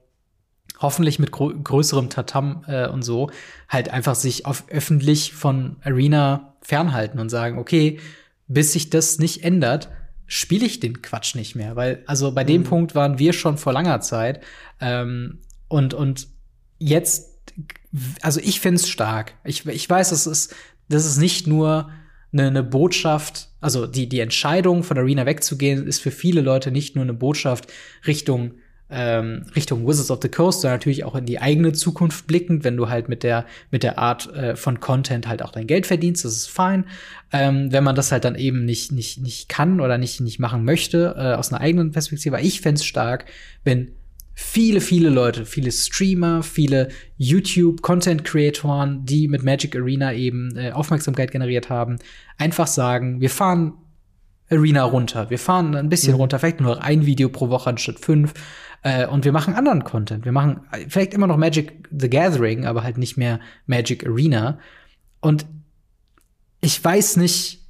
hoffentlich 0.80 1.20
mit 1.20 1.30
größerem 1.30 2.10
Tatam 2.10 2.64
äh, 2.66 2.88
und 2.88 3.02
so 3.02 3.30
halt 3.68 3.90
einfach 3.90 4.16
sich 4.16 4.44
auf 4.44 4.64
öffentlich 4.68 5.34
von 5.34 5.76
Arena 5.84 6.56
fernhalten 6.62 7.20
und 7.20 7.28
sagen, 7.28 7.58
okay, 7.58 8.00
bis 8.48 8.72
sich 8.72 8.90
das 8.90 9.18
nicht 9.18 9.44
ändert, 9.44 9.88
spiele 10.26 10.66
ich 10.66 10.80
den 10.80 11.02
Quatsch 11.02 11.34
nicht 11.34 11.54
mehr. 11.54 11.76
Weil, 11.76 12.02
also 12.06 12.32
bei 12.32 12.42
mhm. 12.42 12.48
dem 12.48 12.64
Punkt 12.64 12.94
waren 12.94 13.18
wir 13.18 13.32
schon 13.32 13.58
vor 13.58 13.72
langer 13.72 14.00
Zeit. 14.00 14.42
Ähm, 14.80 15.40
und, 15.68 15.94
und 15.94 16.28
jetzt, 16.78 17.42
also 18.22 18.40
ich 18.40 18.60
finde 18.60 18.76
es 18.76 18.88
stark. 18.88 19.34
Ich, 19.44 19.66
ich 19.66 19.88
weiß, 19.88 20.10
das 20.10 20.26
ist, 20.26 20.54
das 20.88 21.06
ist 21.06 21.18
nicht 21.18 21.46
nur 21.46 21.90
eine, 22.32 22.48
eine 22.48 22.62
Botschaft, 22.62 23.48
also 23.60 23.86
die, 23.86 24.08
die 24.08 24.20
Entscheidung 24.20 24.82
von 24.82 24.98
Arena 24.98 25.26
wegzugehen, 25.26 25.86
ist 25.86 26.00
für 26.00 26.10
viele 26.10 26.40
Leute 26.40 26.70
nicht 26.70 26.94
nur 26.94 27.04
eine 27.04 27.14
Botschaft 27.14 27.72
Richtung 28.06 28.54
ähm, 28.88 29.44
Richtung 29.56 29.86
Wizards 29.86 30.10
of 30.10 30.20
the 30.22 30.28
Coast, 30.28 30.60
sondern 30.60 30.78
natürlich 30.78 31.04
auch 31.04 31.16
in 31.16 31.26
die 31.26 31.40
eigene 31.40 31.72
Zukunft 31.72 32.26
blickend, 32.26 32.62
wenn 32.64 32.76
du 32.76 32.88
halt 32.88 33.08
mit 33.08 33.22
der, 33.22 33.44
mit 33.70 33.82
der 33.82 33.98
Art 33.98 34.32
äh, 34.34 34.54
von 34.54 34.78
Content 34.80 35.26
halt 35.26 35.42
auch 35.42 35.50
dein 35.50 35.66
Geld 35.66 35.86
verdienst, 35.86 36.24
das 36.24 36.36
ist 36.36 36.50
fein. 36.50 36.86
Ähm, 37.32 37.72
wenn 37.72 37.82
man 37.82 37.96
das 37.96 38.12
halt 38.12 38.24
dann 38.24 38.36
eben 38.36 38.64
nicht, 38.64 38.92
nicht, 38.92 39.18
nicht 39.18 39.48
kann 39.48 39.80
oder 39.80 39.98
nicht, 39.98 40.20
nicht 40.20 40.38
machen 40.38 40.64
möchte, 40.64 41.14
äh, 41.16 41.34
aus 41.34 41.52
einer 41.52 41.60
eigenen 41.60 41.90
Perspektive. 41.90 42.40
Ich 42.40 42.60
fände 42.60 42.82
stark, 42.82 43.24
wenn 43.64 43.92
viele, 44.34 44.80
viele 44.80 45.08
Leute, 45.08 45.46
viele 45.46 45.72
Streamer, 45.72 46.42
viele 46.42 46.90
YouTube-Content-Creatoren, 47.16 49.04
die 49.04 49.26
mit 49.26 49.42
Magic 49.42 49.74
Arena 49.74 50.12
eben 50.12 50.54
äh, 50.56 50.70
Aufmerksamkeit 50.70 51.32
generiert 51.32 51.70
haben, 51.70 51.96
einfach 52.38 52.66
sagen, 52.66 53.20
wir 53.20 53.30
fahren 53.30 53.72
Arena 54.50 54.84
runter. 54.84 55.30
Wir 55.30 55.38
fahren 55.38 55.74
ein 55.74 55.88
bisschen 55.88 56.14
mhm. 56.14 56.20
runter, 56.20 56.38
vielleicht 56.38 56.60
nur 56.60 56.76
noch 56.76 56.82
ein 56.82 57.06
Video 57.06 57.28
pro 57.28 57.48
Woche 57.48 57.70
anstatt 57.70 57.98
fünf. 57.98 58.34
Äh, 58.82 59.06
und 59.06 59.24
wir 59.24 59.32
machen 59.32 59.54
anderen 59.54 59.84
Content. 59.84 60.24
Wir 60.24 60.32
machen 60.32 60.60
vielleicht 60.88 61.14
immer 61.14 61.26
noch 61.26 61.36
Magic 61.36 61.88
the 61.90 62.08
Gathering, 62.08 62.66
aber 62.66 62.82
halt 62.82 62.98
nicht 62.98 63.16
mehr 63.16 63.40
Magic 63.66 64.06
Arena. 64.06 64.58
Und 65.20 65.46
ich 66.60 66.82
weiß 66.82 67.16
nicht, 67.16 67.66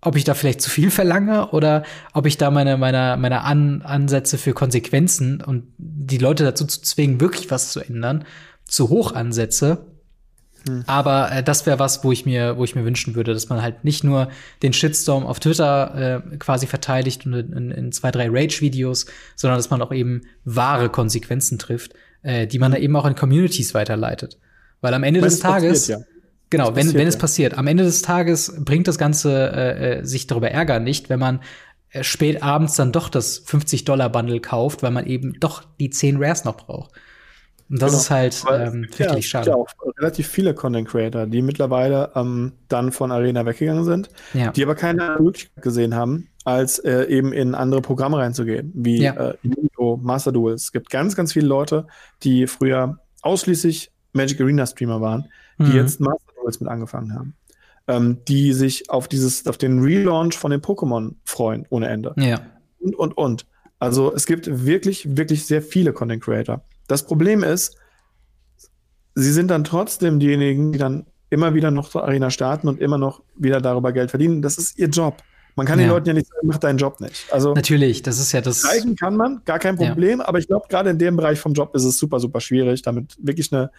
ob 0.00 0.16
ich 0.16 0.24
da 0.24 0.34
vielleicht 0.34 0.60
zu 0.60 0.68
viel 0.68 0.90
verlange 0.90 1.50
oder 1.50 1.84
ob 2.12 2.26
ich 2.26 2.36
da 2.36 2.50
meine, 2.50 2.76
meine, 2.76 3.16
meine 3.18 3.42
An 3.42 3.82
Ansätze 3.82 4.36
für 4.36 4.52
Konsequenzen 4.52 5.40
und 5.40 5.64
die 5.78 6.18
Leute 6.18 6.44
dazu 6.44 6.66
zu 6.66 6.82
zwingen, 6.82 7.20
wirklich 7.20 7.50
was 7.50 7.72
zu 7.72 7.80
ändern, 7.80 8.24
zu 8.64 8.88
hoch 8.88 9.12
ansetze. 9.12 9.86
Hm. 10.66 10.84
Aber 10.86 11.32
äh, 11.32 11.42
das 11.42 11.66
wäre 11.66 11.78
was, 11.78 12.04
wo 12.04 12.12
ich 12.12 12.24
mir, 12.24 12.56
wo 12.56 12.64
ich 12.64 12.74
mir 12.74 12.84
wünschen 12.84 13.14
würde, 13.14 13.34
dass 13.34 13.48
man 13.48 13.62
halt 13.62 13.84
nicht 13.84 14.04
nur 14.04 14.28
den 14.62 14.72
Shitstorm 14.72 15.26
auf 15.26 15.40
Twitter 15.40 16.22
äh, 16.32 16.36
quasi 16.36 16.66
verteidigt 16.66 17.26
und 17.26 17.34
in, 17.34 17.70
in 17.70 17.92
zwei, 17.92 18.10
drei 18.10 18.28
Rage-Videos, 18.28 19.06
sondern 19.36 19.58
dass 19.58 19.70
man 19.70 19.82
auch 19.82 19.92
eben 19.92 20.22
wahre 20.44 20.88
Konsequenzen 20.88 21.58
trifft, 21.58 21.94
äh, 22.22 22.46
die 22.46 22.58
man 22.58 22.72
da 22.72 22.78
eben 22.78 22.94
auch 22.96 23.06
in 23.06 23.14
Communities 23.14 23.74
weiterleitet. 23.74 24.38
Weil 24.80 24.94
am 24.94 25.02
Ende 25.02 25.20
des 25.20 25.38
Tages, 25.38 25.80
passiert, 25.80 26.00
ja. 26.00 26.06
genau, 26.50 26.66
das 26.68 26.76
wenn, 26.76 26.86
passiert, 26.86 27.00
wenn 27.00 27.08
es 27.08 27.14
ja. 27.14 27.20
passiert, 27.20 27.58
am 27.58 27.66
Ende 27.66 27.84
des 27.84 28.02
Tages 28.02 28.54
bringt 28.58 28.88
das 28.88 28.98
Ganze 28.98 29.52
äh, 29.52 29.98
äh 30.00 30.04
sich 30.04 30.26
darüber 30.26 30.50
ärgern 30.50 30.84
nicht, 30.84 31.08
wenn 31.08 31.20
man 31.20 31.40
äh, 31.90 32.04
spät 32.04 32.42
abends 32.42 32.74
dann 32.76 32.92
doch 32.92 33.08
das 33.08 33.46
50-Dollar-Bundle 33.46 34.40
kauft, 34.40 34.82
weil 34.82 34.90
man 34.90 35.06
eben 35.06 35.34
doch 35.40 35.64
die 35.78 35.90
10 35.90 36.16
Rares 36.22 36.44
noch 36.44 36.56
braucht. 36.56 36.92
Und 37.72 37.80
das 37.80 37.92
genau. 37.92 38.00
ist 38.02 38.10
halt 38.10 38.44
ähm, 38.52 38.82
wirklich 38.82 38.98
ja, 38.98 39.22
schade. 39.22 39.50
Ja, 39.50 39.56
auch 39.56 39.66
relativ 39.96 40.28
viele 40.28 40.52
Content 40.52 40.86
Creator, 40.86 41.24
die 41.24 41.40
mittlerweile 41.40 42.12
ähm, 42.14 42.52
dann 42.68 42.92
von 42.92 43.10
Arena 43.10 43.46
weggegangen 43.46 43.84
sind, 43.84 44.10
ja. 44.34 44.50
die 44.50 44.62
aber 44.62 44.74
keine 44.74 45.16
Möglichkeit 45.18 45.62
gesehen 45.62 45.94
haben, 45.94 46.28
als 46.44 46.80
äh, 46.80 47.04
eben 47.04 47.32
in 47.32 47.54
andere 47.54 47.80
Programme 47.80 48.18
reinzugehen, 48.18 48.72
wie 48.74 49.00
ja. 49.00 49.14
äh, 49.14 49.36
Inito, 49.42 49.98
Master 50.02 50.32
Duels. 50.32 50.64
Es 50.64 50.72
gibt 50.72 50.90
ganz, 50.90 51.16
ganz 51.16 51.32
viele 51.32 51.46
Leute, 51.46 51.86
die 52.22 52.46
früher 52.46 52.98
ausschließlich 53.22 53.90
Magic 54.12 54.38
Arena 54.42 54.66
Streamer 54.66 55.00
waren, 55.00 55.28
die 55.58 55.64
mhm. 55.64 55.76
jetzt 55.76 55.98
Master 55.98 56.32
Duels 56.42 56.60
mit 56.60 56.68
angefangen 56.68 57.14
haben. 57.14 57.34
Ähm, 57.88 58.18
die 58.28 58.52
sich 58.52 58.90
auf 58.90 59.08
dieses, 59.08 59.46
auf 59.46 59.56
den 59.56 59.80
Relaunch 59.80 60.36
von 60.36 60.50
den 60.50 60.60
Pokémon 60.60 61.14
freuen, 61.24 61.64
ohne 61.70 61.88
Ende. 61.88 62.12
Ja. 62.18 62.42
Und, 62.80 62.96
und, 62.96 63.16
und. 63.16 63.46
Also 63.78 64.14
es 64.14 64.26
gibt 64.26 64.66
wirklich, 64.66 65.16
wirklich 65.16 65.46
sehr 65.46 65.62
viele 65.62 65.94
Content 65.94 66.22
Creator. 66.22 66.62
Das 66.88 67.04
Problem 67.06 67.42
ist, 67.42 67.76
sie 69.14 69.32
sind 69.32 69.50
dann 69.50 69.64
trotzdem 69.64 70.18
diejenigen, 70.18 70.72
die 70.72 70.78
dann 70.78 71.06
immer 71.30 71.54
wieder 71.54 71.70
noch 71.70 71.88
zur 71.88 72.04
Arena 72.04 72.30
starten 72.30 72.68
und 72.68 72.80
immer 72.80 72.98
noch 72.98 73.22
wieder 73.36 73.60
darüber 73.60 73.92
Geld 73.92 74.10
verdienen. 74.10 74.42
Das 74.42 74.58
ist 74.58 74.78
ihr 74.78 74.88
Job. 74.88 75.22
Man 75.54 75.66
kann 75.66 75.78
ja. 75.78 75.86
den 75.86 75.90
Leuten 75.90 76.08
ja 76.08 76.14
nicht 76.14 76.28
sagen, 76.28 76.46
mach 76.46 76.58
deinen 76.58 76.78
Job 76.78 77.00
nicht. 77.00 77.32
Also 77.32 77.54
natürlich, 77.54 78.02
das 78.02 78.18
ist 78.18 78.32
ja 78.32 78.40
das. 78.40 78.60
Streichen 78.60 78.96
kann 78.96 79.16
man, 79.16 79.42
gar 79.44 79.58
kein 79.58 79.76
Problem, 79.76 80.20
ja. 80.20 80.28
aber 80.28 80.38
ich 80.38 80.46
glaube, 80.46 80.66
gerade 80.68 80.90
in 80.90 80.98
dem 80.98 81.16
Bereich 81.16 81.38
vom 81.40 81.52
Job 81.52 81.74
ist 81.74 81.84
es 81.84 81.98
super, 81.98 82.20
super 82.20 82.40
schwierig, 82.40 82.82
damit 82.82 83.16
wirklich 83.18 83.52
eine, 83.52 83.70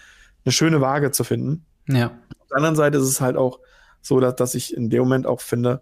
eine 0.45 0.51
schöne 0.51 0.82
Waage 0.82 1.12
zu 1.12 1.24
finden. 1.24 1.66
Ja. 1.88 2.12
Auf 2.39 2.47
der 2.49 2.58
anderen 2.58 2.76
Seite 2.76 2.97
ist 2.99 3.06
es 3.08 3.22
halt 3.22 3.38
auch 3.38 3.60
so, 4.01 4.20
dass, 4.20 4.36
dass 4.36 4.56
ich 4.56 4.76
in 4.76 4.89
dem 4.89 4.99
Moment 5.04 5.26
auch 5.26 5.41
finde, 5.41 5.82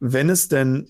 wenn 0.00 0.30
es 0.30 0.48
denn 0.48 0.88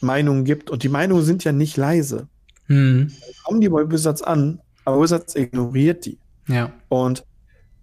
Meinungen 0.00 0.44
gibt, 0.44 0.70
und 0.70 0.82
die 0.82 0.88
Meinungen 0.88 1.24
sind 1.24 1.44
ja 1.44 1.52
nicht 1.52 1.76
leise, 1.76 2.28
hm. 2.66 3.12
kommen 3.44 3.60
die 3.60 3.68
bei 3.68 3.90
Wizards 3.90 4.22
an 4.22 4.60
aber 4.84 5.00
Wizards 5.00 5.34
ignoriert 5.34 6.06
die. 6.06 6.18
Ja. 6.48 6.72
Und 6.88 7.24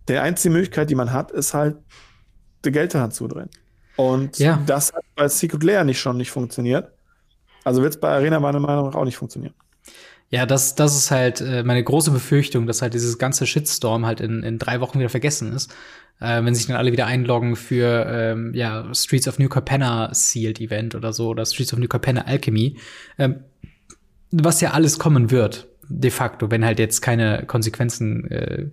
die 0.10 0.18
einzige 0.18 0.54
Möglichkeit, 0.54 0.90
die 0.90 0.96
man 0.96 1.12
hat, 1.12 1.32
ist 1.32 1.54
halt, 1.54 1.78
die 2.66 2.72
Geld 2.72 2.94
daran 2.94 3.12
zu 3.12 3.28
drehen. 3.28 3.50
Und 3.96 4.38
ja. 4.40 4.62
das 4.66 4.94
hat 4.94 5.04
bei 5.16 5.28
Secret 5.28 5.64
Layer 5.64 5.84
nicht 5.84 6.00
schon 6.00 6.18
nicht 6.18 6.32
funktioniert. 6.32 6.92
Also 7.64 7.82
wird 7.82 7.96
es 7.96 8.00
bei 8.00 8.10
Arena 8.10 8.40
meiner 8.40 8.60
Meinung 8.60 8.88
nach 8.88 8.96
auch 8.96 9.06
nicht 9.06 9.18
funktionieren. 9.18 9.54
Ja, 10.30 10.46
das, 10.46 10.76
das 10.76 10.96
ist 10.96 11.10
halt 11.10 11.42
äh, 11.42 11.64
meine 11.64 11.84
große 11.84 12.12
Befürchtung, 12.12 12.68
dass 12.68 12.82
halt 12.82 12.94
dieses 12.94 13.18
ganze 13.18 13.46
Shitstorm 13.46 14.06
halt 14.06 14.20
in, 14.20 14.44
in 14.44 14.60
drei 14.60 14.82
Wochen 14.82 15.00
wieder 15.00 15.10
vergessen 15.10 15.54
ist. 15.54 15.74
Äh, 16.20 16.44
wenn 16.44 16.54
sich 16.54 16.68
dann 16.68 16.76
alle 16.76 16.92
wieder 16.92 17.06
einloggen 17.06 17.56
für 17.56 18.06
ähm, 18.10 18.54
ja, 18.54 18.94
Streets 18.94 19.28
of 19.28 19.40
New 19.40 19.48
Capenna 19.48 20.14
Sealed 20.14 20.60
Event 20.60 20.96
oder 20.96 21.14
so 21.14 21.30
oder 21.30 21.46
Streets 21.46 21.74
of 21.74 21.80
New 21.80 21.88
Capenna 21.88 22.22
Alchemy. 22.22 22.78
Ähm, 23.18 23.44
was 24.32 24.60
ja 24.60 24.72
alles 24.72 25.00
kommen 25.00 25.32
wird, 25.32 25.68
de 25.90 26.12
facto, 26.12 26.52
wenn 26.52 26.66
halt 26.66 26.80
jetzt 26.80 27.02
keine 27.02 27.46
Konsequenzen 27.46 28.30
äh, 28.32 28.66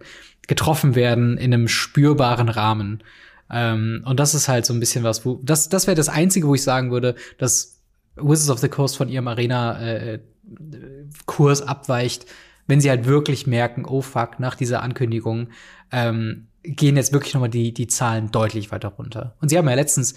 getroffen 0.46 0.94
werden 0.94 1.38
in 1.38 1.54
einem 1.54 1.68
spürbaren 1.68 2.48
Rahmen. 2.48 3.02
Ähm, 3.50 4.02
und 4.04 4.20
das 4.20 4.34
ist 4.34 4.48
halt 4.48 4.66
so 4.66 4.74
ein 4.74 4.80
bisschen 4.80 5.04
was, 5.04 5.24
wo 5.24 5.40
das, 5.42 5.68
das 5.68 5.86
wäre 5.86 5.96
das 5.96 6.08
Einzige, 6.08 6.48
wo 6.48 6.54
ich 6.54 6.62
sagen 6.62 6.90
würde, 6.90 7.14
dass 7.38 7.80
Wizards 8.16 8.50
of 8.50 8.58
the 8.58 8.68
Coast 8.68 8.96
von 8.96 9.08
ihrem 9.08 9.28
Arena-Kurs 9.28 11.60
äh, 11.60 11.64
abweicht, 11.64 12.26
wenn 12.66 12.80
sie 12.80 12.90
halt 12.90 13.06
wirklich 13.06 13.46
merken, 13.46 13.84
oh 13.84 14.00
fuck, 14.00 14.40
nach 14.40 14.54
dieser 14.54 14.82
Ankündigung 14.82 15.48
ähm, 15.92 16.46
gehen 16.62 16.96
jetzt 16.96 17.12
wirklich 17.12 17.34
nochmal 17.34 17.50
die, 17.50 17.74
die 17.74 17.86
Zahlen 17.86 18.30
deutlich 18.30 18.72
weiter 18.72 18.88
runter. 18.88 19.36
Und 19.40 19.50
sie 19.50 19.58
haben 19.58 19.68
ja 19.68 19.74
letztens, 19.74 20.14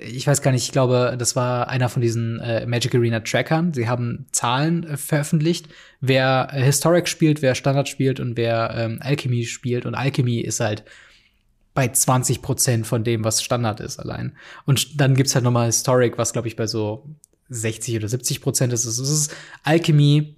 ich 0.00 0.26
weiß 0.26 0.42
gar 0.42 0.52
nicht, 0.52 0.64
ich 0.64 0.72
glaube, 0.72 1.16
das 1.18 1.36
war 1.36 1.68
einer 1.68 1.88
von 1.88 2.02
diesen 2.02 2.40
äh, 2.40 2.66
Magic 2.66 2.94
Arena 2.94 3.20
Trackern. 3.20 3.72
Sie 3.72 3.88
haben 3.88 4.26
Zahlen 4.32 4.84
äh, 4.84 4.96
veröffentlicht, 4.96 5.68
wer 6.00 6.48
äh, 6.52 6.62
Historic 6.62 7.08
spielt, 7.08 7.42
wer 7.42 7.54
Standard 7.54 7.88
spielt 7.88 8.20
und 8.20 8.36
wer 8.36 8.74
ähm, 8.76 8.98
Alchemy 9.02 9.44
spielt. 9.44 9.86
Und 9.86 9.94
Alchemy 9.94 10.40
ist 10.40 10.60
halt 10.60 10.84
bei 11.74 11.88
20 11.88 12.42
Prozent 12.42 12.86
von 12.86 13.04
dem, 13.04 13.24
was 13.24 13.42
Standard 13.42 13.80
ist 13.80 13.98
allein. 13.98 14.36
Und 14.66 15.00
dann 15.00 15.14
gibt's 15.14 15.34
halt 15.34 15.44
nochmal 15.44 15.66
Historic, 15.66 16.18
was 16.18 16.32
glaube 16.32 16.48
ich 16.48 16.56
bei 16.56 16.66
so 16.66 17.08
60 17.50 17.96
oder 17.96 18.08
70 18.08 18.40
Prozent 18.40 18.72
ist. 18.72 18.84
Es 18.84 18.98
ist 18.98 19.34
Alchemy, 19.62 20.36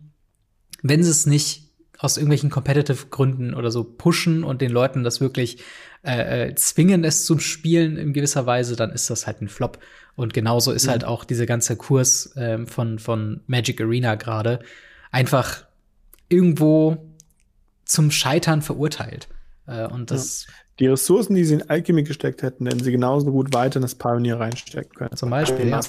wenn 0.83 1.03
sie 1.03 1.11
es 1.11 1.27
nicht 1.27 1.72
aus 2.03 2.17
irgendwelchen 2.17 2.51
competitive 2.51 3.07
Gründen 3.11 3.55
oder 3.55 3.71
so 3.71 3.85
pushen 3.85 4.43
und 4.43 4.61
den 4.61 4.73
Leuten 4.73 5.05
das 5.05 5.21
wirklich 5.21 5.63
äh, 6.05 6.49
äh, 6.49 6.55
zwingen, 6.57 7.05
es 7.05 7.25
zum 7.25 7.39
Spielen 7.39 7.97
in 7.97 8.13
gewisser 8.13 8.45
Weise, 8.45 8.75
dann 8.75 8.91
ist 8.91 9.09
das 9.09 9.29
halt 9.29 9.41
ein 9.41 9.49
Flop. 9.49 9.79
Und 10.17 10.35
genauso 10.35 10.73
ist 10.73 10.87
mhm. 10.87 10.91
halt 10.91 11.05
auch 11.05 11.25
dieser 11.25 11.47
ganze 11.47 11.77
Kurs 11.77 12.35
äh, 12.37 12.67
von, 12.67 12.99
von 12.99 13.41
Magic 13.47 13.81
Arena 13.81 14.17
gerade 14.17 14.59
einfach 15.13 15.65
irgendwo 16.29 17.15
zum 17.85 18.11
Scheitern 18.11 18.63
verurteilt. 18.63 19.29
Äh, 19.69 19.87
und 19.87 20.11
das 20.11 20.47
ja. 20.47 20.53
Die 20.81 20.87
Ressourcen, 20.89 21.37
die 21.37 21.45
sie 21.45 21.55
in 21.55 21.71
Alchemy 21.71 22.03
gesteckt 22.03 22.43
hätten, 22.43 22.67
hätten 22.67 22.83
sie 22.83 22.91
genauso 22.91 23.31
gut 23.31 23.55
weiter 23.55 23.77
in 23.77 23.83
das 23.83 23.95
Pioneer 23.95 24.41
reinstecken 24.41 24.93
können. 24.97 25.17
Zum 25.17 25.31
Beispiel, 25.31 25.69
ja 25.69 25.81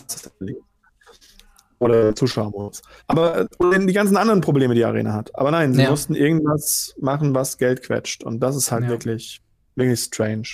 oder 1.80 2.16
Zuschauermodus. 2.16 2.82
Aber 3.08 3.48
oder 3.60 3.80
die 3.80 3.94
ganzen 3.94 4.18
anderen 4.18 4.42
Probleme, 4.42 4.76
die 4.76 4.86
Arena 4.86 5.14
hat. 5.14 5.38
Aber 5.38 5.52
nein, 5.52 5.74
sie 5.74 5.84
ja. 5.84 5.90
mussten 5.90 6.16
irgendwas 6.16 6.96
machen, 7.00 7.34
was 7.34 7.58
Geld 7.58 7.84
quetscht. 7.84 8.24
Und 8.24 8.40
das 8.40 8.56
ist 8.56 8.72
halt 8.72 8.84
ja. 8.84 8.90
wirklich, 8.90 9.42
wirklich 9.76 10.00
strange. 10.00 10.48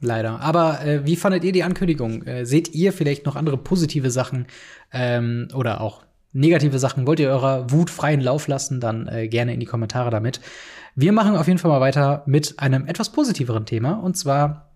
Leider. 0.00 0.40
Aber 0.40 0.84
äh, 0.84 1.06
wie 1.06 1.16
fandet 1.16 1.44
ihr 1.44 1.52
die 1.52 1.62
Ankündigung? 1.62 2.24
Äh, 2.24 2.44
seht 2.44 2.74
ihr 2.74 2.92
vielleicht 2.92 3.24
noch 3.24 3.36
andere 3.36 3.56
positive 3.56 4.10
Sachen 4.10 4.46
ähm, 4.92 5.48
oder 5.54 5.80
auch 5.80 6.02
negative 6.32 6.78
Sachen? 6.80 7.06
Wollt 7.06 7.20
ihr 7.20 7.30
eurer 7.30 7.70
Wut 7.70 7.88
freien 7.88 8.20
Lauf 8.20 8.48
lassen? 8.48 8.80
Dann 8.80 9.06
äh, 9.06 9.28
gerne 9.28 9.54
in 9.54 9.60
die 9.60 9.66
Kommentare 9.66 10.10
damit. 10.10 10.40
Wir 10.96 11.12
machen 11.12 11.36
auf 11.36 11.46
jeden 11.46 11.58
Fall 11.58 11.70
mal 11.70 11.80
weiter 11.80 12.24
mit 12.26 12.58
einem 12.58 12.86
etwas 12.86 13.12
positiveren 13.12 13.64
Thema. 13.64 13.92
Und 13.92 14.16
zwar 14.16 14.71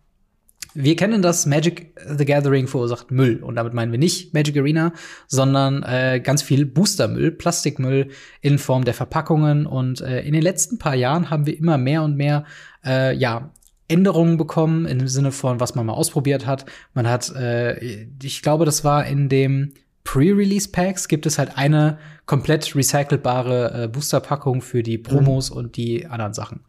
wir 0.76 0.96
kennen 0.96 1.22
das 1.22 1.46
Magic 1.46 1.92
the 2.06 2.24
Gathering 2.24 2.68
verursacht 2.68 3.10
Müll. 3.10 3.42
Und 3.42 3.56
damit 3.56 3.74
meinen 3.74 3.92
wir 3.92 3.98
nicht 3.98 4.34
Magic 4.34 4.56
Arena, 4.56 4.92
sondern 5.26 5.82
äh, 5.82 6.20
ganz 6.22 6.42
viel 6.42 6.66
Boostermüll, 6.66 7.32
Plastikmüll 7.32 8.10
in 8.40 8.58
Form 8.58 8.84
der 8.84 8.94
Verpackungen. 8.94 9.66
Und 9.66 10.00
äh, 10.00 10.20
in 10.20 10.32
den 10.32 10.42
letzten 10.42 10.78
paar 10.78 10.94
Jahren 10.94 11.30
haben 11.30 11.46
wir 11.46 11.58
immer 11.58 11.78
mehr 11.78 12.02
und 12.02 12.16
mehr, 12.16 12.44
äh, 12.84 13.14
ja, 13.16 13.50
Änderungen 13.88 14.36
bekommen 14.36 14.84
im 14.86 15.06
Sinne 15.06 15.30
von, 15.30 15.60
was 15.60 15.74
man 15.74 15.86
mal 15.86 15.92
ausprobiert 15.92 16.46
hat. 16.46 16.66
Man 16.92 17.08
hat, 17.08 17.34
äh, 17.36 17.78
ich 18.22 18.42
glaube, 18.42 18.64
das 18.64 18.84
war 18.84 19.06
in 19.06 19.28
dem 19.28 19.72
Pre-Release 20.02 20.68
Packs 20.68 21.08
gibt 21.08 21.26
es 21.26 21.38
halt 21.38 21.56
eine 21.56 21.98
komplett 22.26 22.74
recycelbare 22.74 23.84
äh, 23.84 23.88
Boosterpackung 23.88 24.62
für 24.62 24.82
die 24.82 24.98
Promos 24.98 25.50
mhm. 25.50 25.56
und 25.56 25.76
die 25.76 26.06
anderen 26.06 26.32
Sachen. 26.32 26.60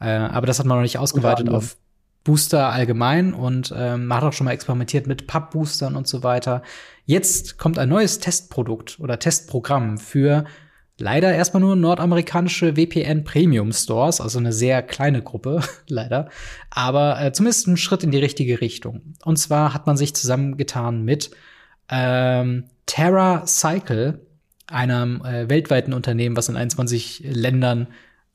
Äh, 0.00 0.08
aber 0.08 0.46
das 0.46 0.58
hat 0.58 0.66
man 0.66 0.78
noch 0.78 0.82
nicht 0.82 0.98
ausgeweitet 0.98 1.48
auf 1.48 1.76
Booster 2.26 2.70
allgemein 2.70 3.34
und 3.34 3.72
ähm, 3.76 4.06
man 4.06 4.18
hat 4.18 4.24
auch 4.24 4.32
schon 4.32 4.46
mal 4.46 4.50
experimentiert 4.50 5.06
mit 5.06 5.28
Pub-Boostern 5.28 5.94
und 5.94 6.08
so 6.08 6.24
weiter. 6.24 6.62
Jetzt 7.04 7.56
kommt 7.56 7.78
ein 7.78 7.88
neues 7.88 8.18
Testprodukt 8.18 8.98
oder 8.98 9.20
Testprogramm 9.20 9.96
für 9.96 10.44
leider 10.98 11.32
erstmal 11.32 11.60
nur 11.60 11.76
nordamerikanische 11.76 12.74
VPN 12.74 13.22
Premium 13.22 13.70
Stores, 13.72 14.20
also 14.20 14.40
eine 14.40 14.52
sehr 14.52 14.82
kleine 14.82 15.22
Gruppe, 15.22 15.60
leider, 15.88 16.28
aber 16.68 17.20
äh, 17.22 17.32
zumindest 17.32 17.68
ein 17.68 17.76
Schritt 17.76 18.02
in 18.02 18.10
die 18.10 18.18
richtige 18.18 18.60
Richtung. 18.60 19.14
Und 19.24 19.36
zwar 19.36 19.72
hat 19.72 19.86
man 19.86 19.96
sich 19.96 20.12
zusammengetan 20.16 21.04
mit 21.04 21.30
ähm, 21.88 22.64
Terra 22.86 23.46
Cycle, 23.46 24.20
einem 24.66 25.24
äh, 25.24 25.48
weltweiten 25.48 25.92
Unternehmen, 25.92 26.36
was 26.36 26.48
in 26.48 26.56
21 26.56 27.22
Ländern 27.24 27.86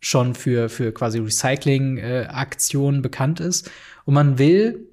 schon 0.02 0.36
für, 0.36 0.68
für 0.68 0.92
quasi 0.92 1.20
Recycling-Aktionen 1.20 3.00
äh, 3.00 3.02
bekannt 3.02 3.40
ist. 3.40 3.72
Und 4.04 4.16
man 4.16 4.38
will 4.38 4.88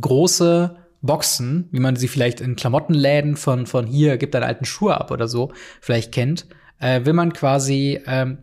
große 0.00 0.76
Boxen, 1.02 1.68
wie 1.72 1.80
man 1.80 1.96
sie 1.96 2.06
vielleicht 2.06 2.40
in 2.40 2.54
Klamottenläden 2.54 3.36
von, 3.36 3.66
von 3.66 3.86
hier, 3.86 4.18
gibt 4.18 4.36
einen 4.36 4.44
alten 4.44 4.66
Schuh 4.66 4.90
ab 4.90 5.10
oder 5.10 5.26
so, 5.26 5.52
vielleicht 5.80 6.12
kennt, 6.12 6.46
äh, 6.78 7.04
will 7.04 7.14
man 7.14 7.32
quasi 7.32 8.00
ähm, 8.06 8.38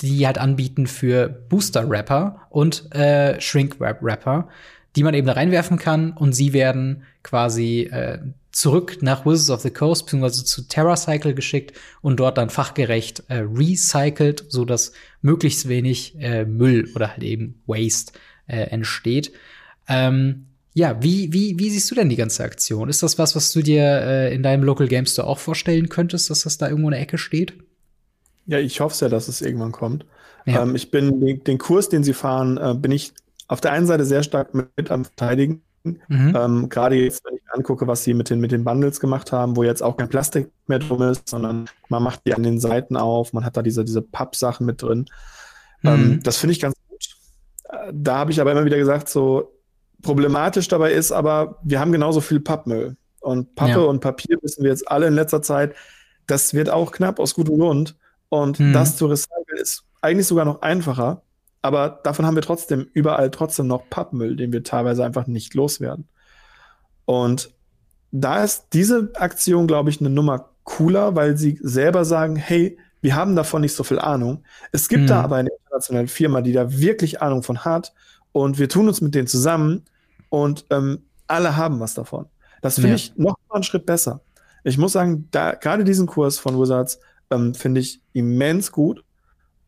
die 0.00 0.26
halt 0.26 0.38
anbieten 0.38 0.86
für 0.86 1.28
Booster-Rapper 1.28 2.42
und 2.50 2.94
äh, 2.94 3.40
Shrink-Rapper, 3.40 4.48
die 4.94 5.02
man 5.02 5.14
eben 5.14 5.26
da 5.26 5.32
reinwerfen 5.32 5.78
kann 5.78 6.12
und 6.12 6.34
sie 6.34 6.52
werden 6.52 7.04
quasi 7.22 7.88
äh, 7.90 8.18
zurück 8.52 8.98
nach 9.00 9.24
Wizards 9.24 9.50
of 9.50 9.60
the 9.62 9.70
Coast 9.70 10.04
beziehungsweise 10.04 10.44
zu 10.44 10.68
TerraCycle 10.68 11.34
geschickt 11.34 11.76
und 12.02 12.20
dort 12.20 12.38
dann 12.38 12.50
fachgerecht 12.50 13.24
äh, 13.28 13.38
recycelt, 13.38 14.44
so 14.48 14.64
dass 14.64 14.92
möglichst 15.22 15.68
wenig 15.68 16.14
äh, 16.20 16.44
Müll 16.44 16.90
oder 16.94 17.12
halt 17.12 17.22
eben 17.22 17.62
Waste 17.66 18.12
äh, 18.46 18.64
entsteht. 18.64 19.32
Ähm, 19.88 20.46
ja, 20.74 21.02
wie, 21.02 21.32
wie, 21.32 21.58
wie 21.58 21.70
siehst 21.70 21.90
du 21.90 21.94
denn 21.94 22.08
die 22.08 22.16
ganze 22.16 22.44
Aktion? 22.44 22.88
Ist 22.88 23.02
das 23.02 23.18
was, 23.18 23.36
was 23.36 23.52
du 23.52 23.62
dir 23.62 23.82
äh, 23.82 24.34
in 24.34 24.42
deinem 24.42 24.64
Local 24.64 24.88
Game 24.88 25.06
Store 25.06 25.26
auch 25.26 25.38
vorstellen 25.38 25.88
könntest, 25.88 26.30
dass 26.30 26.42
das 26.42 26.58
da 26.58 26.68
irgendwo 26.68 26.88
in 26.88 26.92
der 26.92 27.00
Ecke 27.00 27.18
steht? 27.18 27.54
Ja, 28.46 28.58
ich 28.58 28.80
hoffe 28.80 28.96
sehr, 28.96 29.08
dass 29.08 29.28
es 29.28 29.42
irgendwann 29.42 29.72
kommt. 29.72 30.06
Ja. 30.46 30.62
Ähm, 30.62 30.74
ich 30.74 30.90
bin 30.90 31.20
den, 31.20 31.44
den, 31.44 31.58
Kurs, 31.58 31.88
den 31.88 32.04
sie 32.04 32.14
fahren, 32.14 32.58
äh, 32.58 32.74
bin 32.74 32.90
ich 32.90 33.12
auf 33.48 33.60
der 33.60 33.72
einen 33.72 33.86
Seite 33.86 34.04
sehr 34.04 34.22
stark 34.22 34.54
mit 34.54 34.90
am 34.90 35.04
Verteidigen. 35.04 35.62
Mhm. 35.84 36.32
Ähm, 36.36 36.68
Gerade 36.68 36.96
jetzt, 36.96 37.24
wenn 37.24 37.34
ich 37.34 37.42
angucke, 37.52 37.86
was 37.86 38.04
sie 38.04 38.14
mit 38.14 38.30
den, 38.30 38.40
mit 38.40 38.52
den 38.52 38.64
Bundles 38.64 39.00
gemacht 39.00 39.32
haben, 39.32 39.56
wo 39.56 39.62
jetzt 39.62 39.82
auch 39.82 39.96
kein 39.96 40.08
Plastik 40.08 40.50
mehr 40.66 40.78
drum 40.78 41.02
ist, 41.02 41.28
sondern 41.28 41.68
man 41.88 42.02
macht 42.02 42.20
die 42.26 42.34
an 42.34 42.42
den 42.42 42.60
Seiten 42.60 42.96
auf, 42.96 43.32
man 43.32 43.44
hat 43.44 43.56
da 43.56 43.62
diese, 43.62 43.84
diese 43.84 44.02
Pappsachen 44.02 44.66
mit 44.66 44.82
drin. 44.82 45.06
Ähm, 45.84 45.92
mhm. 45.92 46.12
Ähm, 46.12 46.22
das 46.22 46.36
finde 46.36 46.52
ich 46.52 46.60
ganz 46.60 46.74
gut. 46.88 47.04
Äh, 47.68 47.92
da 47.92 48.18
habe 48.18 48.30
ich 48.30 48.40
aber 48.40 48.52
immer 48.52 48.64
wieder 48.64 48.78
gesagt, 48.78 49.08
so 49.08 49.52
problematisch 50.02 50.68
dabei 50.68 50.92
ist, 50.92 51.12
aber 51.12 51.58
wir 51.62 51.80
haben 51.80 51.92
genauso 51.92 52.20
viel 52.20 52.40
Pappmüll. 52.40 52.96
Und 53.20 53.54
Pappe 53.54 53.70
ja. 53.70 53.78
und 53.78 54.00
Papier 54.00 54.36
wissen 54.42 54.64
wir 54.64 54.70
jetzt 54.70 54.90
alle 54.90 55.06
in 55.06 55.14
letzter 55.14 55.42
Zeit, 55.42 55.74
das 56.26 56.54
wird 56.54 56.70
auch 56.70 56.90
knapp 56.90 57.20
aus 57.20 57.34
gutem 57.34 57.58
Grund. 57.58 57.96
Und 58.28 58.58
mhm. 58.58 58.72
das 58.72 58.96
zu 58.96 59.06
recyceln 59.06 59.58
ist 59.60 59.84
eigentlich 60.00 60.26
sogar 60.26 60.44
noch 60.44 60.62
einfacher, 60.62 61.22
aber 61.62 62.00
davon 62.02 62.26
haben 62.26 62.34
wir 62.34 62.42
trotzdem 62.42 62.88
überall 62.92 63.30
trotzdem 63.30 63.68
noch 63.68 63.88
Pappmüll, 63.88 64.36
den 64.36 64.52
wir 64.52 64.64
teilweise 64.64 65.04
einfach 65.04 65.28
nicht 65.28 65.54
loswerden. 65.54 66.08
Und 67.04 67.54
da 68.10 68.42
ist 68.42 68.68
diese 68.72 69.10
Aktion, 69.14 69.66
glaube 69.68 69.90
ich, 69.90 70.00
eine 70.00 70.10
Nummer 70.10 70.50
cooler, 70.64 71.14
weil 71.14 71.36
sie 71.36 71.58
selber 71.62 72.04
sagen, 72.04 72.36
hey, 72.36 72.78
wir 73.00 73.16
haben 73.16 73.36
davon 73.36 73.62
nicht 73.62 73.74
so 73.74 73.84
viel 73.84 73.98
Ahnung. 73.98 74.44
Es 74.72 74.88
gibt 74.88 75.04
mhm. 75.04 75.06
da 75.06 75.22
aber 75.22 75.36
eine 75.36 75.50
internationale 75.50 76.08
Firma, 76.08 76.40
die 76.40 76.52
da 76.52 76.78
wirklich 76.78 77.22
Ahnung 77.22 77.42
von 77.42 77.64
hat 77.64 77.92
und 78.32 78.58
wir 78.58 78.68
tun 78.68 78.88
uns 78.88 79.00
mit 79.00 79.14
denen 79.14 79.26
zusammen 79.26 79.84
und 80.28 80.66
ähm, 80.70 81.04
alle 81.26 81.56
haben 81.56 81.80
was 81.80 81.94
davon. 81.94 82.26
Das 82.60 82.76
finde 82.76 82.90
ja. 82.90 82.94
ich 82.96 83.16
noch 83.16 83.36
mal 83.48 83.56
einen 83.56 83.64
Schritt 83.64 83.86
besser. 83.86 84.20
Ich 84.64 84.78
muss 84.78 84.92
sagen, 84.92 85.28
da 85.30 85.52
gerade 85.52 85.84
diesen 85.84 86.06
Kurs 86.06 86.38
von 86.38 86.58
Wizards 86.60 87.00
ähm, 87.30 87.54
finde 87.54 87.80
ich 87.80 88.00
immens 88.12 88.70
gut 88.70 89.04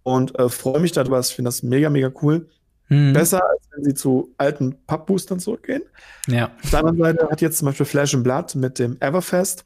und 0.05 0.39
äh, 0.39 0.49
freue 0.49 0.81
mich 0.81 0.93
darüber. 0.93 1.19
Ich 1.19 1.35
finde 1.35 1.49
das 1.49 1.65
mega, 1.65 1.91
mega 1.91 2.13
cool. 2.23 2.49
Mhm. 2.89 3.13
Besser, 3.13 3.43
als 3.43 3.63
wenn 3.75 3.85
sie 3.85 3.95
zu 3.95 4.33
alten 4.39 4.77
Pappboostern 4.87 5.41
zurückgehen. 5.41 5.83
Ja. 6.29 6.53
Auf 6.63 6.71
der 6.71 6.79
anderen 6.81 6.99
Seite 6.99 7.29
hat 7.29 7.41
jetzt 7.41 7.59
zum 7.59 7.67
Beispiel 7.67 7.87
Flash 7.87 8.15
and 8.15 8.23
Blood 8.23 8.55
mit 8.55 8.79
dem 8.79 8.97
Everfest 9.01 9.65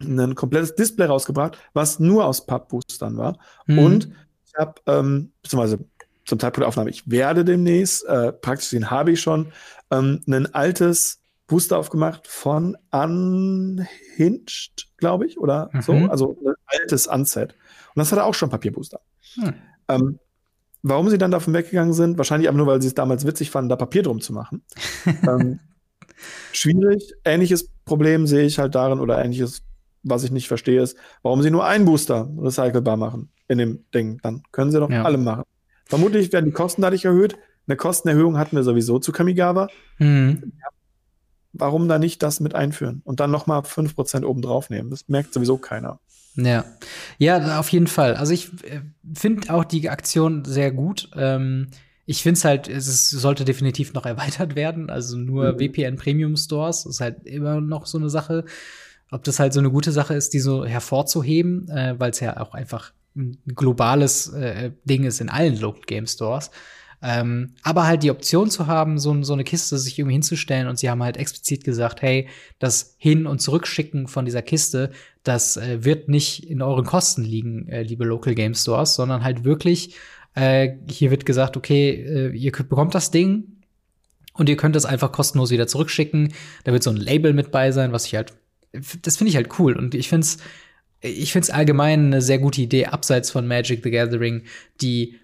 ein 0.00 0.34
komplettes 0.34 0.74
Display 0.74 1.06
rausgebracht, 1.06 1.58
was 1.72 2.00
nur 2.00 2.24
aus 2.24 2.44
Pappboostern 2.46 3.16
war. 3.16 3.38
Mhm. 3.66 3.78
Und 3.78 4.10
ich 4.46 4.54
habe, 4.58 4.74
ähm, 4.86 5.32
beziehungsweise 5.42 5.78
zum 6.26 6.38
Zeitpunkt 6.38 6.62
der 6.62 6.68
Aufnahme, 6.68 6.90
ich 6.90 7.10
werde 7.10 7.44
demnächst, 7.44 8.04
äh, 8.06 8.32
praktisch 8.32 8.70
den 8.70 8.90
habe 8.90 9.12
ich 9.12 9.20
schon, 9.20 9.52
ähm, 9.90 10.22
ein 10.26 10.52
altes 10.54 11.20
Booster 11.46 11.78
aufgemacht 11.78 12.26
von 12.26 12.76
Unhinged, 12.92 14.88
glaube 14.96 15.26
ich, 15.26 15.38
oder 15.38 15.70
mhm. 15.72 15.82
so. 15.82 15.92
Also 16.08 16.36
ein 16.44 16.54
altes 16.66 17.06
Unset. 17.06 17.54
Und 17.94 18.00
das 18.00 18.12
hatte 18.12 18.24
auch 18.24 18.34
schon 18.34 18.50
Papierbooster. 18.50 19.00
Hm. 19.34 19.54
Ähm, 19.88 20.18
warum 20.82 21.10
sie 21.10 21.18
dann 21.18 21.30
davon 21.30 21.54
weggegangen 21.54 21.92
sind, 21.92 22.18
wahrscheinlich 22.18 22.48
einfach 22.48 22.58
nur, 22.58 22.66
weil 22.66 22.82
sie 22.82 22.88
es 22.88 22.94
damals 22.94 23.26
witzig 23.26 23.50
fanden, 23.50 23.68
da 23.68 23.76
Papier 23.76 24.02
drum 24.02 24.20
zu 24.20 24.32
machen. 24.32 24.62
ähm, 25.28 25.60
schwierig. 26.52 27.12
Ähnliches 27.24 27.68
Problem 27.84 28.26
sehe 28.26 28.44
ich 28.44 28.58
halt 28.58 28.74
darin, 28.74 29.00
oder 29.00 29.22
ähnliches, 29.22 29.62
was 30.02 30.24
ich 30.24 30.30
nicht 30.30 30.48
verstehe, 30.48 30.82
ist, 30.82 30.96
warum 31.22 31.42
sie 31.42 31.50
nur 31.50 31.64
einen 31.66 31.84
Booster 31.84 32.30
recycelbar 32.38 32.96
machen 32.96 33.30
in 33.48 33.58
dem 33.58 33.84
Ding. 33.94 34.18
Dann 34.22 34.42
können 34.52 34.70
sie 34.70 34.80
doch 34.80 34.90
ja. 34.90 35.02
alle 35.02 35.18
machen. 35.18 35.44
Vermutlich 35.86 36.32
werden 36.32 36.46
die 36.46 36.52
Kosten 36.52 36.82
dadurch 36.82 37.04
erhöht. 37.04 37.36
Eine 37.66 37.76
Kostenerhöhung 37.76 38.38
hatten 38.38 38.56
wir 38.56 38.62
sowieso 38.62 38.98
zu 38.98 39.12
Kamigawa. 39.12 39.68
Mhm. 39.98 40.52
Warum 41.52 41.88
da 41.88 41.98
nicht 41.98 42.22
das 42.22 42.38
mit 42.38 42.54
einführen 42.54 43.02
und 43.04 43.18
dann 43.18 43.32
noch 43.32 43.48
mal 43.48 43.60
5% 43.60 44.24
obendrauf 44.24 44.70
nehmen? 44.70 44.90
Das 44.90 45.08
merkt 45.08 45.34
sowieso 45.34 45.58
keiner. 45.58 45.98
Ja, 46.36 46.64
ja, 47.18 47.58
auf 47.58 47.68
jeden 47.70 47.86
Fall. 47.86 48.14
Also 48.14 48.32
ich 48.32 48.52
äh, 48.64 48.80
finde 49.14 49.52
auch 49.52 49.64
die 49.64 49.88
Aktion 49.88 50.44
sehr 50.44 50.70
gut. 50.70 51.10
Ähm, 51.16 51.68
ich 52.06 52.22
finde 52.22 52.38
es 52.38 52.44
halt, 52.44 52.68
es 52.68 53.10
sollte 53.10 53.44
definitiv 53.44 53.92
noch 53.92 54.06
erweitert 54.06 54.56
werden. 54.56 54.90
Also 54.90 55.16
nur 55.16 55.52
mhm. 55.52 55.58
VPN 55.58 55.96
Premium 55.96 56.36
Stores 56.36 56.86
ist 56.86 57.00
halt 57.00 57.26
immer 57.26 57.60
noch 57.60 57.86
so 57.86 57.98
eine 57.98 58.10
Sache. 58.10 58.44
Ob 59.10 59.24
das 59.24 59.40
halt 59.40 59.52
so 59.52 59.60
eine 59.60 59.70
gute 59.70 59.92
Sache 59.92 60.14
ist, 60.14 60.32
die 60.34 60.40
so 60.40 60.64
hervorzuheben, 60.64 61.68
äh, 61.68 61.94
weil 61.98 62.10
es 62.10 62.20
ja 62.20 62.38
auch 62.40 62.54
einfach 62.54 62.92
ein 63.16 63.38
globales 63.54 64.28
äh, 64.32 64.70
Ding 64.84 65.04
ist 65.04 65.20
in 65.20 65.28
allen 65.28 65.58
Local 65.58 65.82
Game 65.82 66.06
Stores. 66.06 66.50
Ähm, 67.02 67.54
aber 67.62 67.86
halt 67.86 68.02
die 68.02 68.10
Option 68.10 68.50
zu 68.50 68.66
haben, 68.66 68.98
so, 68.98 69.22
so 69.22 69.32
eine 69.32 69.44
Kiste 69.44 69.78
sich 69.78 69.98
irgendwie 69.98 70.14
hinzustellen 70.14 70.68
und 70.68 70.78
sie 70.78 70.90
haben 70.90 71.02
halt 71.02 71.16
explizit 71.16 71.64
gesagt, 71.64 72.02
hey, 72.02 72.28
das 72.58 72.94
Hin- 72.98 73.26
und 73.26 73.40
Zurückschicken 73.40 74.06
von 74.06 74.26
dieser 74.26 74.42
Kiste, 74.42 74.90
das 75.22 75.56
äh, 75.56 75.82
wird 75.84 76.08
nicht 76.08 76.44
in 76.50 76.60
euren 76.60 76.84
Kosten 76.84 77.22
liegen, 77.24 77.68
äh, 77.68 77.82
liebe 77.82 78.04
Local 78.04 78.34
Game 78.34 78.54
Stores, 78.54 78.94
sondern 78.94 79.24
halt 79.24 79.44
wirklich, 79.44 79.94
äh, 80.34 80.72
hier 80.90 81.10
wird 81.10 81.24
gesagt, 81.24 81.56
okay, 81.56 81.90
äh, 81.90 82.36
ihr 82.36 82.52
bekommt 82.52 82.94
das 82.94 83.10
Ding 83.10 83.62
und 84.34 84.48
ihr 84.50 84.56
könnt 84.56 84.76
es 84.76 84.84
einfach 84.84 85.10
kostenlos 85.10 85.50
wieder 85.50 85.66
zurückschicken. 85.66 86.34
Da 86.64 86.72
wird 86.72 86.82
so 86.82 86.90
ein 86.90 86.96
Label 86.96 87.32
mit 87.32 87.50
bei 87.50 87.72
sein, 87.72 87.92
was 87.92 88.04
ich 88.06 88.14
halt, 88.14 88.34
das 89.02 89.16
finde 89.16 89.30
ich 89.30 89.36
halt 89.36 89.58
cool 89.58 89.76
und 89.76 89.94
ich 89.94 90.08
finde 90.08 90.26
es 90.26 90.38
ich 91.02 91.32
finde 91.32 91.44
es 91.44 91.50
allgemein 91.50 92.06
eine 92.06 92.22
sehr 92.22 92.38
gute 92.38 92.60
Idee, 92.60 92.86
abseits 92.86 93.30
von 93.30 93.46
Magic 93.46 93.82
the 93.82 93.90
Gathering, 93.90 94.42
die 94.82 95.18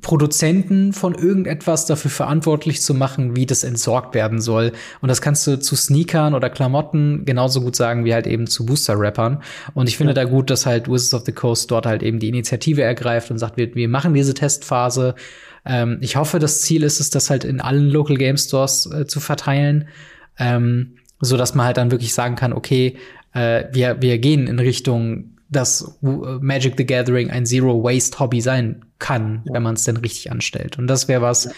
Produzenten 0.00 0.92
von 0.92 1.14
irgendetwas 1.14 1.86
dafür 1.86 2.10
verantwortlich 2.10 2.82
zu 2.82 2.94
machen, 2.94 3.36
wie 3.36 3.46
das 3.46 3.62
entsorgt 3.62 4.14
werden 4.14 4.40
soll. 4.40 4.72
Und 5.00 5.08
das 5.08 5.22
kannst 5.22 5.46
du 5.46 5.58
zu 5.58 5.76
Sneakern 5.76 6.34
oder 6.34 6.50
Klamotten 6.50 7.24
genauso 7.24 7.60
gut 7.60 7.76
sagen 7.76 8.04
wie 8.04 8.12
halt 8.12 8.26
eben 8.26 8.46
zu 8.46 8.66
Booster-Rappern. 8.66 9.42
Und 9.72 9.88
ich 9.88 9.96
finde 9.96 10.10
ja. 10.10 10.14
da 10.14 10.24
gut, 10.24 10.50
dass 10.50 10.66
halt 10.66 10.88
Wizards 10.88 11.14
of 11.14 11.22
the 11.26 11.32
Coast 11.32 11.70
dort 11.70 11.86
halt 11.86 12.02
eben 12.02 12.18
die 12.18 12.28
Initiative 12.28 12.82
ergreift 12.82 13.30
und 13.30 13.38
sagt, 13.38 13.56
wir, 13.56 13.74
wir 13.74 13.88
machen 13.88 14.14
diese 14.14 14.34
Testphase. 14.34 15.14
Ähm, 15.64 15.98
ich 16.00 16.16
hoffe, 16.16 16.40
das 16.40 16.62
Ziel 16.62 16.82
ist 16.82 16.98
es, 16.98 17.10
das 17.10 17.30
halt 17.30 17.44
in 17.44 17.60
allen 17.60 17.88
Local 17.88 18.16
Game 18.16 18.36
Stores 18.36 18.86
äh, 18.86 19.06
zu 19.06 19.20
verteilen. 19.20 19.86
Ähm, 20.38 20.96
so 21.20 21.36
dass 21.36 21.54
man 21.54 21.66
halt 21.66 21.76
dann 21.76 21.92
wirklich 21.92 22.14
sagen 22.14 22.34
kann, 22.34 22.52
okay, 22.52 22.96
äh, 23.32 23.64
wir, 23.72 24.02
wir 24.02 24.18
gehen 24.18 24.46
in 24.48 24.58
Richtung 24.58 25.33
dass 25.48 25.98
Magic 26.00 26.74
the 26.76 26.86
Gathering 26.86 27.30
ein 27.30 27.46
Zero-Waste-Hobby 27.46 28.40
sein 28.40 28.84
kann, 28.98 29.42
ja. 29.44 29.54
wenn 29.54 29.62
man 29.62 29.74
es 29.74 29.84
denn 29.84 29.96
richtig 29.96 30.30
anstellt. 30.30 30.78
Und 30.78 30.86
das 30.86 31.08
wäre 31.08 31.22
was, 31.22 31.44
ja. 31.44 31.52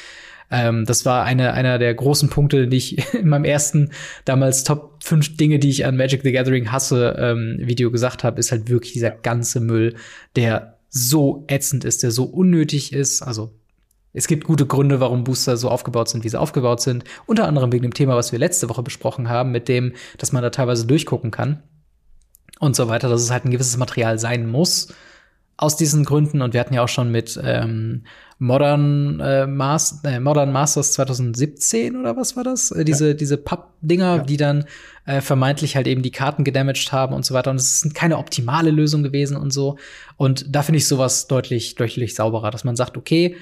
ähm, 0.51 0.85
das 0.85 1.05
war 1.05 1.25
eine, 1.25 1.53
einer 1.53 1.79
der 1.79 1.95
großen 1.95 2.29
Punkte, 2.29 2.69
die 2.69 2.77
ich 2.77 3.15
in 3.15 3.29
meinem 3.29 3.45
ersten 3.45 3.91
damals 4.25 4.65
Top 4.65 5.03
5 5.03 5.37
Dinge, 5.37 5.59
die 5.59 5.71
ich 5.71 5.87
an 5.87 5.97
Magic 5.97 6.23
the 6.23 6.33
Gathering 6.33 6.73
hasse, 6.73 7.17
ähm, 7.19 7.57
Video 7.61 7.91
gesagt 7.91 8.25
habe, 8.25 8.41
ist 8.41 8.53
halt 8.53 8.69
wirklich 8.69 8.93
dieser 8.93 9.11
ganze 9.11 9.61
Müll, 9.61 9.95
der 10.35 10.79
so 10.89 11.45
ätzend 11.49 11.85
ist, 11.85 12.03
der 12.03 12.11
so 12.11 12.25
unnötig 12.25 12.93
ist. 12.93 13.23
Also 13.23 13.55
es 14.13 14.27
gibt 14.27 14.45
gute 14.45 14.67
Gründe, 14.67 14.99
warum 14.99 15.25
Booster 15.25 15.57
so 15.57 15.69
aufgebaut 15.69 16.09
sind, 16.09 16.25
wie 16.25 16.29
sie 16.29 16.41
aufgebaut 16.41 16.81
sind. 16.81 17.05
Unter 17.27 17.47
anderem 17.47 17.71
wegen 17.73 17.83
dem 17.83 17.93
Thema, 17.93 18.17
was 18.17 18.33
wir 18.33 18.39
letzte 18.39 18.69
Woche 18.71 18.83
besprochen 18.83 19.29
haben, 19.29 19.53
mit 19.53 19.69
dem, 19.69 19.93
dass 20.17 20.33
man 20.33 20.43
da 20.43 20.51
teilweise 20.51 20.87
durchgucken 20.87 21.31
kann 21.31 21.63
und 22.59 22.77
so 22.77 22.89
weiter, 22.89 23.09
dass 23.09 23.23
es 23.23 23.31
halt 23.31 23.45
ein 23.45 23.51
gewisses 23.51 23.77
Material 23.77 24.19
sein 24.19 24.49
muss 24.49 24.89
aus 25.57 25.77
diesen 25.77 26.05
Gründen. 26.05 26.43
Und 26.43 26.53
wir 26.53 26.61
hatten 26.61 26.75
ja 26.75 26.83
auch 26.83 26.89
schon 26.89 27.11
mit 27.11 27.39
ähm, 27.43 28.03
Modern, 28.39 29.21
äh, 29.21 29.47
Mas 29.47 30.01
äh, 30.05 30.21
Modern 30.21 30.53
Masters 30.53 30.93
2017 30.93 31.97
oder 31.97 32.17
was 32.17 32.37
war 32.37 32.45
das? 32.45 32.71
Äh, 32.71 32.85
diese, 32.85 33.09
ja. 33.09 33.15
diese 33.15 33.39
Papp-Dinger, 33.39 34.17
ja. 34.17 34.23
die 34.23 34.37
dann 34.37 34.65
äh, 35.07 35.21
vermeintlich 35.21 35.77
halt 35.77 35.87
eben 35.87 36.03
die 36.03 36.11
Karten 36.11 36.45
gedamaged 36.45 36.93
haben 36.93 37.15
und 37.15 37.25
so 37.25 37.33
weiter. 37.33 37.51
Und 37.51 37.57
es 37.57 37.85
ist 37.85 37.95
keine 37.95 38.19
optimale 38.19 38.71
Lösung 38.71 39.03
gewesen 39.03 39.37
und 39.37 39.53
so. 39.53 39.79
Und 40.17 40.55
da 40.55 40.63
finde 40.63 40.79
ich 40.79 40.87
sowas 40.87 41.27
deutlich, 41.29 41.75
deutlich 41.77 42.15
sauberer, 42.15 42.51
dass 42.51 42.65
man 42.65 42.77
sagt, 42.77 42.97
okay, 42.97 43.37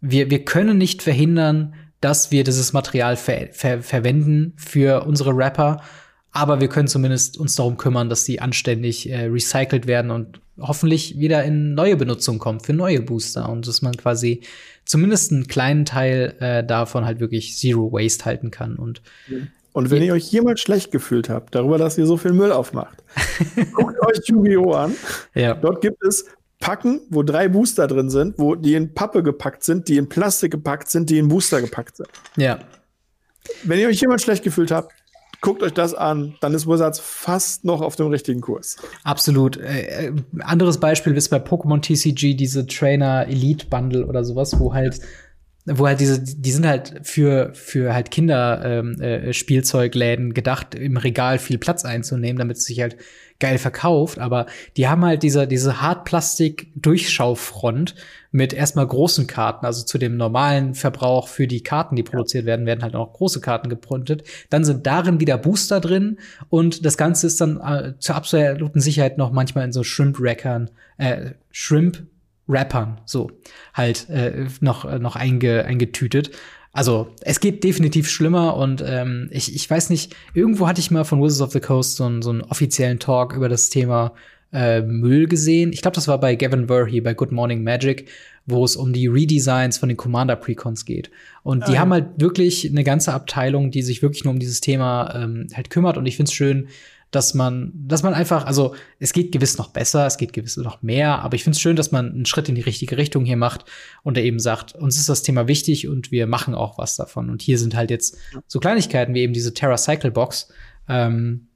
wir, 0.00 0.30
wir 0.30 0.44
können 0.44 0.78
nicht 0.78 1.02
verhindern, 1.02 1.74
dass 2.00 2.30
wir 2.30 2.44
dieses 2.44 2.72
Material 2.72 3.16
ver 3.16 3.48
ver 3.52 3.82
verwenden 3.82 4.54
für 4.56 5.04
unsere 5.04 5.36
Rapper 5.36 5.82
aber 6.32 6.60
wir 6.60 6.68
können 6.68 6.88
zumindest 6.88 7.38
uns 7.38 7.56
darum 7.56 7.76
kümmern, 7.76 8.08
dass 8.08 8.24
die 8.24 8.40
anständig 8.40 9.10
äh, 9.10 9.24
recycelt 9.24 9.86
werden 9.86 10.10
und 10.10 10.40
hoffentlich 10.60 11.18
wieder 11.18 11.42
in 11.44 11.74
neue 11.74 11.96
Benutzung 11.96 12.38
kommen 12.38 12.60
für 12.60 12.72
neue 12.72 13.00
Booster 13.00 13.48
und 13.48 13.66
dass 13.66 13.82
man 13.82 13.96
quasi 13.96 14.42
zumindest 14.84 15.32
einen 15.32 15.46
kleinen 15.46 15.84
Teil 15.84 16.36
äh, 16.40 16.64
davon 16.64 17.04
halt 17.04 17.20
wirklich 17.20 17.56
Zero 17.56 17.92
Waste 17.92 18.24
halten 18.24 18.50
kann. 18.50 18.76
Und, 18.76 19.02
und 19.72 19.90
wenn 19.90 20.02
ihr 20.02 20.12
euch 20.12 20.30
jemals 20.30 20.60
schlecht 20.60 20.92
gefühlt 20.92 21.28
habt 21.28 21.54
darüber, 21.54 21.78
dass 21.78 21.98
ihr 21.98 22.06
so 22.06 22.16
viel 22.16 22.32
Müll 22.32 22.52
aufmacht, 22.52 23.02
guckt 23.72 23.96
euch 24.06 24.20
Yu-Gi-Oh! 24.26 24.72
an. 24.72 24.94
Ja. 25.34 25.54
Dort 25.54 25.80
gibt 25.80 26.02
es 26.04 26.26
Packen, 26.60 27.00
wo 27.08 27.22
drei 27.22 27.48
Booster 27.48 27.86
drin 27.86 28.10
sind, 28.10 28.38
wo 28.38 28.54
die 28.54 28.74
in 28.74 28.94
Pappe 28.94 29.22
gepackt 29.22 29.64
sind, 29.64 29.88
die 29.88 29.96
in 29.96 30.08
Plastik 30.08 30.52
gepackt 30.52 30.90
sind, 30.90 31.08
die 31.08 31.18
in 31.18 31.28
Booster 31.28 31.60
gepackt 31.60 31.96
sind. 31.96 32.08
Ja. 32.36 32.60
Wenn 33.64 33.78
ihr 33.78 33.88
euch 33.88 34.00
jemals 34.00 34.22
schlecht 34.22 34.44
gefühlt 34.44 34.70
habt, 34.70 34.92
guckt 35.40 35.62
euch 35.62 35.72
das 35.72 35.94
an, 35.94 36.36
dann 36.40 36.54
ist 36.54 36.66
Wizards 36.66 37.00
fast 37.00 37.64
noch 37.64 37.80
auf 37.80 37.96
dem 37.96 38.08
richtigen 38.08 38.40
Kurs. 38.40 38.76
Absolut. 39.04 39.56
Äh, 39.56 40.08
äh 40.08 40.12
anderes 40.40 40.78
Beispiel 40.78 41.16
ist 41.16 41.28
bei 41.28 41.38
Pokémon 41.38 41.80
TCG 41.80 42.34
diese 42.34 42.66
Trainer 42.66 43.26
Elite 43.26 43.66
Bundle 43.66 44.06
oder 44.06 44.24
sowas, 44.24 44.58
wo 44.58 44.74
halt 44.74 45.00
wo 45.72 45.86
halt 45.86 46.00
diese, 46.00 46.20
die 46.20 46.52
sind 46.52 46.66
halt 46.66 47.00
für, 47.02 47.52
für 47.54 47.94
halt 47.94 48.10
Kinder 48.10 48.62
ähm, 48.64 49.00
äh, 49.00 49.32
Spielzeugläden 49.32 50.34
gedacht, 50.34 50.74
im 50.74 50.96
Regal 50.96 51.38
viel 51.38 51.58
Platz 51.58 51.84
einzunehmen, 51.84 52.38
damit 52.38 52.56
es 52.56 52.64
sich 52.64 52.80
halt 52.80 52.96
geil 53.40 53.58
verkauft, 53.58 54.18
aber 54.18 54.46
die 54.76 54.86
haben 54.86 55.04
halt 55.04 55.24
diese, 55.24 55.48
diese 55.48 55.80
Hartplastik-Durchschaufront 55.80 57.94
mit 58.30 58.52
erstmal 58.52 58.86
großen 58.86 59.26
Karten, 59.26 59.66
also 59.66 59.84
zu 59.84 59.98
dem 59.98 60.16
normalen 60.16 60.74
Verbrauch 60.74 61.26
für 61.26 61.48
die 61.48 61.62
Karten, 61.62 61.96
die 61.96 62.02
produziert 62.02 62.44
werden, 62.44 62.66
werden 62.66 62.82
halt 62.82 62.94
auch 62.94 63.14
große 63.14 63.40
Karten 63.40 63.70
gepruntet. 63.70 64.24
Dann 64.50 64.64
sind 64.64 64.86
darin 64.86 65.20
wieder 65.20 65.38
Booster 65.38 65.80
drin 65.80 66.18
und 66.50 66.84
das 66.84 66.98
Ganze 66.98 67.26
ist 67.26 67.40
dann 67.40 67.58
äh, 67.60 67.94
zur 67.98 68.14
absoluten 68.14 68.80
Sicherheit 68.80 69.18
noch 69.18 69.32
manchmal 69.32 69.64
in 69.64 69.72
so 69.72 69.82
Shrimp-Rackern, 69.82 70.70
äh, 70.98 71.30
Shrimp-Rappern, 72.50 72.98
so 73.04 73.30
halt 73.74 74.08
äh, 74.10 74.46
noch, 74.60 74.84
äh, 74.84 74.98
noch 74.98 75.16
einge, 75.16 75.64
eingetütet. 75.64 76.30
Also, 76.72 77.08
es 77.22 77.40
geht 77.40 77.64
definitiv 77.64 78.08
schlimmer 78.08 78.56
und 78.56 78.82
ähm, 78.86 79.28
ich, 79.32 79.54
ich 79.54 79.68
weiß 79.68 79.90
nicht, 79.90 80.14
irgendwo 80.34 80.68
hatte 80.68 80.80
ich 80.80 80.90
mal 80.90 81.04
von 81.04 81.20
Wizards 81.20 81.40
of 81.40 81.52
the 81.52 81.60
Coast 81.60 81.96
so, 81.96 82.04
einen, 82.04 82.22
so 82.22 82.30
einen 82.30 82.42
offiziellen 82.42 83.00
Talk 83.00 83.34
über 83.34 83.48
das 83.48 83.70
Thema 83.70 84.12
äh, 84.52 84.80
Müll 84.82 85.26
gesehen. 85.26 85.72
Ich 85.72 85.82
glaube, 85.82 85.96
das 85.96 86.06
war 86.06 86.20
bei 86.20 86.36
Gavin 86.36 86.68
Verhey 86.68 87.00
bei 87.00 87.14
Good 87.14 87.32
Morning 87.32 87.64
Magic, 87.64 88.08
wo 88.46 88.64
es 88.64 88.76
um 88.76 88.92
die 88.92 89.08
Redesigns 89.08 89.78
von 89.78 89.88
den 89.88 89.96
Commander 89.96 90.36
Precons 90.36 90.84
geht. 90.84 91.10
Und 91.42 91.66
die 91.66 91.76
ah, 91.76 91.80
haben 91.80 91.92
halt 91.92 92.06
wirklich 92.18 92.68
eine 92.68 92.84
ganze 92.84 93.14
Abteilung, 93.14 93.72
die 93.72 93.82
sich 93.82 94.00
wirklich 94.02 94.24
nur 94.24 94.32
um 94.32 94.40
dieses 94.40 94.60
Thema 94.60 95.12
ähm, 95.14 95.48
halt 95.54 95.70
kümmert. 95.70 95.96
Und 95.96 96.06
ich 96.06 96.16
finde 96.16 96.30
es 96.30 96.34
schön, 96.34 96.68
dass 97.10 97.34
man, 97.34 97.72
dass 97.74 98.02
man 98.02 98.14
einfach, 98.14 98.46
also 98.46 98.74
es 98.98 99.12
geht 99.12 99.32
gewiss 99.32 99.58
noch 99.58 99.70
besser, 99.70 100.06
es 100.06 100.16
geht 100.16 100.32
gewiss 100.32 100.56
noch 100.56 100.82
mehr, 100.82 101.18
aber 101.20 101.34
ich 101.34 101.42
finde 101.42 101.56
es 101.56 101.60
schön, 101.60 101.76
dass 101.76 101.90
man 101.90 102.12
einen 102.12 102.26
Schritt 102.26 102.48
in 102.48 102.54
die 102.54 102.60
richtige 102.60 102.96
Richtung 102.96 103.24
hier 103.24 103.36
macht 103.36 103.64
und 104.02 104.16
er 104.16 104.24
eben 104.24 104.38
sagt, 104.38 104.74
uns 104.74 104.96
ist 104.96 105.08
das 105.08 105.22
Thema 105.22 105.48
wichtig 105.48 105.88
und 105.88 106.12
wir 106.12 106.26
machen 106.26 106.54
auch 106.54 106.78
was 106.78 106.96
davon. 106.96 107.30
Und 107.30 107.42
hier 107.42 107.58
sind 107.58 107.74
halt 107.74 107.90
jetzt 107.90 108.16
so 108.46 108.60
Kleinigkeiten 108.60 109.14
wie 109.14 109.20
eben 109.20 109.32
diese 109.32 109.54
Terra 109.54 109.76
Cycle 109.76 110.12
Box, 110.12 110.52
ähm, 110.88 111.48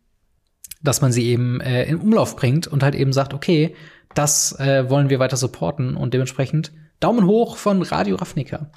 dass 0.82 1.00
man 1.00 1.12
sie 1.12 1.24
eben 1.26 1.61
äh, 1.61 1.84
in 1.84 1.96
Umlauf 1.96 2.36
bringt 2.36 2.66
und 2.66 2.82
halt 2.82 2.94
eben 2.94 3.12
sagt, 3.12 3.32
okay, 3.32 3.74
das 4.14 4.59
äh, 4.59 4.88
wollen 4.90 5.09
wir 5.09 5.18
weiter 5.18 5.36
supporten 5.36 5.96
und 5.96 6.14
dementsprechend 6.14 6.72
Daumen 7.00 7.26
hoch 7.26 7.57
von 7.57 7.82
Radio 7.82 8.16
Ravnica. 8.16 8.70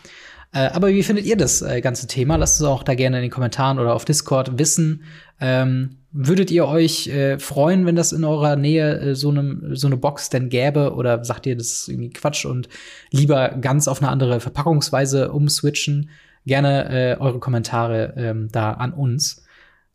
Äh, 0.53 0.69
aber 0.69 0.87
wie 0.89 1.03
findet 1.03 1.25
ihr 1.25 1.37
das 1.37 1.61
äh, 1.61 1.81
ganze 1.81 2.07
Thema? 2.07 2.35
Lasst 2.37 2.59
es 2.59 2.65
auch 2.65 2.83
da 2.83 2.95
gerne 2.95 3.17
in 3.17 3.23
den 3.23 3.31
Kommentaren 3.31 3.79
oder 3.79 3.93
auf 3.93 4.05
Discord 4.05 4.57
wissen. 4.57 5.03
Ähm, 5.39 5.97
würdet 6.19 6.49
ihr 6.49 6.67
euch 6.67 7.07
äh, 7.07 7.37
freuen, 7.37 7.85
wenn 7.85 7.95
das 7.95 8.11
in 8.11 8.23
eurer 8.23 8.55
Nähe 8.55 8.99
äh, 8.99 9.15
so, 9.15 9.31
ne, 9.31 9.75
so 9.75 9.85
eine 9.85 9.97
Box 9.97 10.29
denn 10.29 10.49
gäbe? 10.49 10.93
Oder 10.95 11.23
sagt 11.23 11.45
ihr, 11.45 11.55
das 11.55 11.67
ist 11.67 11.89
irgendwie 11.89 12.09
Quatsch 12.09 12.45
und 12.45 12.67
lieber 13.11 13.49
ganz 13.61 13.87
auf 13.87 14.01
eine 14.01 14.09
andere 14.09 14.39
Verpackungsweise 14.39 15.31
umswitchen? 15.31 16.09
Gerne 16.45 16.89
äh, 16.89 17.19
eure 17.19 17.39
Kommentare 17.39 18.13
ähm, 18.17 18.49
da 18.51 18.71
an 18.73 18.93
uns. 18.93 19.45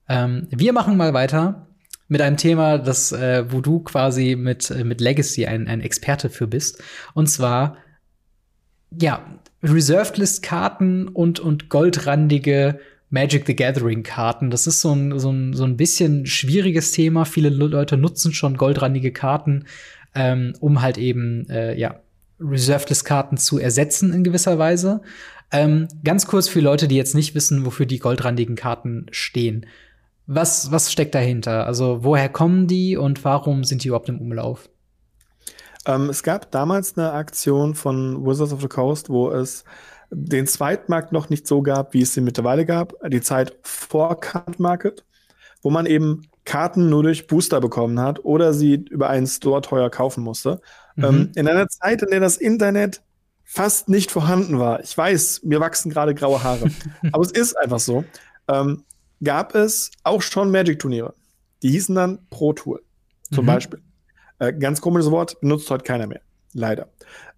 Ähm, 0.09 0.47
wir 0.51 0.73
machen 0.73 0.97
mal 0.97 1.13
weiter 1.13 1.67
mit 2.07 2.21
einem 2.21 2.37
Thema, 2.37 2.79
das, 2.79 3.11
äh, 3.11 3.51
wo 3.51 3.61
du 3.61 3.81
quasi 3.81 4.37
mit, 4.37 4.71
äh, 4.71 4.85
mit 4.85 5.01
Legacy 5.01 5.47
ein, 5.47 5.67
ein 5.67 5.81
Experte 5.81 6.31
für 6.31 6.47
bist. 6.47 6.83
Und 7.15 7.27
zwar, 7.27 7.79
ja, 9.01 9.25
Reserved 9.63 10.19
List 10.19 10.43
Karten 10.43 11.09
und, 11.09 11.41
und 11.41 11.69
goldrandige 11.69 12.79
Magic 13.13 13.47
the 13.47 13.55
Gathering 13.55 14.03
Karten. 14.03 14.51
Das 14.51 14.67
ist 14.67 14.81
so 14.81 14.93
ein, 14.93 15.19
so 15.19 15.31
ein, 15.31 15.53
so 15.53 15.65
ein 15.65 15.77
bisschen 15.77 16.25
schwieriges 16.27 16.93
Thema. 16.93 17.27
Viele 17.27 17.51
Leute 17.51 17.99
nutzen 17.99 18.33
schon 18.33 18.57
goldrandige 18.57 19.13
Karten, 19.13 19.67
ähm, 20.15 20.55
um 20.61 20.81
halt 20.81 20.97
eben, 20.97 21.49
äh, 21.51 21.79
ja, 21.79 22.01
Reserved 22.41 22.89
List 22.89 23.05
Karten 23.05 23.37
zu 23.37 23.59
ersetzen 23.59 24.13
in 24.13 24.25
gewisser 24.25 24.59
Weise. 24.59 25.03
Ähm, 25.53 25.89
ganz 26.03 26.27
kurz 26.27 26.49
für 26.49 26.61
Leute, 26.61 26.89
die 26.89 26.97
jetzt 26.97 27.15
nicht 27.15 27.35
wissen, 27.35 27.67
wofür 27.67 27.85
die 27.85 27.99
goldrandigen 27.99 28.57
Karten 28.57 29.07
stehen. 29.11 29.67
Was, 30.27 30.73
was 30.73 30.91
steckt 30.91 31.15
dahinter? 31.15 31.67
Also, 31.67 32.03
woher 32.03 32.31
kommen 32.31 32.67
die 32.67 32.97
und 32.97 33.23
warum 33.25 33.63
sind 33.63 33.85
die 33.85 33.89
überhaupt 33.89 34.09
im 34.09 34.21
Umlauf? 34.21 34.71
Ähm, 35.85 36.09
es 36.09 36.23
gab 36.23 36.51
damals 36.51 36.97
eine 36.97 37.13
Aktion 37.13 37.75
von 37.75 38.25
Wizards 38.25 38.55
of 38.55 38.63
the 38.63 38.69
Coast, 38.69 39.11
wo 39.11 39.31
es 39.31 39.65
den 40.15 40.47
Zweitmarkt 40.47 41.13
noch 41.13 41.31
nicht 41.31 41.47
so 41.47 41.63
gab, 41.63 41.95
wie 41.95 42.03
es 42.03 42.17
ihn 42.17 42.25
mittlerweile 42.25 42.67
gab. 42.67 42.95
Die 43.09 43.23
Zeit 43.23 43.57
vor 43.63 44.21
Card 44.21 44.61
Market, 44.61 45.05
wo 45.63 45.71
man 45.71 45.87
eben 45.87 46.23
Karten 46.45 46.91
nur 46.91 47.03
durch 47.03 47.27
Booster 47.27 47.61
bekommen 47.61 47.99
hat 48.01 48.25
oder 48.25 48.53
sie 48.53 48.75
über 48.91 49.09
einen 49.09 49.27
Store 49.27 49.63
teuer 49.63 49.91
kaufen 49.91 50.23
musste. 50.23 50.61
Mhm. 50.97 51.05
Ähm, 51.05 51.33
in 51.35 51.49
einer 51.49 51.69
Zeit, 51.69 52.03
in 52.03 52.11
der 52.11 52.21
das 52.21 52.37
Internet 52.37 53.03
fast 53.45 53.89
nicht 53.89 54.11
vorhanden 54.11 54.59
war. 54.59 54.81
Ich 54.81 54.97
weiß, 54.97 55.43
mir 55.45 55.61
wachsen 55.61 55.91
gerade 55.91 56.15
graue 56.15 56.43
Haare. 56.43 56.71
aber 57.13 57.23
es 57.23 57.31
ist 57.31 57.55
einfach 57.55 57.81
so. 57.81 58.05
Ähm, 58.49 58.85
gab 59.23 59.55
es 59.55 59.91
auch 60.05 60.21
schon 60.21 60.51
Magic-Turniere. 60.51 61.15
Die 61.63 61.71
hießen 61.71 61.95
dann 61.95 62.19
Pro 62.29 62.53
Tour, 62.53 62.81
zum 63.31 63.45
mhm. 63.45 63.47
Beispiel. 63.47 63.81
Äh, 64.41 64.53
ganz 64.53 64.81
komisches 64.81 65.11
Wort, 65.11 65.41
benutzt 65.41 65.71
heute 65.71 65.85
keiner 65.85 66.07
mehr. 66.07 66.21
Leider. 66.53 66.89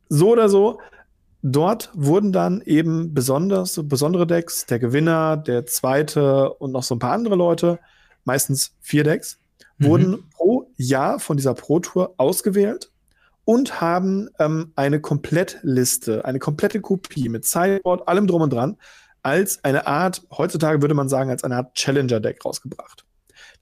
So 0.08 0.30
oder 0.30 0.48
so, 0.48 0.80
dort 1.44 1.90
wurden 1.94 2.32
dann 2.32 2.62
eben 2.62 3.12
besonders, 3.12 3.78
besondere 3.84 4.26
Decks, 4.26 4.64
der 4.66 4.78
Gewinner, 4.78 5.36
der 5.36 5.66
zweite 5.66 6.54
und 6.54 6.72
noch 6.72 6.82
so 6.82 6.94
ein 6.94 6.98
paar 6.98 7.12
andere 7.12 7.36
Leute, 7.36 7.78
meistens 8.24 8.72
vier 8.80 9.04
Decks, 9.04 9.38
mhm. 9.76 9.84
wurden 9.86 10.30
pro 10.30 10.70
Jahr 10.76 11.20
von 11.20 11.36
dieser 11.36 11.54
Pro 11.54 11.80
Tour 11.80 12.14
ausgewählt 12.16 12.90
und 13.44 13.82
haben 13.82 14.30
ähm, 14.38 14.72
eine 14.74 15.00
Komplettliste, 15.00 16.24
eine 16.24 16.38
komplette 16.38 16.80
Kopie 16.80 17.28
mit 17.28 17.44
Sideboard, 17.44 18.08
allem 18.08 18.26
drum 18.26 18.40
und 18.40 18.52
dran, 18.52 18.78
als 19.22 19.62
eine 19.64 19.86
Art, 19.86 20.22
heutzutage 20.30 20.80
würde 20.80 20.94
man 20.94 21.10
sagen, 21.10 21.28
als 21.28 21.44
eine 21.44 21.56
Art 21.56 21.74
Challenger-Deck 21.74 22.42
rausgebracht. 22.42 23.04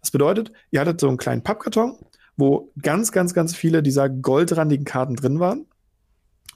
Das 0.01 0.13
bedeutet, 0.13 0.53
ihr 0.71 0.81
hattet 0.81 1.01
so 1.01 1.09
einen 1.09 1.17
kleinen 1.17 1.43
Pappkarton, 1.43 1.99
wo 2.37 2.71
ganz, 2.81 3.11
ganz, 3.11 3.35
ganz 3.35 3.57
viele 3.57 3.83
dieser 3.83 4.09
goldrandigen 4.09 4.85
Karten 4.85 5.17
drin 5.17 5.41
waren, 5.41 5.67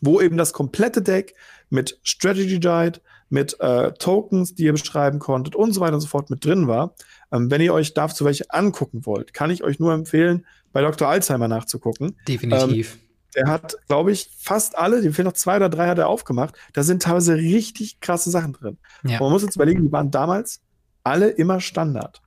wo 0.01 0.21
eben 0.21 0.37
das 0.37 0.53
komplette 0.53 1.03
Deck 1.03 1.35
mit 1.71 1.99
Strategy 2.03 2.61
Guide, 2.61 3.01
mit 3.29 3.59
äh, 3.61 3.93
Tokens, 3.93 4.55
die 4.55 4.65
ihr 4.65 4.73
beschreiben 4.73 5.19
konntet 5.19 5.57
und 5.57 5.73
so 5.73 5.81
weiter 5.81 5.95
und 5.95 6.01
so 6.01 6.07
fort 6.07 6.31
mit 6.31 6.45
drin 6.45 6.69
war. 6.69 6.95
Ähm, 7.33 7.51
wenn 7.51 7.61
ihr 7.61 7.75
euch 7.75 7.95
dazu 7.95 8.25
welche 8.25 8.51
angucken 8.51 9.05
wollt, 9.05 9.35
kann 9.35 9.51
ich 9.51 9.65
euch 9.65 9.81
nur 9.81 9.93
empfehlen, 9.93 10.47
bei 10.73 10.83
Dr. 10.83 11.09
Alzheimer 11.09 11.49
nachzugucken. 11.49 12.17
Definitiv. 12.29 12.95
Ähm, 12.95 13.01
der 13.35 13.49
hat, 13.49 13.77
glaube 13.89 14.13
ich, 14.13 14.31
fast 14.39 14.79
alle, 14.79 15.03
dem 15.03 15.13
fehlen 15.13 15.27
noch 15.27 15.35
zwei 15.35 15.57
oder 15.57 15.69
drei, 15.69 15.89
hat 15.89 15.99
er 15.99 16.09
aufgemacht. 16.09 16.55
Da 16.73 16.83
sind 16.83 17.03
teilweise 17.03 17.35
richtig 17.35 18.01
krasse 18.01 18.31
Sachen 18.31 18.53
drin. 18.53 18.79
Ja. 19.05 19.21
man 19.21 19.31
muss 19.31 19.43
jetzt 19.43 19.57
überlegen, 19.57 19.83
die 19.83 19.93
waren 19.93 20.11
damals 20.11 20.63
alle 21.05 21.29
immer 21.29 21.61
Standard. 21.61 22.23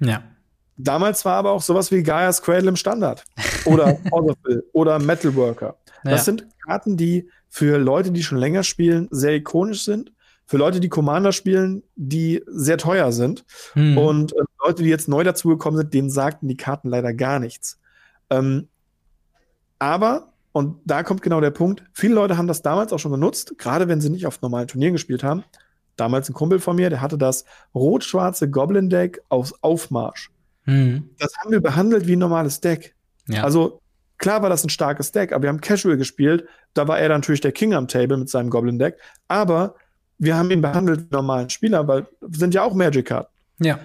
Ja. 0.00 0.22
Damals 0.76 1.24
war 1.24 1.34
aber 1.34 1.52
auch 1.52 1.62
sowas 1.62 1.90
wie 1.90 2.02
Gaia's 2.02 2.42
Cradle 2.42 2.68
im 2.68 2.76
Standard. 2.76 3.24
Oder 3.64 3.98
oder 4.72 4.98
Metalworker. 4.98 5.76
Das 6.02 6.12
ja. 6.12 6.18
sind 6.18 6.46
Karten, 6.66 6.96
die 6.96 7.28
für 7.48 7.78
Leute, 7.78 8.10
die 8.10 8.22
schon 8.22 8.38
länger 8.38 8.62
spielen, 8.62 9.08
sehr 9.10 9.34
ikonisch 9.34 9.84
sind. 9.84 10.12
Für 10.46 10.58
Leute, 10.58 10.80
die 10.80 10.90
Commander 10.90 11.32
spielen, 11.32 11.82
die 11.94 12.42
sehr 12.46 12.76
teuer 12.76 13.12
sind. 13.12 13.44
Hm. 13.72 13.96
Und 13.96 14.32
äh, 14.32 14.42
Leute, 14.64 14.82
die 14.82 14.90
jetzt 14.90 15.08
neu 15.08 15.24
dazugekommen 15.24 15.78
sind, 15.78 15.94
denen 15.94 16.10
sagten 16.10 16.48
die 16.48 16.56
Karten 16.56 16.88
leider 16.88 17.14
gar 17.14 17.38
nichts. 17.38 17.78
Ähm, 18.28 18.68
aber 19.78 20.34
und 20.52 20.80
da 20.84 21.02
kommt 21.02 21.20
genau 21.22 21.40
der 21.40 21.50
Punkt. 21.50 21.82
Viele 21.92 22.14
Leute 22.14 22.36
haben 22.36 22.46
das 22.46 22.62
damals 22.62 22.92
auch 22.92 22.98
schon 22.98 23.10
genutzt, 23.10 23.58
gerade 23.58 23.88
wenn 23.88 24.00
sie 24.00 24.10
nicht 24.10 24.26
auf 24.26 24.40
normalen 24.40 24.68
Turnieren 24.68 24.92
gespielt 24.92 25.24
haben. 25.24 25.42
Damals 25.96 26.28
ein 26.28 26.34
Kumpel 26.34 26.60
von 26.60 26.76
mir, 26.76 26.90
der 26.90 27.00
hatte 27.00 27.18
das 27.18 27.44
rot-schwarze 27.74 28.48
Goblin-Deck 28.48 29.22
auf 29.28 29.52
Aufmarsch. 29.62 30.30
Mhm. 30.66 31.10
Das 31.18 31.36
haben 31.38 31.50
wir 31.50 31.60
behandelt 31.60 32.06
wie 32.06 32.16
ein 32.16 32.20
normales 32.20 32.60
Deck. 32.60 32.94
Ja. 33.28 33.44
Also 33.44 33.80
klar 34.18 34.42
war 34.42 34.50
das 34.50 34.64
ein 34.64 34.70
starkes 34.70 35.12
Deck, 35.12 35.32
aber 35.32 35.42
wir 35.42 35.48
haben 35.48 35.60
Casual 35.60 35.96
gespielt. 35.96 36.46
Da 36.74 36.88
war 36.88 36.98
er 36.98 37.08
natürlich 37.08 37.40
der 37.40 37.52
King 37.52 37.74
am 37.74 37.88
Table 37.88 38.16
mit 38.16 38.28
seinem 38.28 38.50
Goblin-Deck. 38.50 38.98
Aber 39.28 39.76
wir 40.18 40.36
haben 40.36 40.50
ihn 40.50 40.62
behandelt 40.62 41.02
wie 41.02 41.14
normalen 41.14 41.50
Spieler, 41.50 41.86
weil 41.88 42.06
sind 42.30 42.54
ja 42.54 42.62
auch 42.62 42.74
Magic-Karten. 42.74 43.32
Ja. 43.60 43.78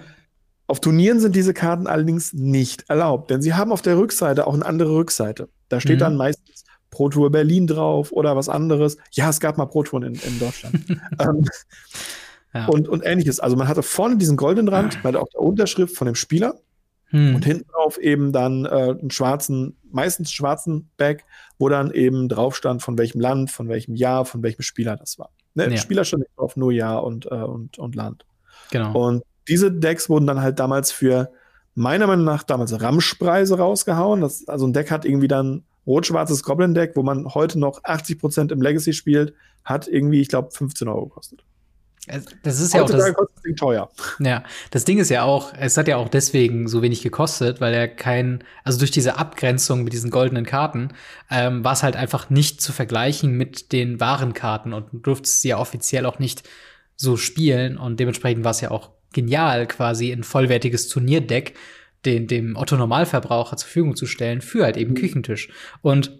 Auf 0.66 0.80
Turnieren 0.80 1.18
sind 1.18 1.34
diese 1.34 1.52
Karten 1.52 1.86
allerdings 1.86 2.32
nicht 2.32 2.88
erlaubt, 2.88 3.30
denn 3.30 3.42
sie 3.42 3.54
haben 3.54 3.72
auf 3.72 3.82
der 3.82 3.98
Rückseite 3.98 4.46
auch 4.46 4.54
eine 4.54 4.64
andere 4.64 4.94
Rückseite. 4.94 5.48
Da 5.68 5.80
steht 5.80 5.96
mhm. 5.96 6.00
dann 6.00 6.16
meistens 6.16 6.64
Pro 6.90 7.08
Tour 7.08 7.30
Berlin 7.30 7.66
drauf 7.66 8.12
oder 8.12 8.36
was 8.36 8.48
anderes. 8.48 8.96
Ja, 9.12 9.30
es 9.30 9.40
gab 9.40 9.58
mal 9.58 9.66
Pro 9.66 9.82
Touren 9.82 10.02
in, 10.02 10.14
in 10.14 10.38
Deutschland. 10.38 10.76
ähm, 11.20 11.44
ja. 12.54 12.66
und, 12.66 12.88
und 12.88 13.04
ähnliches. 13.04 13.40
Also 13.40 13.56
man 13.56 13.68
hatte 13.68 13.82
vorne 13.82 14.16
diesen 14.16 14.36
goldenen 14.36 14.68
Rand 14.68 15.02
bei 15.02 15.12
der, 15.12 15.22
auch 15.22 15.28
der 15.28 15.40
Unterschrift 15.40 15.96
von 15.96 16.06
dem 16.06 16.14
Spieler 16.14 16.54
hm. 17.10 17.34
und 17.34 17.44
hinten 17.44 17.68
drauf 17.70 17.98
eben 17.98 18.32
dann 18.32 18.64
äh, 18.64 18.68
einen 18.68 19.10
schwarzen, 19.10 19.76
meistens 19.90 20.32
schwarzen 20.32 20.90
Bag, 20.96 21.24
wo 21.58 21.68
dann 21.68 21.90
eben 21.92 22.28
drauf 22.28 22.56
stand, 22.56 22.82
von 22.82 22.98
welchem 22.98 23.20
Land, 23.20 23.50
von 23.50 23.68
welchem 23.68 23.94
Jahr, 23.94 24.24
von 24.24 24.42
welchem 24.42 24.62
Spieler 24.62 24.96
das 24.96 25.18
war. 25.18 25.30
Ne? 25.54 25.70
Ja. 25.70 25.76
Spieler 25.76 26.04
stand 26.04 26.22
nicht 26.22 26.38
drauf, 26.38 26.56
nur 26.56 26.72
Jahr 26.72 27.04
und, 27.04 27.26
äh, 27.26 27.34
und, 27.34 27.78
und 27.78 27.94
Land. 27.94 28.24
Genau. 28.70 28.98
Und 28.98 29.22
diese 29.48 29.72
Decks 29.72 30.08
wurden 30.08 30.26
dann 30.26 30.40
halt 30.40 30.58
damals 30.58 30.92
für 30.92 31.30
meiner 31.74 32.06
Meinung 32.06 32.24
nach 32.24 32.42
damals 32.42 32.80
Ramschpreise 32.80 33.58
rausgehauen. 33.58 34.20
Das, 34.20 34.46
also 34.48 34.66
ein 34.66 34.72
Deck 34.72 34.90
hat 34.90 35.04
irgendwie 35.04 35.28
dann 35.28 35.64
rot-schwarzes 35.86 36.42
Goblin-Deck, 36.42 36.92
wo 36.94 37.02
man 37.02 37.34
heute 37.34 37.58
noch 37.58 37.82
80% 37.82 38.52
im 38.52 38.62
Legacy 38.62 38.92
spielt, 38.92 39.34
hat 39.64 39.88
irgendwie, 39.88 40.20
ich 40.20 40.28
glaube, 40.28 40.50
15 40.52 40.88
Euro 40.88 41.06
gekostet. 41.06 41.44
Das 42.42 42.60
ist 42.60 42.74
ja 42.74 42.82
auch 42.82 42.90
das, 42.90 43.12
das 43.12 43.54
teuer. 43.56 43.90
Ja, 44.20 44.42
das 44.70 44.84
Ding 44.84 44.98
ist 44.98 45.10
ja 45.10 45.22
auch, 45.22 45.52
es 45.58 45.76
hat 45.76 45.86
ja 45.86 45.96
auch 45.96 46.08
deswegen 46.08 46.66
so 46.66 46.82
wenig 46.82 47.02
gekostet, 47.02 47.60
weil 47.60 47.74
er 47.74 47.88
kein, 47.88 48.42
also 48.64 48.78
durch 48.78 48.90
diese 48.90 49.18
Abgrenzung 49.18 49.84
mit 49.84 49.92
diesen 49.92 50.10
goldenen 50.10 50.46
Karten, 50.46 50.92
ähm, 51.30 51.62
war 51.62 51.74
es 51.74 51.82
halt 51.82 51.96
einfach 51.96 52.30
nicht 52.30 52.60
zu 52.60 52.72
vergleichen 52.72 53.36
mit 53.36 53.72
den 53.72 54.00
wahren 54.00 54.32
Karten 54.32 54.72
und 54.72 54.92
du 54.92 54.98
durftest 54.98 55.42
sie 55.42 55.48
ja 55.48 55.58
offiziell 55.58 56.06
auch 56.06 56.18
nicht 56.18 56.48
so 56.96 57.16
spielen 57.16 57.76
und 57.76 58.00
dementsprechend 58.00 58.44
war 58.44 58.52
es 58.52 58.60
ja 58.60 58.70
auch 58.70 58.90
genial, 59.12 59.66
quasi 59.66 60.10
ein 60.10 60.24
vollwertiges 60.24 60.88
Turnierdeck 60.88 61.54
den, 62.04 62.26
dem 62.26 62.56
Otto-Normalverbraucher 62.56 63.56
zur 63.56 63.66
Verfügung 63.66 63.96
zu 63.96 64.06
stellen 64.06 64.40
für 64.40 64.64
halt 64.64 64.76
eben 64.76 64.92
mhm. 64.92 64.96
Küchentisch. 64.96 65.50
Und 65.82 66.18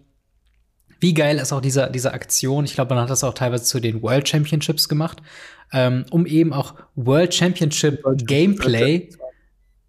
wie 1.01 1.15
geil 1.15 1.39
ist 1.39 1.53
auch 1.53 1.61
diese, 1.61 1.91
diese 1.93 2.13
Aktion? 2.13 2.65
Ich 2.65 2.75
glaube, 2.75 2.95
man 2.95 3.03
hat 3.03 3.11
das 3.11 3.25
auch 3.25 3.35
teilweise 3.35 3.65
zu 3.65 3.81
den 3.81 4.03
World 4.03 4.29
Championships 4.29 4.89
gemacht, 4.89 5.23
ähm, 5.73 6.05
um 6.11 6.27
eben 6.27 6.53
auch 6.53 6.75
World 6.95 7.35
Championship 7.35 8.03
Gameplay, 8.27 9.09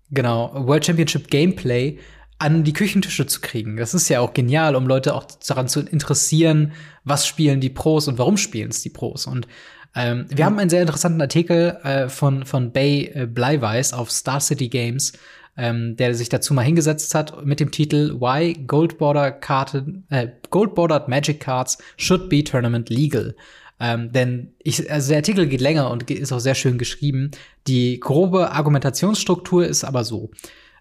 genau, 0.10 0.52
World 0.68 0.86
Championship 0.86 1.30
Gameplay 1.30 2.00
an 2.40 2.64
die 2.64 2.74
Küchentische 2.74 3.28
zu 3.28 3.40
kriegen. 3.40 3.78
Das 3.78 3.94
ist 3.94 4.10
ja 4.10 4.20
auch 4.20 4.34
genial, 4.34 4.76
um 4.76 4.88
Leute 4.88 5.14
auch 5.14 5.26
daran 5.48 5.68
zu 5.68 5.82
interessieren, 5.82 6.74
was 7.04 7.28
spielen 7.28 7.62
die 7.62 7.70
Pros 7.70 8.08
und 8.08 8.18
warum 8.18 8.38
spielen 8.38 8.72
es 8.72 8.82
die 8.82 8.90
Pros. 8.90 9.28
Und 9.28 9.48
ähm, 9.96 10.26
wir 10.30 10.46
mhm. 10.46 10.48
haben 10.48 10.60
einen 10.60 10.70
sehr 10.70 10.82
interessanten 10.82 11.22
Artikel 11.22 11.78
äh, 11.84 12.10
von, 12.10 12.46
von 12.46 12.72
Bay 12.72 13.12
äh, 13.14 13.28
Bleiweiß 13.28 13.94
auf 13.94 14.10
Star 14.10 14.40
City 14.40 14.70
Games, 14.70 15.14
ähm, 15.58 15.96
der 15.96 16.16
sich 16.16 16.30
dazu 16.30 16.54
mal 16.54 16.64
hingesetzt 16.64 17.14
hat 17.14 17.46
mit 17.46 17.60
dem 17.60 17.72
Titel 17.72 18.20
Why 18.20 18.54
Gold 18.66 18.98
Border 18.98 19.32
Karten, 19.32 20.06
äh, 20.10 20.28
Gold 20.50 20.76
Bordered 20.76 21.08
Magic 21.08 21.40
Cards 21.40 21.78
Should 21.98 22.30
Be 22.30 22.44
Tournament 22.44 22.90
Legal. 22.90 23.36
Ähm, 23.80 24.12
denn 24.12 24.54
ich, 24.60 24.92
also 24.92 25.10
der 25.10 25.18
Artikel 25.18 25.48
geht 25.48 25.60
länger 25.60 25.90
und 25.90 26.10
ist 26.10 26.32
auch 26.32 26.40
sehr 26.40 26.56
schön 26.56 26.78
geschrieben. 26.78 27.32
Die 27.68 28.00
grobe 28.00 28.52
Argumentationsstruktur 28.52 29.66
ist 29.66 29.84
aber 29.84 30.04
so. 30.04 30.30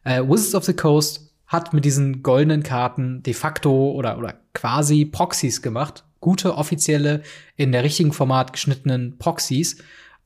Äh, 0.04 0.22
Wizards 0.22 0.54
of 0.54 0.64
the 0.64 0.74
Coast 0.74 1.32
hat 1.46 1.72
mit 1.72 1.84
diesen 1.84 2.22
goldenen 2.22 2.62
Karten 2.62 3.22
de 3.22 3.34
facto 3.34 3.90
oder, 3.92 4.18
oder 4.18 4.34
quasi 4.52 5.04
Proxys 5.04 5.62
gemacht. 5.62 6.04
Gute, 6.20 6.54
offizielle, 6.56 7.22
in 7.56 7.72
der 7.72 7.82
richtigen 7.82 8.12
Format 8.12 8.52
geschnittenen 8.52 9.18
Proxys. 9.18 9.78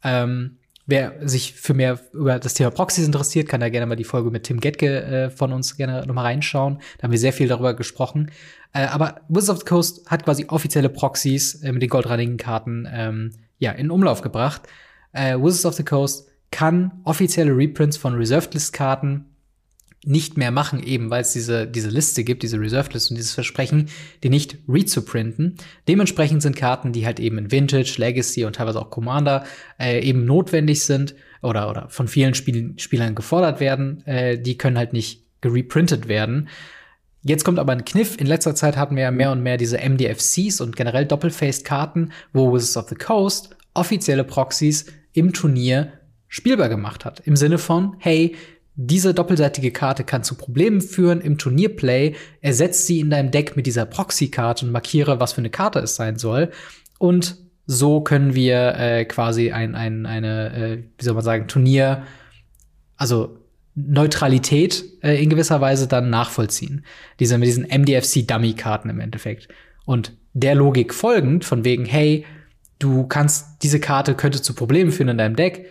Ähm, 0.02 0.58
Wer 0.86 1.26
sich 1.26 1.54
für 1.54 1.72
mehr 1.72 1.98
über 2.12 2.38
das 2.38 2.54
Thema 2.54 2.70
Proxys 2.70 3.06
interessiert, 3.06 3.48
kann 3.48 3.60
da 3.60 3.70
gerne 3.70 3.86
mal 3.86 3.96
die 3.96 4.04
Folge 4.04 4.30
mit 4.30 4.42
Tim 4.44 4.60
Getke 4.60 5.02
äh, 5.02 5.30
von 5.30 5.52
uns 5.52 5.76
gerne 5.76 6.06
noch 6.06 6.14
mal 6.14 6.22
reinschauen. 6.22 6.78
Da 6.98 7.04
haben 7.04 7.10
wir 7.10 7.18
sehr 7.18 7.32
viel 7.32 7.48
darüber 7.48 7.74
gesprochen. 7.74 8.30
Äh, 8.74 8.84
aber 8.86 9.22
Wizards 9.28 9.50
of 9.50 9.58
the 9.60 9.64
Coast 9.64 10.10
hat 10.10 10.24
quasi 10.24 10.44
offizielle 10.48 10.90
Proxys 10.90 11.62
äh, 11.62 11.72
mit 11.72 11.80
den 11.80 11.88
goldrandigen 11.88 12.36
Karten 12.36 12.86
ähm, 12.92 13.30
ja, 13.58 13.72
in 13.72 13.90
Umlauf 13.90 14.20
gebracht. 14.20 14.62
Äh, 15.12 15.38
Wizards 15.38 15.64
of 15.64 15.74
the 15.74 15.84
Coast 15.84 16.28
kann 16.50 17.00
offizielle 17.04 17.56
Reprints 17.56 17.96
von 17.96 18.14
Reserved 18.14 18.52
List 18.52 18.74
Karten 18.74 19.33
nicht 20.06 20.36
mehr 20.36 20.50
machen, 20.50 20.82
eben 20.82 21.10
weil 21.10 21.22
es 21.22 21.32
diese, 21.32 21.66
diese 21.66 21.88
Liste 21.88 22.24
gibt, 22.24 22.42
diese 22.42 22.58
Reserved 22.58 22.94
List 22.94 23.10
und 23.10 23.16
dieses 23.16 23.32
Versprechen, 23.32 23.88
die 24.22 24.30
nicht 24.30 24.58
rezuprinten. 24.68 25.56
Dementsprechend 25.88 26.42
sind 26.42 26.56
Karten, 26.56 26.92
die 26.92 27.06
halt 27.06 27.20
eben 27.20 27.38
in 27.38 27.50
Vintage, 27.50 27.94
Legacy 27.98 28.44
und 28.44 28.56
teilweise 28.56 28.80
auch 28.80 28.90
Commander 28.90 29.44
äh, 29.78 30.00
eben 30.00 30.24
notwendig 30.24 30.84
sind 30.84 31.14
oder, 31.42 31.70
oder 31.70 31.88
von 31.90 32.08
vielen 32.08 32.34
Spiel 32.34 32.74
Spielern 32.76 33.14
gefordert 33.14 33.60
werden, 33.60 34.06
äh, 34.06 34.38
die 34.38 34.58
können 34.58 34.78
halt 34.78 34.92
nicht 34.92 35.22
gereprintet 35.40 36.08
werden. 36.08 36.48
Jetzt 37.22 37.44
kommt 37.44 37.58
aber 37.58 37.72
ein 37.72 37.84
Kniff. 37.84 38.20
In 38.20 38.26
letzter 38.26 38.54
Zeit 38.54 38.76
hatten 38.76 38.96
wir 38.96 39.04
ja 39.04 39.10
mehr 39.10 39.32
und 39.32 39.42
mehr 39.42 39.56
diese 39.56 39.78
MDFCs 39.78 40.60
und 40.60 40.76
generell 40.76 41.06
Doppelfaced-Karten, 41.06 42.12
wo 42.32 42.52
Wizards 42.52 42.76
of 42.76 42.88
the 42.88 42.94
Coast 42.94 43.56
offizielle 43.72 44.24
Proxys 44.24 44.86
im 45.12 45.32
Turnier 45.32 45.92
spielbar 46.28 46.68
gemacht 46.68 47.04
hat. 47.04 47.20
Im 47.20 47.36
Sinne 47.36 47.58
von, 47.58 47.96
hey, 47.98 48.34
diese 48.76 49.14
doppelseitige 49.14 49.70
Karte 49.70 50.02
kann 50.04 50.24
zu 50.24 50.34
Problemen 50.34 50.80
führen 50.80 51.20
im 51.20 51.38
Turnierplay. 51.38 52.14
Ersetzt 52.40 52.86
sie 52.86 53.00
in 53.00 53.10
deinem 53.10 53.30
Deck 53.30 53.56
mit 53.56 53.66
dieser 53.66 53.86
Proxy-Karte 53.86 54.66
und 54.66 54.72
markiere, 54.72 55.20
was 55.20 55.32
für 55.32 55.38
eine 55.38 55.50
Karte 55.50 55.78
es 55.78 55.94
sein 55.94 56.18
soll. 56.18 56.50
Und 56.98 57.36
so 57.66 58.00
können 58.00 58.34
wir 58.34 58.74
äh, 58.76 59.04
quasi 59.04 59.52
ein, 59.52 59.74
ein, 59.74 60.06
eine, 60.06 60.54
äh, 60.54 60.82
wie 60.98 61.04
soll 61.04 61.14
man 61.14 61.24
sagen, 61.24 61.46
Turnier, 61.46 62.02
also 62.96 63.38
Neutralität 63.76 64.84
äh, 65.02 65.22
in 65.22 65.30
gewisser 65.30 65.60
Weise 65.60 65.86
dann 65.86 66.10
nachvollziehen. 66.10 66.84
Diese 67.20 67.38
mit 67.38 67.48
diesen 67.48 67.66
MDFC-Dummy-Karten 67.66 68.90
im 68.90 69.00
Endeffekt. 69.00 69.48
Und 69.84 70.16
der 70.32 70.54
Logik 70.54 70.92
folgend, 70.94 71.44
von 71.44 71.64
wegen, 71.64 71.84
hey, 71.84 72.24
du 72.78 73.06
kannst, 73.06 73.62
diese 73.62 73.80
Karte 73.80 74.14
könnte 74.14 74.42
zu 74.42 74.54
Problemen 74.54 74.90
führen 74.90 75.08
in 75.08 75.18
deinem 75.18 75.36
Deck, 75.36 75.66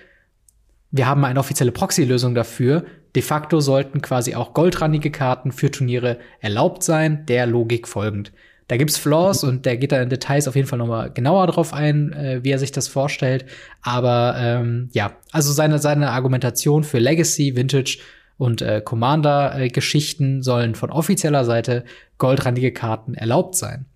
wir 0.93 1.07
haben 1.07 1.25
eine 1.25 1.39
offizielle 1.39 1.71
Proxy-Lösung 1.71 2.35
dafür. 2.35 2.85
De 3.15 3.23
facto 3.23 3.59
sollten 3.59 4.03
quasi 4.03 4.35
auch 4.35 4.53
goldrandige 4.53 5.09
Karten 5.09 5.51
für 5.51 5.71
Turniere 5.71 6.19
erlaubt 6.39 6.83
sein, 6.83 7.25
der 7.25 7.47
Logik 7.47 7.87
folgend. 7.87 8.31
Da 8.67 8.77
gibt's 8.77 8.97
Flaws 8.97 9.43
und 9.43 9.65
der 9.65 9.77
geht 9.77 9.91
da 9.91 10.01
in 10.01 10.09
Details 10.09 10.47
auf 10.47 10.55
jeden 10.55 10.67
Fall 10.67 10.77
nochmal 10.77 11.11
genauer 11.11 11.47
drauf 11.47 11.73
ein, 11.73 12.13
äh, 12.13 12.43
wie 12.43 12.51
er 12.51 12.59
sich 12.59 12.71
das 12.71 12.87
vorstellt. 12.87 13.45
Aber 13.81 14.35
ähm, 14.37 14.89
ja, 14.93 15.13
also 15.31 15.51
seine, 15.51 15.79
seine 15.79 16.11
Argumentation 16.11 16.83
für 16.83 16.99
Legacy, 16.99 17.55
Vintage 17.55 17.97
und 18.37 18.61
äh, 18.61 18.79
Commander-Geschichten 18.79 20.43
sollen 20.43 20.75
von 20.75 20.91
offizieller 20.91 21.43
Seite 21.43 21.85
goldrandige 22.19 22.71
Karten 22.71 23.15
erlaubt 23.15 23.55
sein. 23.55 23.87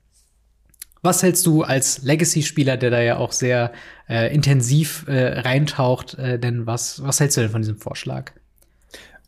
Was 1.04 1.22
hältst 1.22 1.46
du 1.46 1.62
als 1.62 2.02
Legacy-Spieler, 2.02 2.76
der 2.76 2.90
da 2.90 3.02
ja 3.02 3.18
auch 3.18 3.32
sehr 3.32 3.72
äh, 4.10 4.34
intensiv 4.34 5.06
äh, 5.08 5.40
reintaucht, 5.40 6.18
äh, 6.18 6.40
denn 6.40 6.66
was, 6.66 7.04
was 7.04 7.20
hältst 7.20 7.38
du 7.38 7.42
denn 7.42 7.50
von 7.50 7.62
diesem 7.62 7.78
Vorschlag? 7.78 8.32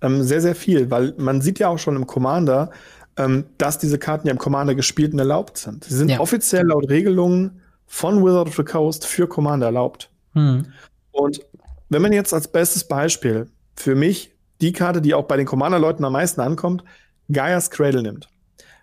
Ähm, 0.01 0.23
sehr, 0.23 0.41
sehr 0.41 0.55
viel, 0.55 0.89
weil 0.89 1.13
man 1.17 1.41
sieht 1.41 1.59
ja 1.59 1.67
auch 1.67 1.79
schon 1.79 1.95
im 1.95 2.07
Commander, 2.07 2.71
ähm, 3.17 3.45
dass 3.57 3.77
diese 3.77 3.99
Karten 3.99 4.27
ja 4.27 4.31
im 4.31 4.39
Commander 4.39 4.75
gespielt 4.75 5.13
und 5.13 5.19
erlaubt 5.19 5.57
sind. 5.57 5.83
Sie 5.83 5.95
sind 5.95 6.09
ja. 6.09 6.19
offiziell 6.19 6.67
laut 6.67 6.89
Regelungen 6.89 7.61
von 7.85 8.23
Wizard 8.23 8.47
of 8.47 8.55
the 8.55 8.63
Coast 8.63 9.05
für 9.05 9.27
Commander 9.27 9.67
erlaubt. 9.67 10.09
Hm. 10.33 10.67
Und 11.11 11.41
wenn 11.89 12.01
man 12.01 12.13
jetzt 12.13 12.33
als 12.33 12.47
bestes 12.47 12.85
Beispiel 12.85 13.47
für 13.75 13.95
mich 13.95 14.31
die 14.61 14.71
Karte, 14.71 15.01
die 15.01 15.13
auch 15.13 15.25
bei 15.25 15.37
den 15.37 15.45
Commander-Leuten 15.45 16.05
am 16.05 16.13
meisten 16.13 16.39
ankommt, 16.39 16.83
Gaia's 17.29 17.69
Cradle 17.69 18.03
nimmt. 18.03 18.29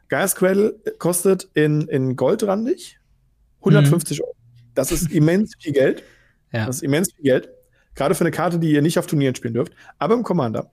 Gaia's 0.09 0.34
Cradle 0.34 0.74
kostet 0.99 1.49
in, 1.55 1.88
in 1.88 2.16
Goldrandig 2.16 2.99
150 3.61 4.18
mhm. 4.18 4.24
Euro. 4.24 4.36
Das 4.76 4.92
ist 4.92 5.10
immens 5.10 5.54
viel 5.58 5.72
Geld. 5.72 6.02
Ja. 6.52 6.64
Das 6.64 6.76
ist 6.76 6.82
immens 6.82 7.12
viel 7.12 7.24
Geld. 7.24 7.50
Gerade 7.96 8.14
für 8.14 8.22
eine 8.22 8.30
Karte, 8.30 8.60
die 8.60 8.70
ihr 8.70 8.80
nicht 8.80 9.00
auf 9.00 9.08
Turnieren 9.08 9.34
spielen 9.34 9.52
dürft. 9.52 9.72
Aber 9.98 10.14
im 10.14 10.22
Commander. 10.22 10.70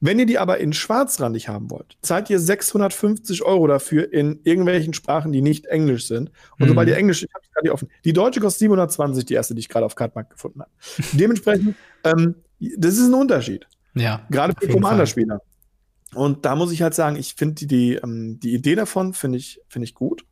Wenn 0.00 0.18
ihr 0.20 0.26
die 0.26 0.38
aber 0.38 0.58
in 0.58 0.72
schwarzrandig 0.72 1.48
haben 1.48 1.70
wollt, 1.70 1.98
zahlt 2.02 2.30
ihr 2.30 2.38
650 2.38 3.42
Euro 3.42 3.66
dafür 3.66 4.12
in 4.12 4.40
irgendwelchen 4.44 4.94
Sprachen, 4.94 5.32
die 5.32 5.42
nicht 5.42 5.66
Englisch 5.66 6.06
sind. 6.06 6.30
Und 6.52 6.66
mhm. 6.66 6.68
sobald 6.68 6.88
ihr 6.88 6.96
Englisch, 6.96 7.24
ich 7.24 7.34
habe 7.34 7.44
gerade 7.52 7.72
offen, 7.72 7.88
die 8.04 8.12
deutsche 8.12 8.40
kostet 8.40 8.60
720, 8.60 9.26
die 9.26 9.34
erste, 9.34 9.54
die 9.54 9.60
ich 9.60 9.68
gerade 9.68 9.84
auf 9.84 9.96
Cardmarkt 9.96 10.30
gefunden 10.30 10.60
habe. 10.60 10.70
Dementsprechend, 11.12 11.74
ähm, 12.04 12.36
das 12.76 12.96
ist 12.96 13.08
ein 13.08 13.14
Unterschied. 13.14 13.66
Ja. 13.94 14.24
Gerade 14.30 14.54
für 14.58 14.68
Commander-Spieler. 14.68 15.40
Und 16.14 16.44
da 16.44 16.54
muss 16.54 16.72
ich 16.72 16.82
halt 16.82 16.94
sagen, 16.94 17.16
ich 17.16 17.34
finde 17.34 17.54
die, 17.56 17.66
die, 17.66 17.94
ähm, 17.94 18.38
die 18.40 18.54
Idee 18.54 18.76
davon 18.76 19.14
finde 19.14 19.38
ich, 19.38 19.60
finde 19.68 19.84
ich 19.84 19.94
gut. 19.94 20.24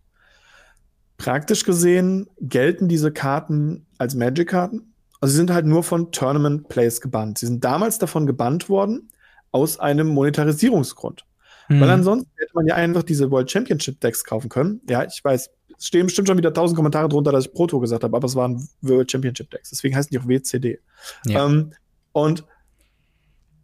Praktisch 1.18 1.64
gesehen 1.64 2.28
gelten 2.40 2.88
diese 2.88 3.12
Karten 3.12 3.86
als 3.98 4.14
Magic-Karten. 4.14 4.92
Also 5.20 5.32
sie 5.32 5.38
sind 5.38 5.50
halt 5.50 5.66
nur 5.66 5.82
von 5.82 6.12
Tournament 6.12 6.68
Plays 6.68 7.00
gebannt. 7.00 7.38
Sie 7.38 7.46
sind 7.46 7.64
damals 7.64 7.98
davon 7.98 8.26
gebannt 8.26 8.68
worden 8.68 9.10
aus 9.50 9.80
einem 9.80 10.08
Monetarisierungsgrund. 10.08 11.24
Mhm. 11.68 11.80
Weil 11.80 11.90
ansonsten 11.90 12.30
hätte 12.36 12.52
man 12.54 12.66
ja 12.66 12.74
einfach 12.74 13.02
diese 13.02 13.30
World 13.30 13.50
Championship 13.50 14.00
Decks 14.00 14.24
kaufen 14.24 14.48
können. 14.48 14.80
Ja, 14.88 15.04
ich 15.04 15.24
weiß, 15.24 15.50
es 15.78 15.86
stehen 15.86 16.06
bestimmt 16.06 16.28
schon 16.28 16.38
wieder 16.38 16.52
tausend 16.52 16.76
Kommentare 16.76 17.08
drunter, 17.08 17.32
dass 17.32 17.46
ich 17.46 17.52
Proto 17.52 17.80
gesagt 17.80 18.04
habe, 18.04 18.16
aber 18.16 18.26
es 18.26 18.36
waren 18.36 18.68
World 18.82 19.10
Championship 19.10 19.50
Decks. 19.50 19.70
Deswegen 19.70 19.96
heißen 19.96 20.10
die 20.10 20.18
auch 20.18 20.28
WCD. 20.28 20.80
Ja. 21.26 21.46
Ähm, 21.46 21.72
und 22.12 22.44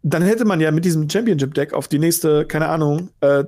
dann 0.03 0.21
hätte 0.21 0.45
man 0.45 0.59
ja 0.59 0.69
mit 0.71 0.83
diesem 0.83 1.09
Championship-Deck 1.09 1.73
auf 1.73 1.87
die 1.87 1.97
nächste, 1.97 2.45
keine 2.45 2.67
Ahnung, 2.67 3.09
äh, 3.21 3.45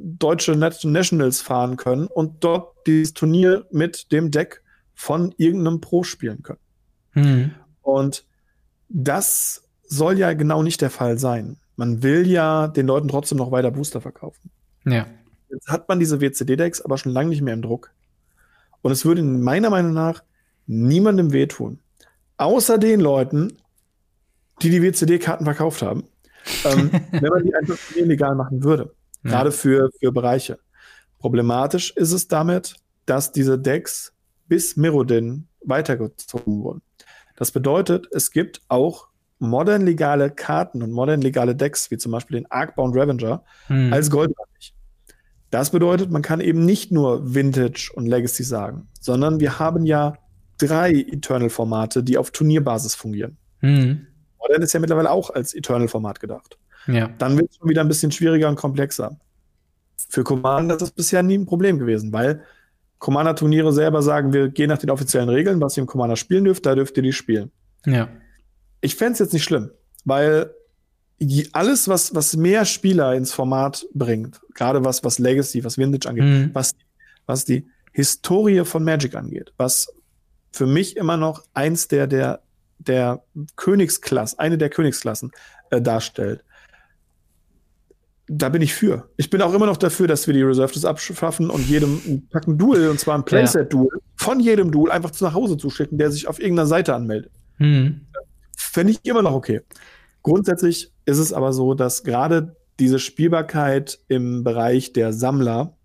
deutsche 0.00 0.56
Nationals 0.56 1.40
fahren 1.40 1.76
können 1.76 2.06
und 2.06 2.44
dort 2.44 2.76
dieses 2.86 3.14
Turnier 3.14 3.66
mit 3.70 4.12
dem 4.12 4.30
Deck 4.30 4.62
von 4.94 5.34
irgendeinem 5.36 5.80
Pro 5.80 6.02
spielen 6.02 6.42
können. 6.42 6.60
Mhm. 7.14 7.54
Und 7.82 8.24
das 8.88 9.68
soll 9.84 10.18
ja 10.18 10.32
genau 10.32 10.62
nicht 10.62 10.80
der 10.80 10.90
Fall 10.90 11.18
sein. 11.18 11.58
Man 11.76 12.02
will 12.02 12.26
ja 12.26 12.68
den 12.68 12.86
Leuten 12.86 13.08
trotzdem 13.08 13.38
noch 13.38 13.50
weiter 13.50 13.70
Booster 13.70 14.00
verkaufen. 14.00 14.50
Ja. 14.84 15.06
Jetzt 15.50 15.68
hat 15.68 15.88
man 15.88 15.98
diese 15.98 16.20
WCD-Decks 16.20 16.82
aber 16.82 16.98
schon 16.98 17.12
lange 17.12 17.30
nicht 17.30 17.42
mehr 17.42 17.54
im 17.54 17.62
Druck. 17.62 17.92
Und 18.82 18.92
es 18.92 19.04
würde 19.04 19.22
meiner 19.22 19.70
Meinung 19.70 19.92
nach 19.92 20.22
niemandem 20.66 21.32
wehtun. 21.32 21.80
Außer 22.36 22.78
den 22.78 23.00
Leuten, 23.00 23.56
die 24.62 24.70
die 24.70 24.82
WCD-Karten 24.82 25.44
verkauft 25.44 25.82
haben, 25.82 26.04
ähm, 26.64 26.90
wenn 27.10 27.30
man 27.30 27.44
die 27.44 27.54
einfach 27.54 27.78
illegal 27.96 28.34
machen 28.34 28.62
würde. 28.62 28.94
Ja. 29.28 29.36
Gerade 29.36 29.52
für, 29.52 29.90
für 30.00 30.12
Bereiche. 30.12 30.58
Problematisch 31.18 31.92
ist 31.96 32.12
es 32.12 32.28
damit, 32.28 32.76
dass 33.06 33.32
diese 33.32 33.58
Decks 33.58 34.12
bis 34.46 34.76
Mirrodin 34.76 35.48
weitergezogen 35.64 36.62
wurden. 36.62 36.82
Das 37.36 37.50
bedeutet, 37.50 38.08
es 38.12 38.30
gibt 38.30 38.62
auch 38.68 39.08
modern 39.38 39.84
legale 39.84 40.30
Karten 40.30 40.82
und 40.82 40.90
modern 40.90 41.20
legale 41.20 41.54
Decks, 41.54 41.90
wie 41.90 41.98
zum 41.98 42.12
Beispiel 42.12 42.38
den 42.38 42.50
Arkbound 42.50 42.96
Revenger, 42.96 43.44
hm. 43.66 43.92
als 43.92 44.10
goldrandig. 44.10 44.74
Das 45.50 45.70
bedeutet, 45.70 46.10
man 46.10 46.22
kann 46.22 46.40
eben 46.40 46.64
nicht 46.64 46.92
nur 46.92 47.34
Vintage 47.34 47.90
und 47.94 48.06
Legacy 48.06 48.42
sagen, 48.42 48.88
sondern 49.00 49.40
wir 49.40 49.58
haben 49.58 49.86
ja 49.86 50.14
drei 50.58 50.92
Eternal-Formate, 50.92 52.02
die 52.02 52.18
auf 52.18 52.30
Turnierbasis 52.32 52.94
fungieren. 52.94 53.38
Hm. 53.60 54.06
Modern 54.38 54.62
ist 54.62 54.72
ja 54.72 54.80
mittlerweile 54.80 55.10
auch 55.10 55.30
als 55.30 55.54
Eternal-Format 55.54 56.20
gedacht. 56.20 56.58
Ja. 56.88 57.10
Dann 57.18 57.36
wird 57.36 57.50
es 57.50 57.56
schon 57.56 57.68
wieder 57.68 57.82
ein 57.82 57.88
bisschen 57.88 58.10
schwieriger 58.10 58.48
und 58.48 58.56
komplexer. 58.56 59.16
Für 60.08 60.24
Commander 60.24 60.74
ist 60.74 60.82
das 60.82 60.90
bisher 60.90 61.22
nie 61.22 61.36
ein 61.36 61.46
Problem 61.46 61.78
gewesen, 61.78 62.12
weil 62.12 62.42
Commander-Turniere 62.98 63.72
selber 63.72 64.02
sagen, 64.02 64.32
wir 64.32 64.48
gehen 64.48 64.68
nach 64.68 64.78
den 64.78 64.90
offiziellen 64.90 65.28
Regeln, 65.28 65.60
was 65.60 65.76
ihr 65.76 65.82
im 65.82 65.86
Commander 65.86 66.16
spielen 66.16 66.44
dürft, 66.44 66.66
da 66.66 66.74
dürft 66.74 66.96
ihr 66.96 67.02
die 67.02 67.12
spielen. 67.12 67.50
Ja. 67.86 68.08
Ich 68.80 68.96
fände 68.96 69.12
es 69.12 69.18
jetzt 69.18 69.32
nicht 69.32 69.44
schlimm, 69.44 69.70
weil 70.04 70.50
alles, 71.52 71.88
was, 71.88 72.14
was 72.14 72.36
mehr 72.36 72.64
Spieler 72.64 73.14
ins 73.14 73.32
Format 73.32 73.86
bringt, 73.92 74.40
gerade 74.54 74.84
was, 74.84 75.04
was 75.04 75.18
Legacy, 75.18 75.64
was 75.64 75.76
Vintage 75.76 76.08
angeht, 76.08 76.24
mhm. 76.24 76.50
was, 76.54 76.74
was 77.26 77.44
die 77.44 77.66
Historie 77.92 78.64
von 78.64 78.84
Magic 78.84 79.14
angeht, 79.14 79.52
was 79.56 79.92
für 80.52 80.66
mich 80.66 80.96
immer 80.96 81.16
noch 81.16 81.44
eins 81.54 81.88
der, 81.88 82.06
der 82.06 82.40
der 82.78 83.22
Königsklasse, 83.56 84.38
eine 84.38 84.58
der 84.58 84.70
Königsklassen 84.70 85.32
äh, 85.70 85.80
darstellt. 85.80 86.44
Da 88.30 88.50
bin 88.50 88.60
ich 88.60 88.74
für. 88.74 89.08
Ich 89.16 89.30
bin 89.30 89.40
auch 89.40 89.54
immer 89.54 89.66
noch 89.66 89.78
dafür, 89.78 90.06
dass 90.06 90.26
wir 90.26 90.34
die 90.34 90.42
Reserves 90.42 90.84
abschaffen 90.84 91.48
und 91.48 91.66
jedem 91.66 92.28
packen 92.30 92.58
Duel, 92.58 92.90
und 92.90 93.00
zwar 93.00 93.16
ein 93.16 93.24
Playset-Duel, 93.24 93.88
ja. 93.90 94.00
von 94.16 94.38
jedem 94.38 94.70
Duel 94.70 94.90
einfach 94.90 95.10
zu 95.12 95.24
nach 95.24 95.34
Hause 95.34 95.56
zu 95.56 95.70
schicken, 95.70 95.96
der 95.96 96.10
sich 96.10 96.28
auf 96.28 96.38
irgendeiner 96.38 96.66
Seite 96.66 96.94
anmeldet. 96.94 97.32
Mhm. 97.56 98.02
Fände 98.56 98.92
ich 98.92 99.00
immer 99.04 99.22
noch 99.22 99.32
okay. 99.32 99.62
Grundsätzlich 100.22 100.92
ist 101.06 101.18
es 101.18 101.32
aber 101.32 101.54
so, 101.54 101.72
dass 101.72 102.04
gerade 102.04 102.54
diese 102.78 102.98
Spielbarkeit 102.98 103.98
im 104.08 104.44
Bereich 104.44 104.92
der 104.92 105.12
Sammler 105.12 105.76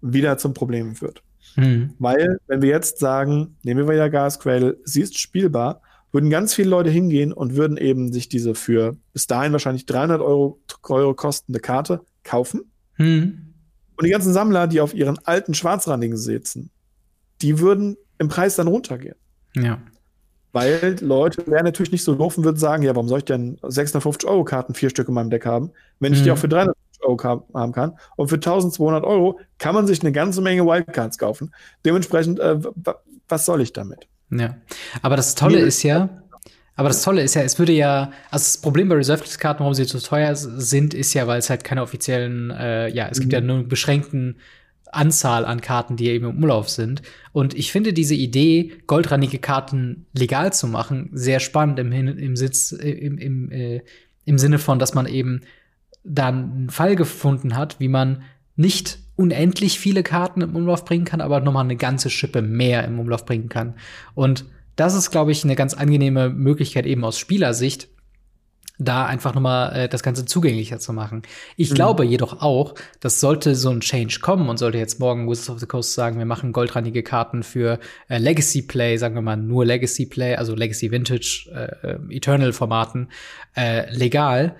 wieder 0.00 0.36
zum 0.36 0.52
Problem 0.52 0.96
führt. 0.96 1.22
Mhm. 1.56 1.94
Weil, 1.98 2.38
wenn 2.48 2.60
wir 2.60 2.70
jetzt 2.70 2.98
sagen, 2.98 3.56
nehmen 3.62 3.86
wir 3.86 3.94
wieder 3.94 4.10
Gas 4.10 4.40
Cradle, 4.40 4.78
sie 4.84 5.02
ist 5.02 5.18
spielbar, 5.18 5.80
würden 6.14 6.30
ganz 6.30 6.54
viele 6.54 6.70
Leute 6.70 6.90
hingehen 6.90 7.32
und 7.32 7.56
würden 7.56 7.76
eben 7.76 8.12
sich 8.12 8.28
diese 8.28 8.54
für 8.54 8.96
bis 9.12 9.26
dahin 9.26 9.50
wahrscheinlich 9.50 9.84
300 9.84 10.20
Euro, 10.20 10.60
Euro 10.88 11.12
kostende 11.12 11.58
Karte 11.58 12.02
kaufen. 12.22 12.70
Hm. 12.94 13.52
Und 13.96 14.06
die 14.06 14.10
ganzen 14.10 14.32
Sammler, 14.32 14.68
die 14.68 14.80
auf 14.80 14.94
ihren 14.94 15.18
alten 15.26 15.54
Schwarzrandigen 15.54 16.16
sitzen, 16.16 16.70
die 17.42 17.58
würden 17.58 17.96
im 18.18 18.28
Preis 18.28 18.54
dann 18.54 18.68
runtergehen. 18.68 19.16
Ja. 19.56 19.82
Weil 20.52 20.96
Leute 21.00 21.44
wären 21.48 21.64
natürlich 21.64 21.90
nicht 21.90 22.04
so 22.04 22.14
doof 22.14 22.38
und 22.38 22.44
würden 22.44 22.58
sagen, 22.58 22.84
ja, 22.84 22.94
warum 22.94 23.08
soll 23.08 23.18
ich 23.18 23.24
denn 23.24 23.58
650 23.66 24.28
Euro 24.30 24.44
Karten 24.44 24.74
vier 24.74 24.90
Stück 24.90 25.08
in 25.08 25.14
meinem 25.14 25.30
Deck 25.30 25.44
haben, 25.44 25.72
wenn 25.98 26.12
ich 26.12 26.22
die 26.22 26.28
Mhm. 26.28 26.34
auch 26.34 26.38
für 26.38 26.48
350 26.48 27.02
Euro 27.02 27.44
haben 27.54 27.72
kann. 27.72 27.98
Und 28.14 28.28
für 28.28 28.38
1200 28.38 29.02
Euro 29.02 29.40
kann 29.58 29.74
man 29.74 29.88
sich 29.88 30.00
eine 30.02 30.12
ganze 30.12 30.40
Menge 30.42 30.64
Wildcards 30.64 31.18
kaufen. 31.18 31.52
Dementsprechend, 31.84 32.38
äh, 32.38 32.60
was 33.28 33.46
soll 33.46 33.62
ich 33.62 33.72
damit? 33.72 34.06
Ja. 34.30 34.56
Aber 35.02 35.16
das 35.16 35.34
Tolle 35.34 35.60
Nee, 35.60 35.66
ist 35.68 35.82
ja, 35.82 36.08
aber 36.76 36.88
das 36.88 37.02
Tolle 37.02 37.22
ist 37.22 37.34
ja, 37.34 37.42
es 37.42 37.58
würde 37.58 37.72
ja, 37.72 38.10
also 38.30 38.44
das 38.44 38.58
Problem 38.58 38.88
bei 38.88 38.96
Reserved-Karten, 38.96 39.60
warum 39.60 39.74
sie 39.74 39.84
so 39.84 40.00
teuer 40.00 40.34
sind, 40.34 40.92
ist 40.94 41.14
ja, 41.14 41.26
weil 41.26 41.38
es 41.38 41.50
halt 41.50 41.62
keine 41.64 41.82
offiziellen, 41.82 42.50
äh, 42.50 42.88
ja, 42.88 43.08
es 43.08 43.20
gibt 43.20 43.32
Mhm. 43.32 43.34
ja 43.34 43.40
nur 43.40 43.56
einen 43.58 43.68
beschränkten 43.68 44.36
Anzahl 44.90 45.44
an 45.44 45.60
Karten, 45.60 45.96
die 45.96 46.08
eben 46.08 46.26
im 46.28 46.36
Umlauf 46.36 46.68
sind. 46.68 47.02
Und 47.32 47.54
ich 47.54 47.72
finde 47.72 47.92
diese 47.92 48.14
Idee, 48.14 48.72
goldrandige 48.86 49.38
Karten 49.38 50.06
legal 50.12 50.52
zu 50.52 50.66
machen, 50.68 51.10
sehr 51.12 51.40
spannend 51.40 51.78
im, 51.80 51.92
im 51.92 52.36
Sitz, 52.36 52.72
im, 52.72 53.18
im, 53.18 53.50
äh, 53.50 53.82
im 54.24 54.38
Sinne 54.38 54.58
von, 54.58 54.78
dass 54.78 54.94
man 54.94 55.06
eben 55.06 55.42
dann 56.04 56.52
einen 56.52 56.70
Fall 56.70 56.96
gefunden 56.96 57.56
hat, 57.56 57.80
wie 57.80 57.88
man 57.88 58.22
nicht 58.56 58.98
unendlich 59.16 59.78
viele 59.78 60.02
Karten 60.02 60.40
im 60.40 60.56
Umlauf 60.56 60.84
bringen 60.84 61.04
kann, 61.04 61.20
aber 61.20 61.40
nochmal 61.40 61.64
eine 61.64 61.76
ganze 61.76 62.10
Schippe 62.10 62.42
mehr 62.42 62.84
im 62.84 62.98
Umlauf 62.98 63.24
bringen 63.24 63.48
kann. 63.48 63.74
Und 64.14 64.44
das 64.76 64.94
ist, 64.94 65.10
glaube 65.10 65.32
ich, 65.32 65.44
eine 65.44 65.54
ganz 65.54 65.74
angenehme 65.74 66.30
Möglichkeit 66.30 66.86
eben 66.86 67.04
aus 67.04 67.18
Spielersicht, 67.18 67.88
da 68.78 69.06
einfach 69.06 69.34
nochmal 69.34 69.76
äh, 69.76 69.88
das 69.88 70.02
Ganze 70.02 70.24
zugänglicher 70.24 70.80
zu 70.80 70.92
machen. 70.92 71.22
Ich 71.56 71.70
Mhm. 71.70 71.74
glaube 71.74 72.04
jedoch 72.04 72.42
auch, 72.42 72.74
dass 72.98 73.20
sollte 73.20 73.54
so 73.54 73.70
ein 73.70 73.80
Change 73.80 74.18
kommen 74.20 74.48
und 74.48 74.58
sollte 74.58 74.78
jetzt 74.78 74.98
morgen 74.98 75.30
Wizards 75.30 75.50
of 75.50 75.60
the 75.60 75.66
Coast 75.66 75.94
sagen, 75.94 76.18
wir 76.18 76.26
machen 76.26 76.50
goldrandige 76.50 77.04
Karten 77.04 77.44
für 77.44 77.78
äh, 78.08 78.18
Legacy 78.18 78.62
Play, 78.62 78.96
sagen 78.96 79.14
wir 79.14 79.22
mal 79.22 79.36
nur 79.36 79.64
Legacy 79.64 80.06
Play, 80.06 80.34
also 80.34 80.56
Legacy 80.56 80.90
Vintage, 80.90 81.48
äh, 81.54 81.92
äh, 81.92 81.98
Eternal 82.16 82.52
Formaten, 82.52 83.10
äh, 83.56 83.88
legal, 83.94 84.56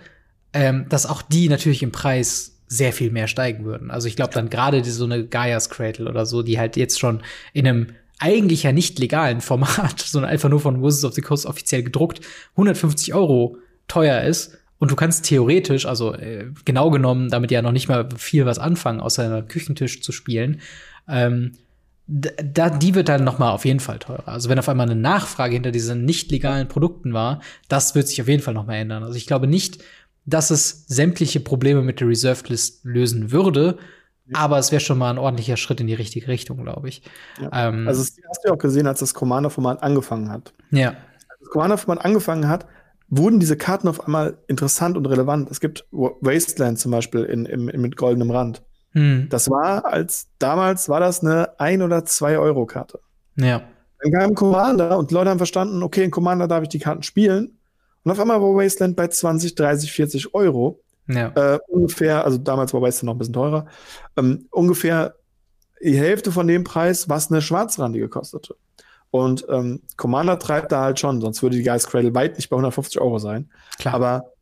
ähm, 0.53 0.87
dass 0.89 1.07
auch 1.07 1.21
die 1.23 1.49
natürlich 1.49 1.83
im 1.83 1.91
Preis 1.91 2.54
sehr 2.67 2.93
viel 2.93 3.11
mehr 3.11 3.29
steigen 3.29 3.65
würden. 3.65 3.91
Also 3.91 4.09
ich 4.09 4.17
glaube 4.17 4.33
dann 4.33 4.51
gerade 4.51 4.85
so 4.85 5.05
eine 5.05 5.27
Gaia's 5.27 5.71
Cradle 5.71 6.09
oder 6.09 6.27
so, 6.27 6.43
die 6.43 6.59
halt 6.59 6.77
jetzt 6.77 6.99
schon 6.99 7.23
in 7.53 7.67
einem 7.67 7.87
eigentlich 8.19 8.63
ja 8.63 8.73
nicht 8.73 8.99
legalen 8.99 9.41
Format, 9.41 10.01
sondern 10.05 10.31
einfach 10.31 10.49
nur 10.49 10.61
von 10.61 10.83
Wizards 10.83 11.05
of 11.05 11.15
the 11.15 11.21
Coast 11.21 11.47
offiziell 11.47 11.83
gedruckt, 11.83 12.21
150 12.53 13.15
Euro 13.15 13.59
teuer 13.89 14.23
ist. 14.23 14.59
Und 14.79 14.91
du 14.91 14.97
kannst 14.97 15.25
theoretisch, 15.25 15.87
also 15.87 16.15
äh, 16.15 16.47
genau 16.65 16.91
genommen, 16.91 17.31
damit 17.31 17.51
ja 17.51 17.63
noch 17.63 17.73
nicht 17.73 17.89
mal 17.89 18.09
viel 18.17 18.45
was 18.45 18.59
anfangen, 18.59 19.01
außer 19.01 19.25
einem 19.25 19.49
Küchentisch 19.49 20.03
zu 20.03 20.13
spielen. 20.13 20.61
Ähm, 21.09 21.53
da, 22.07 22.69
die 22.69 22.95
wird 22.95 23.09
dann 23.09 23.25
noch 23.25 23.39
mal 23.39 23.51
auf 23.51 23.65
jeden 23.65 23.81
Fall 23.81 23.99
teurer. 23.99 24.29
Also 24.29 24.51
wenn 24.51 24.59
auf 24.59 24.69
einmal 24.69 24.91
eine 24.91 25.01
Nachfrage 25.01 25.55
hinter 25.55 25.71
diesen 25.71 26.05
nicht 26.05 26.31
legalen 26.31 26.69
Produkten 26.69 27.15
war, 27.15 27.41
das 27.69 27.95
wird 27.95 28.09
sich 28.09 28.21
auf 28.21 28.29
jeden 28.29 28.43
Fall 28.43 28.53
noch 28.53 28.67
mal 28.67 28.75
ändern. 28.75 29.05
Also 29.05 29.17
ich 29.17 29.27
glaube 29.27 29.47
nicht, 29.47 29.83
dass 30.27 30.51
es 30.51 30.87
sämtliche 30.87 31.41
Probleme 31.41 31.83
mit 31.83 32.01
der 32.01 32.09
Reserved 32.09 32.49
List 32.49 32.85
lösen 32.85 33.31
würde, 33.33 33.79
Ja. 34.27 34.39
aber 34.39 34.59
es 34.59 34.73
wäre 34.73 34.81
schon 34.81 34.97
mal 34.99 35.11
ein 35.11 35.19
ordentlicher 35.19 35.57
Schritt 35.57 35.81
in 35.81 35.87
die 35.87 35.95
richtige 35.95 36.29
Richtung, 36.29 36.63
glaube 36.63 36.89
ich. 36.89 37.03
Ja. 37.41 37.69
Ähm, 37.69 37.87
Also, 37.87 38.01
das 38.03 38.17
hast 38.29 38.43
du 38.45 38.49
ja 38.49 38.55
auch 38.55 38.59
gesehen, 38.59 38.87
als 38.87 39.01
das 39.01 39.13
Commander-Format 39.15 39.83
angefangen 39.83 40.31
hat. 40.31 40.55
ja, 40.71 40.89
Als 40.91 41.39
das 41.41 41.49
Commander-Format 41.51 42.05
angefangen 42.05 42.49
hat, 42.49 42.67
wurden 43.09 43.39
diese 43.39 43.57
Karten 43.59 43.87
auf 43.87 44.01
einmal 44.07 44.39
interessant 44.49 44.97
und 44.97 45.05
relevant. 45.07 45.51
Es 45.51 45.61
gibt 45.61 45.85
Wa- 45.93 46.13
Wasteland 46.23 46.79
zum 46.79 46.91
Beispiel 46.91 47.25
in, 47.25 47.45
im, 47.45 47.69
in, 47.69 47.81
mit 47.83 47.97
goldenem 47.97 48.31
Rand. 48.31 48.63
hm. 48.93 49.27
Das 49.29 49.51
war 49.51 49.85
als 49.85 50.29
damals 50.39 50.89
war 50.89 51.01
das 51.01 51.21
eine 51.23 51.61
1 51.61 51.83
oder 51.83 52.05
2 52.07 52.39
Euro 52.39 52.65
Karte. 52.65 53.01
ja, 53.37 53.61
Dann 54.01 54.13
kam 54.13 54.35
Commander 54.35 54.97
und 54.99 55.11
Leute 55.13 55.29
haben 55.31 55.39
verstanden, 55.39 55.83
okay, 55.83 56.03
in 56.05 56.11
Commander 56.11 56.49
darf 56.49 56.63
ich 56.63 56.71
die 56.71 56.79
Karten 56.79 57.03
spielen. 57.03 57.59
Und 58.05 58.11
auf 58.11 58.21
einmal 58.21 58.41
war 58.41 58.55
Wasteland 58.55 58.97
bei 58.97 59.09
20, 59.09 59.55
30, 59.55 59.93
40 59.93 60.35
Euro. 60.35 60.81
ja, 61.09 61.29
Äh, 61.35 61.59
ungefähr, 61.69 62.25
also 62.25 62.39
damals 62.39 62.73
war 62.73 62.83
Wasteland 62.83 63.07
noch 63.07 63.15
ein 63.15 63.19
bisschen 63.19 63.35
teurer, 63.35 63.67
ähm, 64.17 64.47
ungefähr 64.51 65.15
die 65.83 65.99
Hälfte 65.99 66.33
von 66.33 66.47
dem 66.47 66.65
Preis, 66.65 67.09
was 67.09 67.31
eine 67.31 67.43
Schwarzrandige 67.43 68.09
kostete. 68.09 68.57
Und 69.11 69.47
ähm, 69.49 69.83
Commander 69.97 70.39
treibt 70.39 70.73
da 70.73 70.83
halt 70.83 70.99
schon, 70.99 71.21
sonst 71.21 71.43
würde 71.43 71.57
die 71.57 71.63
Geist 71.63 71.89
Cradle 71.89 72.15
weit 72.15 72.37
nicht 72.37 72.49
bei 72.49 72.57
150 72.57 73.01
Euro 73.01 73.19
sein. 73.19 73.51
klar. 73.79 73.95
Aber 73.95 74.33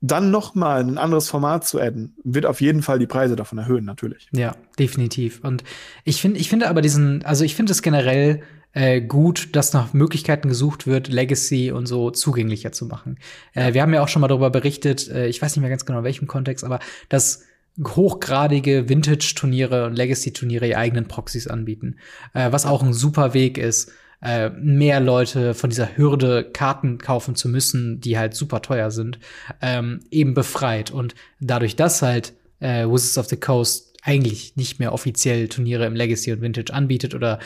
dann 0.00 0.30
noch 0.30 0.54
mal 0.54 0.80
ein 0.80 0.98
anderes 0.98 1.28
Format 1.28 1.66
zu 1.66 1.78
adden, 1.78 2.16
wird 2.24 2.46
auf 2.46 2.60
jeden 2.60 2.82
Fall 2.82 2.98
die 2.98 3.06
Preise 3.06 3.36
davon 3.36 3.58
erhöhen, 3.58 3.84
natürlich. 3.84 4.28
Ja, 4.32 4.56
definitiv. 4.78 5.40
Und 5.44 5.62
ich 6.04 6.20
finde, 6.20 6.40
ich 6.40 6.48
finde 6.48 6.68
aber 6.68 6.80
diesen, 6.80 7.22
also 7.24 7.44
ich 7.44 7.54
finde 7.54 7.72
es 7.72 7.82
generell 7.82 8.42
äh, 8.72 9.00
gut, 9.00 9.54
dass 9.56 9.72
nach 9.72 9.92
Möglichkeiten 9.92 10.48
gesucht 10.48 10.86
wird, 10.86 11.08
Legacy 11.08 11.72
und 11.72 11.86
so 11.86 12.10
zugänglicher 12.10 12.72
zu 12.72 12.86
machen. 12.86 13.18
Äh, 13.54 13.74
wir 13.74 13.82
haben 13.82 13.92
ja 13.92 14.02
auch 14.02 14.08
schon 14.08 14.20
mal 14.20 14.28
darüber 14.28 14.50
berichtet, 14.50 15.08
äh, 15.08 15.26
ich 15.26 15.40
weiß 15.40 15.56
nicht 15.56 15.60
mehr 15.60 15.70
ganz 15.70 15.84
genau 15.84 15.98
in 16.00 16.04
welchem 16.04 16.26
Kontext, 16.26 16.64
aber 16.64 16.80
dass 17.08 17.44
hochgradige 17.78 18.88
Vintage-Turniere 18.88 19.86
und 19.86 19.96
Legacy-Turniere 19.96 20.66
ihre 20.66 20.78
eigenen 20.78 21.08
Proxys 21.08 21.46
anbieten, 21.46 21.96
äh, 22.34 22.52
was 22.52 22.66
auch 22.66 22.82
ein 22.82 22.92
super 22.92 23.34
Weg 23.34 23.58
ist, 23.58 23.92
äh, 24.22 24.50
mehr 24.50 25.00
Leute 25.00 25.54
von 25.54 25.70
dieser 25.70 25.96
Hürde, 25.96 26.44
Karten 26.44 26.98
kaufen 26.98 27.34
zu 27.34 27.48
müssen, 27.48 28.00
die 28.00 28.18
halt 28.18 28.34
super 28.34 28.60
teuer 28.60 28.90
sind, 28.90 29.18
ähm, 29.62 30.00
eben 30.10 30.34
befreit. 30.34 30.90
Und 30.90 31.14
dadurch, 31.40 31.76
dass 31.76 32.02
halt 32.02 32.34
äh, 32.60 32.86
Wizards 32.86 33.18
of 33.18 33.26
the 33.26 33.36
Coast 33.36 33.96
eigentlich 34.02 34.56
nicht 34.56 34.78
mehr 34.78 34.92
offiziell 34.92 35.48
Turniere 35.48 35.86
im 35.86 35.94
Legacy 35.94 36.32
und 36.32 36.42
Vintage 36.42 36.72
anbietet 36.72 37.14
oder 37.14 37.38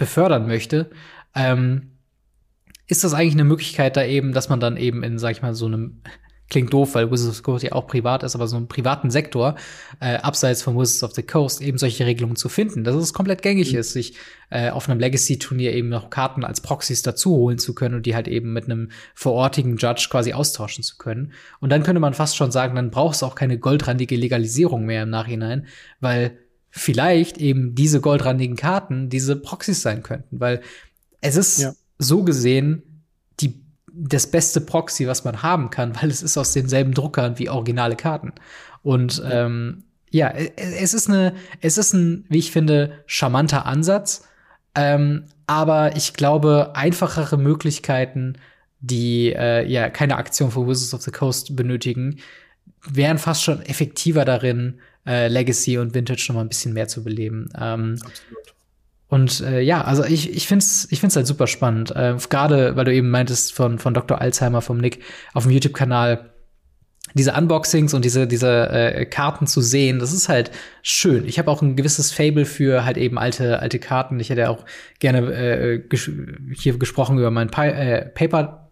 befördern 0.00 0.48
möchte, 0.48 0.90
ähm, 1.36 1.92
ist 2.88 3.04
das 3.04 3.14
eigentlich 3.14 3.34
eine 3.34 3.44
Möglichkeit 3.44 3.96
da 3.96 4.04
eben, 4.04 4.32
dass 4.32 4.48
man 4.48 4.58
dann 4.58 4.76
eben 4.76 5.04
in, 5.04 5.18
sag 5.18 5.32
ich 5.32 5.42
mal, 5.42 5.54
so 5.54 5.66
einem 5.66 6.02
klingt 6.48 6.72
doof, 6.72 6.96
weil 6.96 7.12
Wizards 7.12 7.28
of 7.28 7.36
the 7.36 7.42
Coast 7.42 7.62
ja 7.62 7.72
auch 7.72 7.86
privat 7.86 8.24
ist, 8.24 8.34
aber 8.34 8.48
so 8.48 8.56
einem 8.56 8.66
privaten 8.66 9.08
Sektor, 9.08 9.54
äh, 10.00 10.16
abseits 10.16 10.62
von 10.62 10.76
Wizards 10.76 11.04
of 11.04 11.12
the 11.12 11.22
Coast, 11.22 11.60
eben 11.60 11.78
solche 11.78 12.04
Regelungen 12.06 12.34
zu 12.34 12.48
finden, 12.48 12.82
dass 12.82 12.96
es 12.96 13.12
komplett 13.12 13.42
gängig 13.42 13.72
ist, 13.72 13.92
sich 13.92 14.14
äh, 14.48 14.70
auf 14.70 14.88
einem 14.88 14.98
Legacy-Turnier 14.98 15.72
eben 15.74 15.90
noch 15.90 16.10
Karten 16.10 16.42
als 16.42 16.60
Proxys 16.60 17.02
dazu 17.02 17.36
holen 17.36 17.58
zu 17.60 17.72
können 17.72 17.94
und 17.94 18.06
die 18.06 18.16
halt 18.16 18.26
eben 18.26 18.52
mit 18.52 18.64
einem 18.64 18.90
vorortigen 19.14 19.76
Judge 19.76 20.08
quasi 20.10 20.32
austauschen 20.32 20.82
zu 20.82 20.96
können. 20.96 21.34
Und 21.60 21.70
dann 21.70 21.84
könnte 21.84 22.00
man 22.00 22.14
fast 22.14 22.36
schon 22.36 22.50
sagen, 22.50 22.74
dann 22.74 22.90
braucht 22.90 23.14
es 23.14 23.22
auch 23.22 23.36
keine 23.36 23.56
goldrandige 23.56 24.16
Legalisierung 24.16 24.86
mehr 24.86 25.04
im 25.04 25.10
Nachhinein, 25.10 25.68
weil 26.00 26.36
vielleicht 26.70 27.38
eben 27.38 27.74
diese 27.74 28.00
goldrandigen 28.00 28.56
Karten 28.56 29.08
diese 29.08 29.36
Proxys 29.36 29.82
sein 29.82 30.02
könnten, 30.02 30.38
weil 30.40 30.60
es 31.20 31.36
ist 31.36 31.58
Ja. 31.58 31.72
so 31.98 32.22
gesehen 32.24 32.82
die 33.40 33.60
das 33.92 34.30
beste 34.30 34.60
Proxy, 34.60 35.06
was 35.08 35.24
man 35.24 35.42
haben 35.42 35.70
kann, 35.70 35.94
weil 36.00 36.10
es 36.10 36.22
ist 36.22 36.36
aus 36.38 36.52
denselben 36.52 36.94
Druckern 36.94 37.38
wie 37.38 37.48
originale 37.48 37.96
Karten. 37.96 38.32
Und 38.82 39.22
ähm, 39.30 39.82
ja, 40.10 40.28
e- 40.30 40.52
es 40.56 40.94
ist 40.94 41.08
eine, 41.08 41.34
es 41.60 41.76
ist 41.78 41.92
ein, 41.92 42.24
wie 42.28 42.38
ich 42.38 42.50
finde, 42.52 43.02
charmanter 43.06 43.66
Ansatz. 43.66 44.26
Ähm, 44.74 45.24
aber 45.46 45.96
ich 45.96 46.14
glaube, 46.14 46.72
einfachere 46.76 47.36
Möglichkeiten, 47.36 48.34
die 48.80 49.32
äh, 49.32 49.66
ja 49.68 49.90
keine 49.90 50.16
Aktion 50.16 50.50
von 50.52 50.66
Wizards 50.68 50.94
of 50.94 51.02
the 51.02 51.10
Coast 51.10 51.56
benötigen, 51.56 52.20
wären 52.88 53.18
fast 53.18 53.42
schon 53.42 53.60
effektiver 53.62 54.24
darin, 54.24 54.78
äh, 55.06 55.28
Legacy 55.28 55.78
und 55.78 55.94
Vintage 55.94 56.26
noch 56.28 56.36
mal 56.36 56.42
ein 56.42 56.48
bisschen 56.48 56.72
mehr 56.72 56.88
zu 56.88 57.02
beleben. 57.02 57.48
Ähm, 57.58 57.96
Absolut. 58.00 58.54
und 59.08 59.40
äh, 59.40 59.60
ja, 59.60 59.82
also 59.82 60.04
ich, 60.04 60.30
ich 60.30 60.46
finde 60.46 60.64
es 60.64 60.88
ich 60.90 61.00
find's 61.00 61.16
halt 61.16 61.26
super 61.26 61.46
spannend. 61.46 61.90
Äh, 61.94 62.16
Gerade 62.28 62.76
weil 62.76 62.84
du 62.84 62.94
eben 62.94 63.10
meintest 63.10 63.52
von, 63.52 63.78
von 63.78 63.94
Dr. 63.94 64.20
Alzheimer, 64.20 64.62
vom 64.62 64.78
Nick, 64.78 65.00
auf 65.32 65.44
dem 65.44 65.52
YouTube-Kanal, 65.52 66.30
diese 67.14 67.32
Unboxings 67.32 67.94
und 67.94 68.04
diese, 68.04 68.26
diese 68.26 68.70
äh, 68.70 69.04
Karten 69.06 69.46
zu 69.46 69.60
sehen, 69.60 69.98
das 69.98 70.12
ist 70.12 70.28
halt 70.28 70.50
schön. 70.82 71.26
Ich 71.26 71.38
habe 71.38 71.50
auch 71.50 71.62
ein 71.62 71.74
gewisses 71.74 72.12
Fable 72.12 72.44
für 72.44 72.84
halt 72.84 72.96
eben 72.96 73.18
alte, 73.18 73.58
alte 73.60 73.78
Karten. 73.78 74.20
Ich 74.20 74.30
hätte 74.30 74.48
auch 74.48 74.64
gerne 75.00 75.32
äh, 75.32 75.78
ges 75.78 76.10
hier 76.54 76.78
gesprochen 76.78 77.18
über 77.18 77.30
mein 77.30 77.50
Pi 77.50 77.66
äh, 77.66 78.06
Paper 78.06 78.69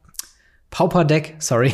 Pauper 0.70 1.04
Deck, 1.04 1.36
sorry. 1.38 1.72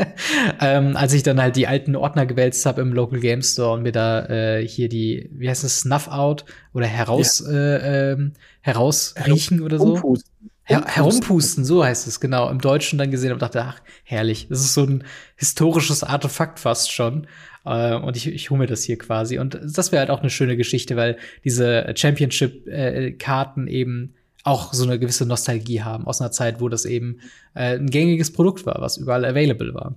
ähm, 0.60 0.96
als 0.96 1.12
ich 1.14 1.22
dann 1.22 1.40
halt 1.40 1.56
die 1.56 1.66
alten 1.66 1.96
Ordner 1.96 2.26
gewälzt 2.26 2.66
habe 2.66 2.82
im 2.82 2.92
Local 2.92 3.18
Game 3.18 3.42
Store 3.42 3.74
und 3.74 3.82
mir 3.82 3.92
da 3.92 4.26
äh, 4.26 4.66
hier 4.66 4.88
die, 4.88 5.30
wie 5.32 5.48
heißt 5.48 5.64
es, 5.64 5.80
Snuff 5.80 6.08
Out 6.08 6.44
oder 6.74 6.86
heraus, 6.86 7.40
äh, 7.40 8.12
ähm, 8.12 8.34
herausriechen 8.60 9.62
oder 9.62 9.78
so. 9.78 9.94
Umpusten. 9.94 10.50
Her 10.68 10.84
herumpusten, 10.84 11.64
so 11.64 11.84
heißt 11.84 12.08
es, 12.08 12.18
genau. 12.18 12.50
Im 12.50 12.60
Deutschen 12.60 12.98
dann 12.98 13.12
gesehen 13.12 13.32
und 13.32 13.40
dachte, 13.40 13.62
ach, 13.62 13.80
herrlich. 14.02 14.48
Das 14.48 14.60
ist 14.60 14.74
so 14.74 14.82
ein 14.82 15.04
historisches 15.36 16.02
Artefakt 16.02 16.58
fast 16.58 16.90
schon. 16.90 17.28
Äh, 17.64 17.94
und 17.94 18.16
ich, 18.16 18.26
ich 18.26 18.50
hole 18.50 18.58
mir 18.58 18.66
das 18.66 18.82
hier 18.82 18.98
quasi. 18.98 19.38
Und 19.38 19.58
das 19.62 19.92
wäre 19.92 20.00
halt 20.00 20.10
auch 20.10 20.20
eine 20.20 20.30
schöne 20.30 20.56
Geschichte, 20.56 20.96
weil 20.96 21.18
diese 21.44 21.92
Championship-Karten 21.94 23.68
eben 23.68 24.15
auch 24.46 24.72
so 24.72 24.84
eine 24.84 24.98
gewisse 24.98 25.26
Nostalgie 25.26 25.82
haben 25.82 26.06
aus 26.06 26.20
einer 26.20 26.30
Zeit, 26.30 26.60
wo 26.60 26.68
das 26.68 26.84
eben 26.84 27.20
äh, 27.54 27.76
ein 27.76 27.90
gängiges 27.90 28.32
Produkt 28.32 28.64
war, 28.64 28.80
was 28.80 28.96
überall 28.96 29.24
available 29.24 29.74
war. 29.74 29.96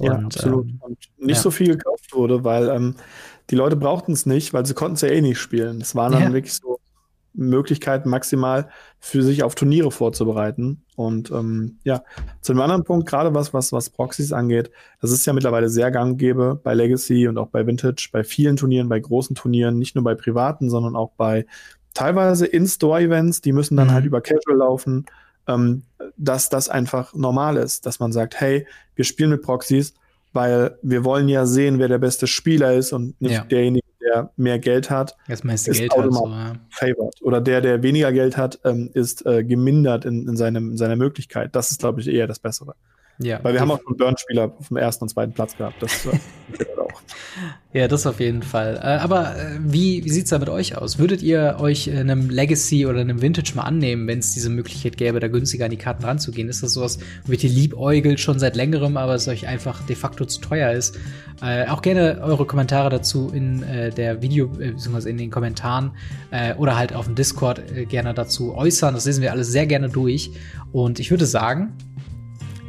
Ja, 0.00 0.14
Und, 0.14 0.26
absolut. 0.26 0.66
ähm, 0.66 0.78
und 0.80 0.98
nicht 1.18 1.36
ja. 1.36 1.42
so 1.42 1.50
viel 1.50 1.76
gekauft 1.76 2.12
wurde, 2.12 2.44
weil 2.44 2.68
ähm, 2.68 2.94
die 3.50 3.56
Leute 3.56 3.76
brauchten 3.76 4.12
es 4.12 4.26
nicht, 4.26 4.54
weil 4.54 4.64
sie 4.64 4.74
konnten 4.74 4.94
es 4.94 5.00
ja 5.00 5.08
eh 5.08 5.20
nicht 5.20 5.38
spielen. 5.38 5.80
Es 5.80 5.94
waren 5.94 6.12
dann 6.12 6.22
Ja. 6.22 6.32
wirklich 6.32 6.54
so 6.54 6.78
Möglichkeit 7.32 8.06
maximal 8.06 8.68
für 8.98 9.22
sich 9.22 9.42
auf 9.42 9.54
Turniere 9.54 9.90
vorzubereiten. 9.90 10.84
Und 10.96 11.30
ähm, 11.30 11.78
ja, 11.84 12.02
zu 12.40 12.52
einem 12.52 12.60
anderen 12.62 12.84
Punkt, 12.84 13.08
gerade 13.08 13.34
was, 13.34 13.52
was, 13.54 13.72
was 13.72 13.90
Proxys 13.90 14.32
angeht, 14.32 14.70
das 15.00 15.10
ist 15.10 15.26
ja 15.26 15.32
mittlerweile 15.32 15.68
sehr 15.68 15.90
gang 15.90 16.18
gäbe 16.18 16.60
bei 16.62 16.74
Legacy 16.74 17.28
und 17.28 17.38
auch 17.38 17.48
bei 17.48 17.66
Vintage, 17.66 18.08
bei 18.12 18.24
vielen 18.24 18.56
Turnieren, 18.56 18.88
bei 18.88 19.00
großen 19.00 19.36
Turnieren, 19.36 19.78
nicht 19.78 19.94
nur 19.94 20.04
bei 20.04 20.14
privaten, 20.14 20.70
sondern 20.70 20.96
auch 20.96 21.12
bei 21.16 21.46
teilweise 21.94 22.46
In-Store-Events, 22.46 23.40
die 23.40 23.52
müssen 23.52 23.76
dann 23.76 23.88
mhm. 23.88 23.92
halt 23.92 24.04
über 24.04 24.20
Casual 24.20 24.58
laufen, 24.58 25.06
ähm, 25.46 25.82
dass 26.16 26.48
das 26.48 26.68
einfach 26.68 27.14
normal 27.14 27.56
ist, 27.56 27.86
dass 27.86 28.00
man 28.00 28.12
sagt, 28.12 28.40
hey, 28.40 28.66
wir 28.94 29.04
spielen 29.04 29.30
mit 29.30 29.42
Proxys, 29.42 29.94
weil 30.32 30.76
wir 30.82 31.04
wollen 31.04 31.28
ja 31.28 31.46
sehen, 31.46 31.78
wer 31.78 31.88
der 31.88 31.98
beste 31.98 32.26
Spieler 32.26 32.74
ist 32.74 32.92
und 32.92 33.20
nicht 33.20 33.32
ja. 33.32 33.44
derjenige, 33.44 33.86
der 34.00 34.30
mehr 34.36 34.58
Geld 34.58 34.90
hat, 34.90 35.16
das 35.28 35.44
meiste 35.44 35.72
Geld 35.72 35.94
hat, 35.96 36.12
so, 36.12 36.28
ja. 36.28 36.54
favored. 36.70 37.20
Oder 37.22 37.40
der, 37.40 37.60
der 37.60 37.82
weniger 37.82 38.12
Geld 38.12 38.36
hat, 38.36 38.60
ähm, 38.64 38.90
ist 38.94 39.26
äh, 39.26 39.44
gemindert 39.44 40.04
in, 40.04 40.28
in, 40.28 40.36
seinem, 40.36 40.70
in 40.70 40.76
seiner 40.76 40.96
Möglichkeit. 40.96 41.54
Das 41.54 41.70
ist, 41.70 41.80
glaube 41.80 42.00
ich, 42.00 42.08
eher 42.08 42.26
das 42.26 42.38
Bessere. 42.38 42.74
Ja, 43.22 43.38
Weil 43.42 43.52
wir 43.52 43.60
haben 43.60 43.70
auch 43.70 43.80
schon 43.82 43.96
Burn-Spieler 43.96 44.52
auf 44.58 44.68
dem 44.68 44.78
ersten 44.78 45.04
und 45.04 45.08
zweiten 45.10 45.32
Platz 45.32 45.56
gehabt. 45.56 45.82
Das 45.82 46.08
auch. 46.78 47.02
Ja, 47.72 47.86
das 47.86 48.06
auf 48.06 48.18
jeden 48.18 48.42
Fall. 48.42 48.76
Äh, 48.76 48.98
aber 48.98 49.36
äh, 49.36 49.58
wie, 49.60 50.04
wie 50.04 50.10
sieht's 50.10 50.30
da 50.30 50.38
mit 50.38 50.48
euch 50.48 50.76
aus? 50.76 50.98
Würdet 50.98 51.22
ihr 51.22 51.58
euch 51.60 51.88
einem 51.90 52.30
Legacy 52.30 52.86
oder 52.86 53.00
einem 53.00 53.22
Vintage 53.22 53.52
mal 53.54 53.62
annehmen, 53.62 54.08
wenn 54.08 54.18
es 54.18 54.32
diese 54.32 54.50
Möglichkeit 54.50 54.96
gäbe, 54.96 55.20
da 55.20 55.28
günstiger 55.28 55.66
an 55.66 55.70
die 55.70 55.76
Karten 55.76 56.02
ranzugehen? 56.04 56.48
Ist 56.48 56.62
das 56.62 56.72
sowas, 56.72 56.98
womit 57.26 57.44
ihr 57.44 57.50
liebäugelt 57.50 58.18
schon 58.18 58.38
seit 58.38 58.56
längerem, 58.56 58.96
aber 58.96 59.14
es 59.14 59.28
euch 59.28 59.46
einfach 59.46 59.86
de 59.86 59.94
facto 59.94 60.24
zu 60.24 60.40
teuer 60.40 60.72
ist? 60.72 60.98
Äh, 61.42 61.68
auch 61.68 61.82
gerne 61.82 62.20
eure 62.22 62.46
Kommentare 62.46 62.90
dazu 62.90 63.30
in 63.32 63.62
äh, 63.62 63.90
der 63.90 64.20
Video, 64.20 64.46
äh, 64.58 64.72
beziehungsweise 64.72 65.10
in 65.10 65.18
den 65.18 65.30
Kommentaren 65.30 65.92
äh, 66.32 66.54
oder 66.54 66.76
halt 66.76 66.92
auf 66.94 67.04
dem 67.04 67.14
Discord 67.14 67.62
gerne 67.88 68.14
dazu 68.14 68.54
äußern. 68.54 68.94
Das 68.94 69.04
lesen 69.04 69.22
wir 69.22 69.30
alles 69.30 69.52
sehr 69.52 69.66
gerne 69.66 69.88
durch. 69.88 70.32
Und 70.72 70.98
ich 70.98 71.10
würde 71.10 71.26
sagen, 71.26 71.72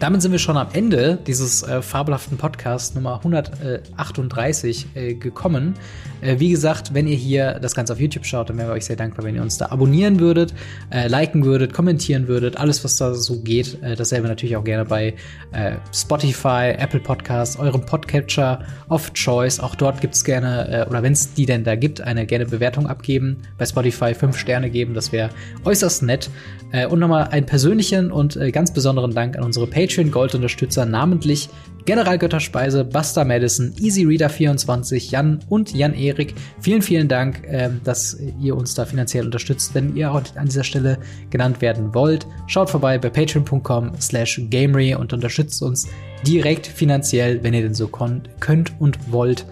damit 0.02 0.24
sind 0.24 0.32
wir 0.32 0.40
schon 0.40 0.58
am 0.58 0.68
Ende 0.74 1.20
dieses 1.28 1.62
äh, 1.62 1.84
fabelhaften 1.84 2.36
Podcasts 2.36 2.96
Nummer 2.96 3.18
138 3.18 4.88
äh, 4.96 5.14
gekommen. 5.14 5.76
Äh, 6.22 6.40
wie 6.40 6.50
gesagt, 6.50 6.94
wenn 6.94 7.08
ihr 7.08 7.16
hier 7.16 7.60
das 7.62 7.76
Ganze 7.76 7.94
auf 7.94 8.00
YouTube 8.00 8.26
schaut, 8.26 8.50
dann 8.50 8.58
wären 8.58 8.70
wir 8.70 8.74
euch 8.74 8.86
sehr 8.86 8.96
dankbar, 8.96 9.26
wenn 9.26 9.36
ihr 9.36 9.44
uns 9.44 9.58
da 9.58 9.68
abonnieren 9.68 10.20
würdet, 10.20 10.54
äh, 10.92 11.08
liken 11.08 11.46
würdet, 11.46 11.74
kommentieren 11.74 12.28
würdet, 12.28 12.58
alles, 12.58 12.84
was 12.84 12.98
da 12.98 13.14
so 13.14 13.40
geht. 13.42 13.82
Äh, 13.84 13.96
dasselbe 13.96 14.28
natürlich 14.28 14.56
auch 14.56 14.64
gerne 14.64 14.86
bei 14.86 15.14
äh, 15.52 15.74
Spotify, 15.94 16.74
Apple 16.78 17.00
Podcasts, 17.00 17.60
eurem 17.60 17.86
Podcatcher 17.86 18.64
of 18.90 19.14
Choice. 19.14 19.60
Auch 19.60 19.76
dort 19.76 20.02
gibt 20.02 20.16
es 20.16 20.24
gerne, 20.24 20.88
oder 20.90 21.04
wenn 21.04 21.14
es 21.14 21.34
die 21.34 21.46
denn 21.46 21.64
da 21.64 21.76
gibt, 21.76 22.02
eine 22.02 22.26
gerne 22.26 22.46
Bewertung 22.46 22.88
abgeben. 22.88 23.38
Bei 23.58 23.66
Spotify 23.66 24.14
fünf 24.14 24.38
Sterne 24.38 24.70
geben, 24.70 24.94
das 24.94 25.12
wäre 25.12 25.30
äußerst 25.64 26.04
nett. 26.04 26.30
Und 26.90 27.00
nochmal 27.00 27.28
einen 27.30 27.46
persönlichen 27.46 28.12
und 28.12 28.40
ganz 28.54 28.74
besonderen 28.74 29.14
Dank 29.14 29.38
an 29.38 29.44
unsere 29.44 29.68
Patreon-Gold-Unterstützer, 29.92 30.86
namentlich 30.86 31.50
General 31.84 32.18
Götterspeise, 32.18 32.86
Buster 32.86 33.26
Madison, 33.26 33.74
Easy 33.80 34.04
Reader 34.04 34.30
24, 34.30 35.12
Jan 35.12 35.40
und 35.50 35.74
Jan 35.74 35.94
Erik. 35.94 36.36
Vielen, 36.60 36.82
vielen 36.82 37.08
Dank, 37.08 37.44
äh, 37.44 37.70
dass 37.84 38.18
ihr 38.40 38.56
uns 38.56 38.74
da 38.76 38.86
finanziell 38.86 39.26
unterstützt. 39.26 39.74
Wenn 39.74 39.96
ihr 39.96 40.12
auch 40.12 40.22
an 40.36 40.46
dieser 40.46 40.64
Stelle 40.64 41.00
genannt 41.30 41.62
werden 41.62 41.94
wollt, 41.94 42.28
schaut 42.48 42.70
vorbei 42.70 42.98
bei 43.00 43.10
patreon.com 43.10 43.94
slash 44.00 44.42
gamery 44.50 44.96
und 44.96 45.12
unterstützt 45.12 45.62
uns 45.62 45.88
direkt 46.26 46.68
finanziell, 46.68 47.44
wenn 47.44 47.54
ihr 47.54 47.64
denn 47.64 47.74
so 47.74 47.88
könnt 47.88 48.72
und 48.80 49.12
wollt. 49.12 49.46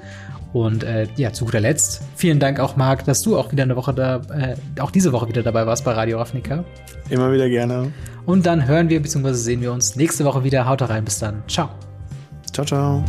Und 0.54 0.84
äh, 0.84 1.08
ja, 1.16 1.32
zu 1.32 1.46
guter 1.46 1.60
Letzt, 1.60 2.02
vielen 2.16 2.40
Dank 2.40 2.60
auch, 2.60 2.76
Marc, 2.76 3.06
dass 3.06 3.22
du 3.22 3.38
auch 3.38 3.52
wieder 3.52 3.64
eine 3.64 3.76
Woche 3.76 3.94
da, 3.94 4.22
äh, 4.34 4.56
auch 4.82 4.92
diese 4.92 5.12
Woche 5.12 5.28
wieder 5.28 5.44
dabei 5.44 5.66
warst 5.66 5.86
bei 5.86 5.92
Radio 5.92 6.18
Ravnica. 6.18 6.64
Immer 7.10 7.32
wieder 7.32 7.50
gerne. 7.50 7.92
Und 8.26 8.46
dann 8.46 8.68
hören 8.68 8.90
wir 8.90 9.02
bzw. 9.02 9.34
sehen 9.34 9.62
wir 9.62 9.72
uns 9.72 9.96
nächste 9.96 10.26
Woche 10.26 10.44
wieder. 10.44 10.68
Haut 10.68 10.82
rein, 10.82 11.06
bis 11.06 11.20
dann. 11.20 11.44
Ciao. 11.48 11.70
Ciao, 12.52 12.66
ciao. 12.66 13.04